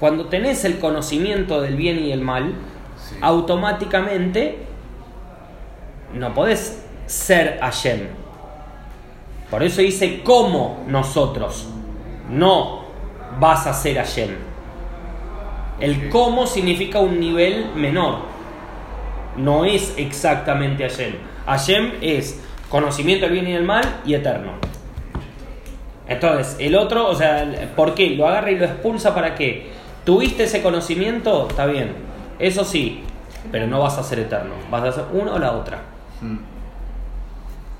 Cuando 0.00 0.26
tenés 0.26 0.64
el 0.64 0.80
conocimiento 0.80 1.60
del 1.60 1.76
bien 1.76 2.00
y 2.04 2.10
el 2.10 2.22
mal, 2.22 2.54
Sí. 2.96 3.14
automáticamente 3.20 4.58
no 6.12 6.34
podés 6.34 6.84
ser 7.06 7.60
Hashem. 7.60 8.00
Por 9.48 9.62
eso 9.62 9.80
dice 9.80 10.22
como 10.24 10.82
nosotros. 10.88 11.68
No 12.28 12.86
vas 13.38 13.68
a 13.68 13.72
ser 13.72 13.96
Hashem. 13.96 14.30
El 15.78 16.08
cómo 16.08 16.48
significa 16.48 16.98
un 16.98 17.20
nivel 17.20 17.70
menor. 17.76 18.22
No 19.36 19.64
es 19.64 19.94
exactamente 19.96 20.82
Hashem. 20.82 21.14
Hashem 21.46 21.92
es 22.00 22.42
conocimiento 22.68 23.26
del 23.26 23.34
bien 23.34 23.46
y 23.46 23.52
del 23.52 23.62
mal 23.64 23.84
y 24.04 24.14
eterno. 24.14 24.69
Entonces, 26.10 26.56
el 26.58 26.74
otro, 26.74 27.08
o 27.08 27.14
sea, 27.14 27.48
¿por 27.76 27.94
qué? 27.94 28.10
Lo 28.10 28.26
agarra 28.26 28.50
y 28.50 28.58
lo 28.58 28.64
expulsa 28.64 29.14
para 29.14 29.36
qué? 29.36 29.70
¿Tuviste 30.04 30.42
ese 30.42 30.60
conocimiento? 30.60 31.46
Está 31.48 31.66
bien. 31.66 31.94
Eso 32.40 32.64
sí, 32.64 33.04
pero 33.52 33.68
no 33.68 33.78
vas 33.78 33.96
a 33.96 34.02
ser 34.02 34.18
eterno. 34.18 34.54
Vas 34.72 34.82
a 34.82 34.90
ser 34.92 35.04
una 35.12 35.34
o 35.34 35.38
la 35.38 35.52
otra. 35.52 35.78
Mm. 36.20 36.38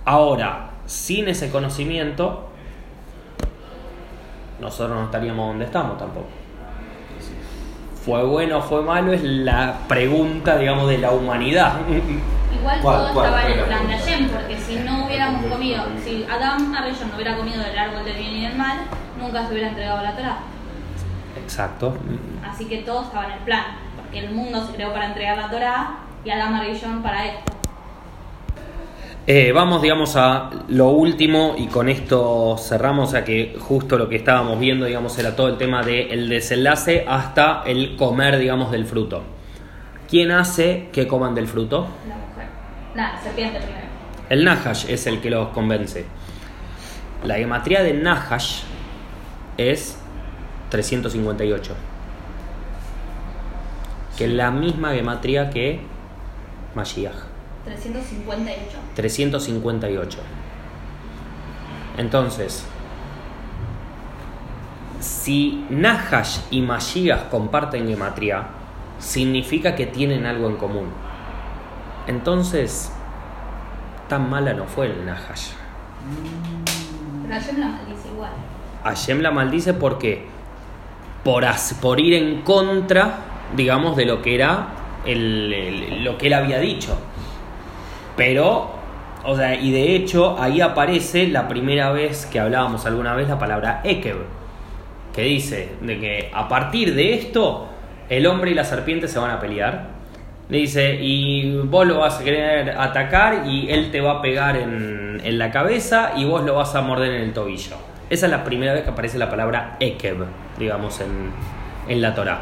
Ahora, 0.04 0.70
sin 0.86 1.26
ese 1.26 1.50
conocimiento, 1.50 2.50
nosotros 4.60 4.96
no 4.96 5.04
estaríamos 5.06 5.48
donde 5.48 5.64
estamos 5.64 5.98
tampoco. 5.98 6.28
¿Fue 8.04 8.22
bueno 8.22 8.58
o 8.58 8.62
fue 8.62 8.82
malo? 8.82 9.12
Es 9.12 9.24
la 9.24 9.80
pregunta, 9.88 10.56
digamos, 10.56 10.88
de 10.88 10.98
la 10.98 11.10
humanidad. 11.10 11.80
Igual 12.60 12.80
¿Cuál- 12.82 12.96
todo 12.98 13.12
cuál 13.14 13.26
estaba 13.26 13.42
en 13.46 13.52
el 13.52 13.58
la 13.60 13.66
plan 13.66 13.88
de? 13.88 13.94
Hashem, 13.98 14.28
porque 14.28 14.56
si 14.58 14.76
no 14.76 15.06
hubiéramos 15.06 15.44
comido, 15.46 15.82
si 16.04 16.24
Adam 16.30 16.74
Arellón 16.74 17.08
no 17.08 17.14
hubiera 17.16 17.36
comido 17.36 17.62
del 17.62 17.78
árbol 17.78 18.04
del 18.04 18.16
bien 18.16 18.36
y 18.36 18.42
del 18.46 18.56
mal, 18.56 18.78
nunca 19.18 19.46
se 19.46 19.52
hubiera 19.52 19.68
entregado 19.68 20.02
la 20.02 20.14
Torah. 20.14 20.38
Exacto. 21.42 21.96
Así 22.48 22.66
que 22.66 22.78
todo 22.78 23.02
estaba 23.04 23.26
en 23.26 23.32
el 23.32 23.38
plan, 23.40 23.64
porque 23.96 24.18
el 24.20 24.30
mundo 24.32 24.66
se 24.66 24.74
creó 24.74 24.92
para 24.92 25.06
entregar 25.06 25.38
la 25.38 25.48
Torah 25.50 25.90
y 26.24 26.30
Adam 26.30 26.54
Arellón 26.54 27.02
para 27.02 27.26
esto. 27.26 27.52
Eh, 29.26 29.52
vamos, 29.52 29.80
digamos, 29.82 30.16
a 30.16 30.50
lo 30.68 30.88
último 30.88 31.54
y 31.56 31.66
con 31.68 31.88
esto 31.88 32.56
cerramos, 32.58 33.14
a 33.14 33.22
que 33.24 33.56
justo 33.60 33.96
lo 33.96 34.08
que 34.08 34.16
estábamos 34.16 34.58
viendo, 34.58 34.86
digamos, 34.86 35.16
era 35.18 35.36
todo 35.36 35.48
el 35.48 35.56
tema 35.56 35.82
del 35.82 36.28
desenlace 36.28 37.04
hasta 37.08 37.62
el 37.64 37.96
comer, 37.96 38.38
digamos, 38.38 38.70
del 38.72 38.86
fruto. 38.86 39.22
¿Quién 40.08 40.32
hace 40.32 40.88
que 40.92 41.06
coman 41.06 41.34
del 41.36 41.46
fruto? 41.46 41.86
La 42.08 42.16
mujer. 42.16 42.48
Serpiente 43.22 43.58
primero. 43.60 43.86
El 44.28 44.44
Nahash 44.44 44.86
es 44.88 45.06
el 45.06 45.20
que 45.20 45.30
los 45.30 45.48
convence. 45.48 46.04
La 47.24 47.36
gematría 47.36 47.82
de 47.82 47.94
Nahash 47.94 48.62
es 49.56 49.96
358. 50.70 51.74
Que 54.16 54.24
es 54.24 54.30
la 54.30 54.50
misma 54.50 54.92
gematría 54.92 55.50
que 55.50 55.80
Mashiach. 56.74 57.14
358. 57.64 58.78
358. 58.94 60.18
Entonces, 61.98 62.64
si 65.00 65.64
Nahash 65.70 66.38
y 66.50 66.62
Mashiach 66.62 67.28
comparten 67.28 67.88
gematría, 67.88 68.46
significa 68.98 69.74
que 69.74 69.86
tienen 69.86 70.26
algo 70.26 70.48
en 70.48 70.56
común. 70.56 71.09
Entonces, 72.10 72.92
tan 74.08 74.28
mala 74.28 74.52
no 74.52 74.64
fue 74.64 74.86
el 74.86 75.06
Nahash. 75.06 75.50
Pero 77.22 77.34
Hashem 77.40 77.58
la 77.60 77.66
maldice 77.68 78.08
igual. 78.12 78.30
Hashem 78.82 79.20
la 79.20 79.30
maldice 79.30 79.74
porque 79.74 80.26
por, 81.22 81.44
as- 81.44 81.74
por 81.80 82.00
ir 82.00 82.14
en 82.14 82.42
contra, 82.42 83.14
digamos, 83.56 83.96
de 83.96 84.06
lo 84.06 84.22
que 84.22 84.34
era 84.34 84.66
el- 85.06 85.52
el- 85.52 86.04
lo 86.04 86.18
que 86.18 86.26
él 86.26 86.34
había 86.34 86.58
dicho. 86.58 86.98
Pero, 88.16 88.70
o 89.24 89.36
sea, 89.36 89.54
y 89.54 89.70
de 89.70 89.94
hecho 89.94 90.36
ahí 90.40 90.60
aparece 90.60 91.28
la 91.28 91.46
primera 91.46 91.92
vez 91.92 92.26
que 92.26 92.40
hablábamos 92.40 92.86
alguna 92.86 93.14
vez 93.14 93.28
la 93.28 93.38
palabra 93.38 93.82
Ekev, 93.84 94.16
que 95.14 95.22
dice 95.22 95.76
de 95.80 96.00
que 96.00 96.30
a 96.34 96.48
partir 96.48 96.94
de 96.96 97.14
esto 97.14 97.68
el 98.08 98.26
hombre 98.26 98.50
y 98.50 98.54
la 98.54 98.64
serpiente 98.64 99.06
se 99.06 99.20
van 99.20 99.30
a 99.30 99.38
pelear. 99.38 99.99
Le 100.50 100.58
dice, 100.58 100.96
y 101.00 101.56
vos 101.58 101.86
lo 101.86 101.98
vas 101.98 102.20
a 102.20 102.24
querer 102.24 102.70
atacar 102.70 103.46
y 103.46 103.70
él 103.70 103.90
te 103.92 104.00
va 104.00 104.14
a 104.14 104.22
pegar 104.22 104.56
en, 104.56 105.20
en 105.22 105.38
la 105.38 105.50
cabeza 105.52 106.12
y 106.16 106.24
vos 106.24 106.44
lo 106.44 106.56
vas 106.56 106.74
a 106.74 106.80
morder 106.82 107.14
en 107.14 107.22
el 107.22 107.32
tobillo. 107.32 107.76
Esa 108.10 108.26
es 108.26 108.32
la 108.32 108.42
primera 108.42 108.72
vez 108.72 108.82
que 108.82 108.90
aparece 108.90 109.16
la 109.18 109.30
palabra 109.30 109.76
Ekev, 109.78 110.26
digamos, 110.58 111.00
en, 111.00 111.30
en 111.88 112.02
la 112.02 112.14
Torah. 112.14 112.40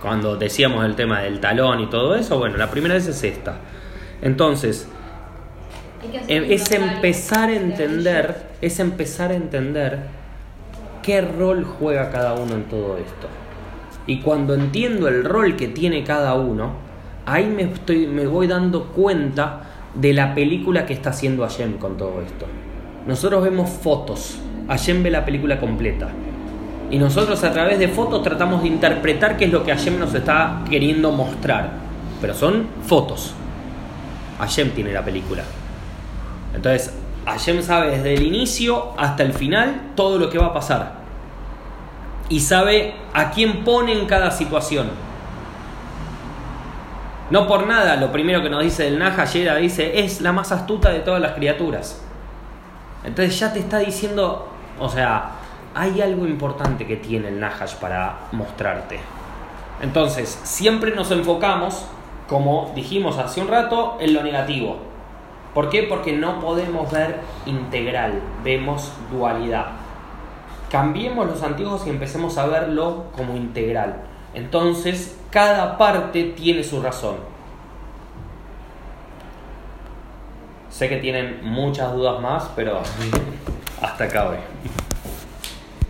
Cuando 0.00 0.36
decíamos 0.36 0.84
el 0.86 0.94
tema 0.94 1.20
del 1.20 1.40
talón 1.40 1.80
y 1.80 1.86
todo 1.86 2.14
eso, 2.14 2.38
bueno, 2.38 2.56
la 2.56 2.70
primera 2.70 2.94
vez 2.94 3.06
es 3.06 3.22
esta. 3.22 3.56
Entonces, 4.22 4.88
em- 6.28 6.44
es 6.50 6.70
empezar 6.70 7.50
a 7.50 7.52
de 7.52 7.56
entender, 7.56 8.34
es 8.62 8.80
empezar 8.80 9.30
a 9.30 9.34
entender 9.34 9.98
qué 11.02 11.20
rol 11.20 11.64
juega 11.64 12.10
cada 12.10 12.32
uno 12.32 12.54
en 12.54 12.64
todo 12.64 12.96
esto. 12.96 13.28
Y 14.06 14.20
cuando 14.20 14.54
entiendo 14.54 15.08
el 15.08 15.24
rol 15.24 15.56
que 15.56 15.68
tiene 15.68 16.04
cada 16.04 16.34
uno, 16.34 16.85
ahí 17.26 17.46
me, 17.46 17.64
estoy, 17.64 18.06
me 18.06 18.26
voy 18.26 18.46
dando 18.46 18.84
cuenta 18.86 19.60
de 19.94 20.12
la 20.12 20.34
película 20.34 20.86
que 20.86 20.94
está 20.94 21.10
haciendo 21.10 21.42
Hashem 21.42 21.78
con 21.78 21.96
todo 21.96 22.22
esto. 22.22 22.46
Nosotros 23.06 23.44
vemos 23.44 23.68
fotos, 23.68 24.38
Hashem 24.68 25.02
ve 25.02 25.10
la 25.10 25.24
película 25.24 25.58
completa. 25.58 26.08
Y 26.90 26.98
nosotros 26.98 27.42
a 27.42 27.52
través 27.52 27.78
de 27.78 27.88
fotos 27.88 28.22
tratamos 28.22 28.62
de 28.62 28.68
interpretar 28.68 29.36
qué 29.36 29.46
es 29.46 29.52
lo 29.52 29.64
que 29.64 29.72
Hashem 29.72 29.98
nos 29.98 30.14
está 30.14 30.62
queriendo 30.70 31.10
mostrar. 31.10 31.70
Pero 32.20 32.32
son 32.32 32.66
fotos. 32.86 33.34
Hashem 34.38 34.70
tiene 34.70 34.92
la 34.92 35.04
película. 35.04 35.42
Entonces, 36.54 36.94
Hashem 37.26 37.60
sabe 37.62 37.90
desde 37.90 38.14
el 38.14 38.22
inicio 38.22 38.92
hasta 38.96 39.24
el 39.24 39.32
final 39.32 39.92
todo 39.96 40.18
lo 40.18 40.30
que 40.30 40.38
va 40.38 40.46
a 40.46 40.54
pasar. 40.54 40.94
Y 42.28 42.40
sabe 42.40 42.94
a 43.12 43.30
quién 43.30 43.64
pone 43.64 43.92
en 43.92 44.06
cada 44.06 44.30
situación. 44.30 45.05
No 47.30 47.46
por 47.48 47.66
nada, 47.66 47.96
lo 47.96 48.12
primero 48.12 48.42
que 48.42 48.50
nos 48.50 48.62
dice 48.62 48.86
el 48.86 48.98
Naja 48.98 49.24
Yera 49.24 49.56
dice, 49.56 50.00
es 50.00 50.20
la 50.20 50.32
más 50.32 50.52
astuta 50.52 50.90
de 50.90 51.00
todas 51.00 51.20
las 51.20 51.32
criaturas. 51.32 52.02
Entonces 53.04 53.38
ya 53.38 53.52
te 53.52 53.58
está 53.60 53.78
diciendo, 53.78 54.48
o 54.78 54.88
sea, 54.88 55.32
hay 55.76 56.00
algo 56.00 56.26
importante 56.26 56.86
que 56.86 56.96
tiene 56.96 57.28
el 57.28 57.38
Nahash 57.38 57.74
para 57.74 58.20
mostrarte. 58.32 58.98
Entonces, 59.82 60.40
siempre 60.42 60.94
nos 60.94 61.10
enfocamos, 61.10 61.84
como 62.28 62.72
dijimos 62.74 63.18
hace 63.18 63.42
un 63.42 63.48
rato, 63.48 63.98
en 64.00 64.14
lo 64.14 64.22
negativo. 64.22 64.78
¿Por 65.52 65.68
qué? 65.68 65.82
Porque 65.82 66.14
no 66.14 66.40
podemos 66.40 66.90
ver 66.90 67.20
integral, 67.44 68.22
vemos 68.42 68.90
dualidad. 69.12 69.66
Cambiemos 70.70 71.26
los 71.26 71.42
antiguos 71.42 71.86
y 71.86 71.90
empecemos 71.90 72.38
a 72.38 72.46
verlo 72.46 73.04
como 73.14 73.36
integral. 73.36 74.05
Entonces, 74.36 75.16
cada 75.30 75.78
parte 75.78 76.22
tiene 76.36 76.62
su 76.62 76.82
razón. 76.82 77.16
Sé 80.68 80.90
que 80.90 80.98
tienen 80.98 81.40
muchas 81.42 81.94
dudas 81.94 82.20
más, 82.20 82.50
pero 82.54 82.82
hasta 83.80 84.04
acá 84.04 84.28
hoy. 84.28 84.36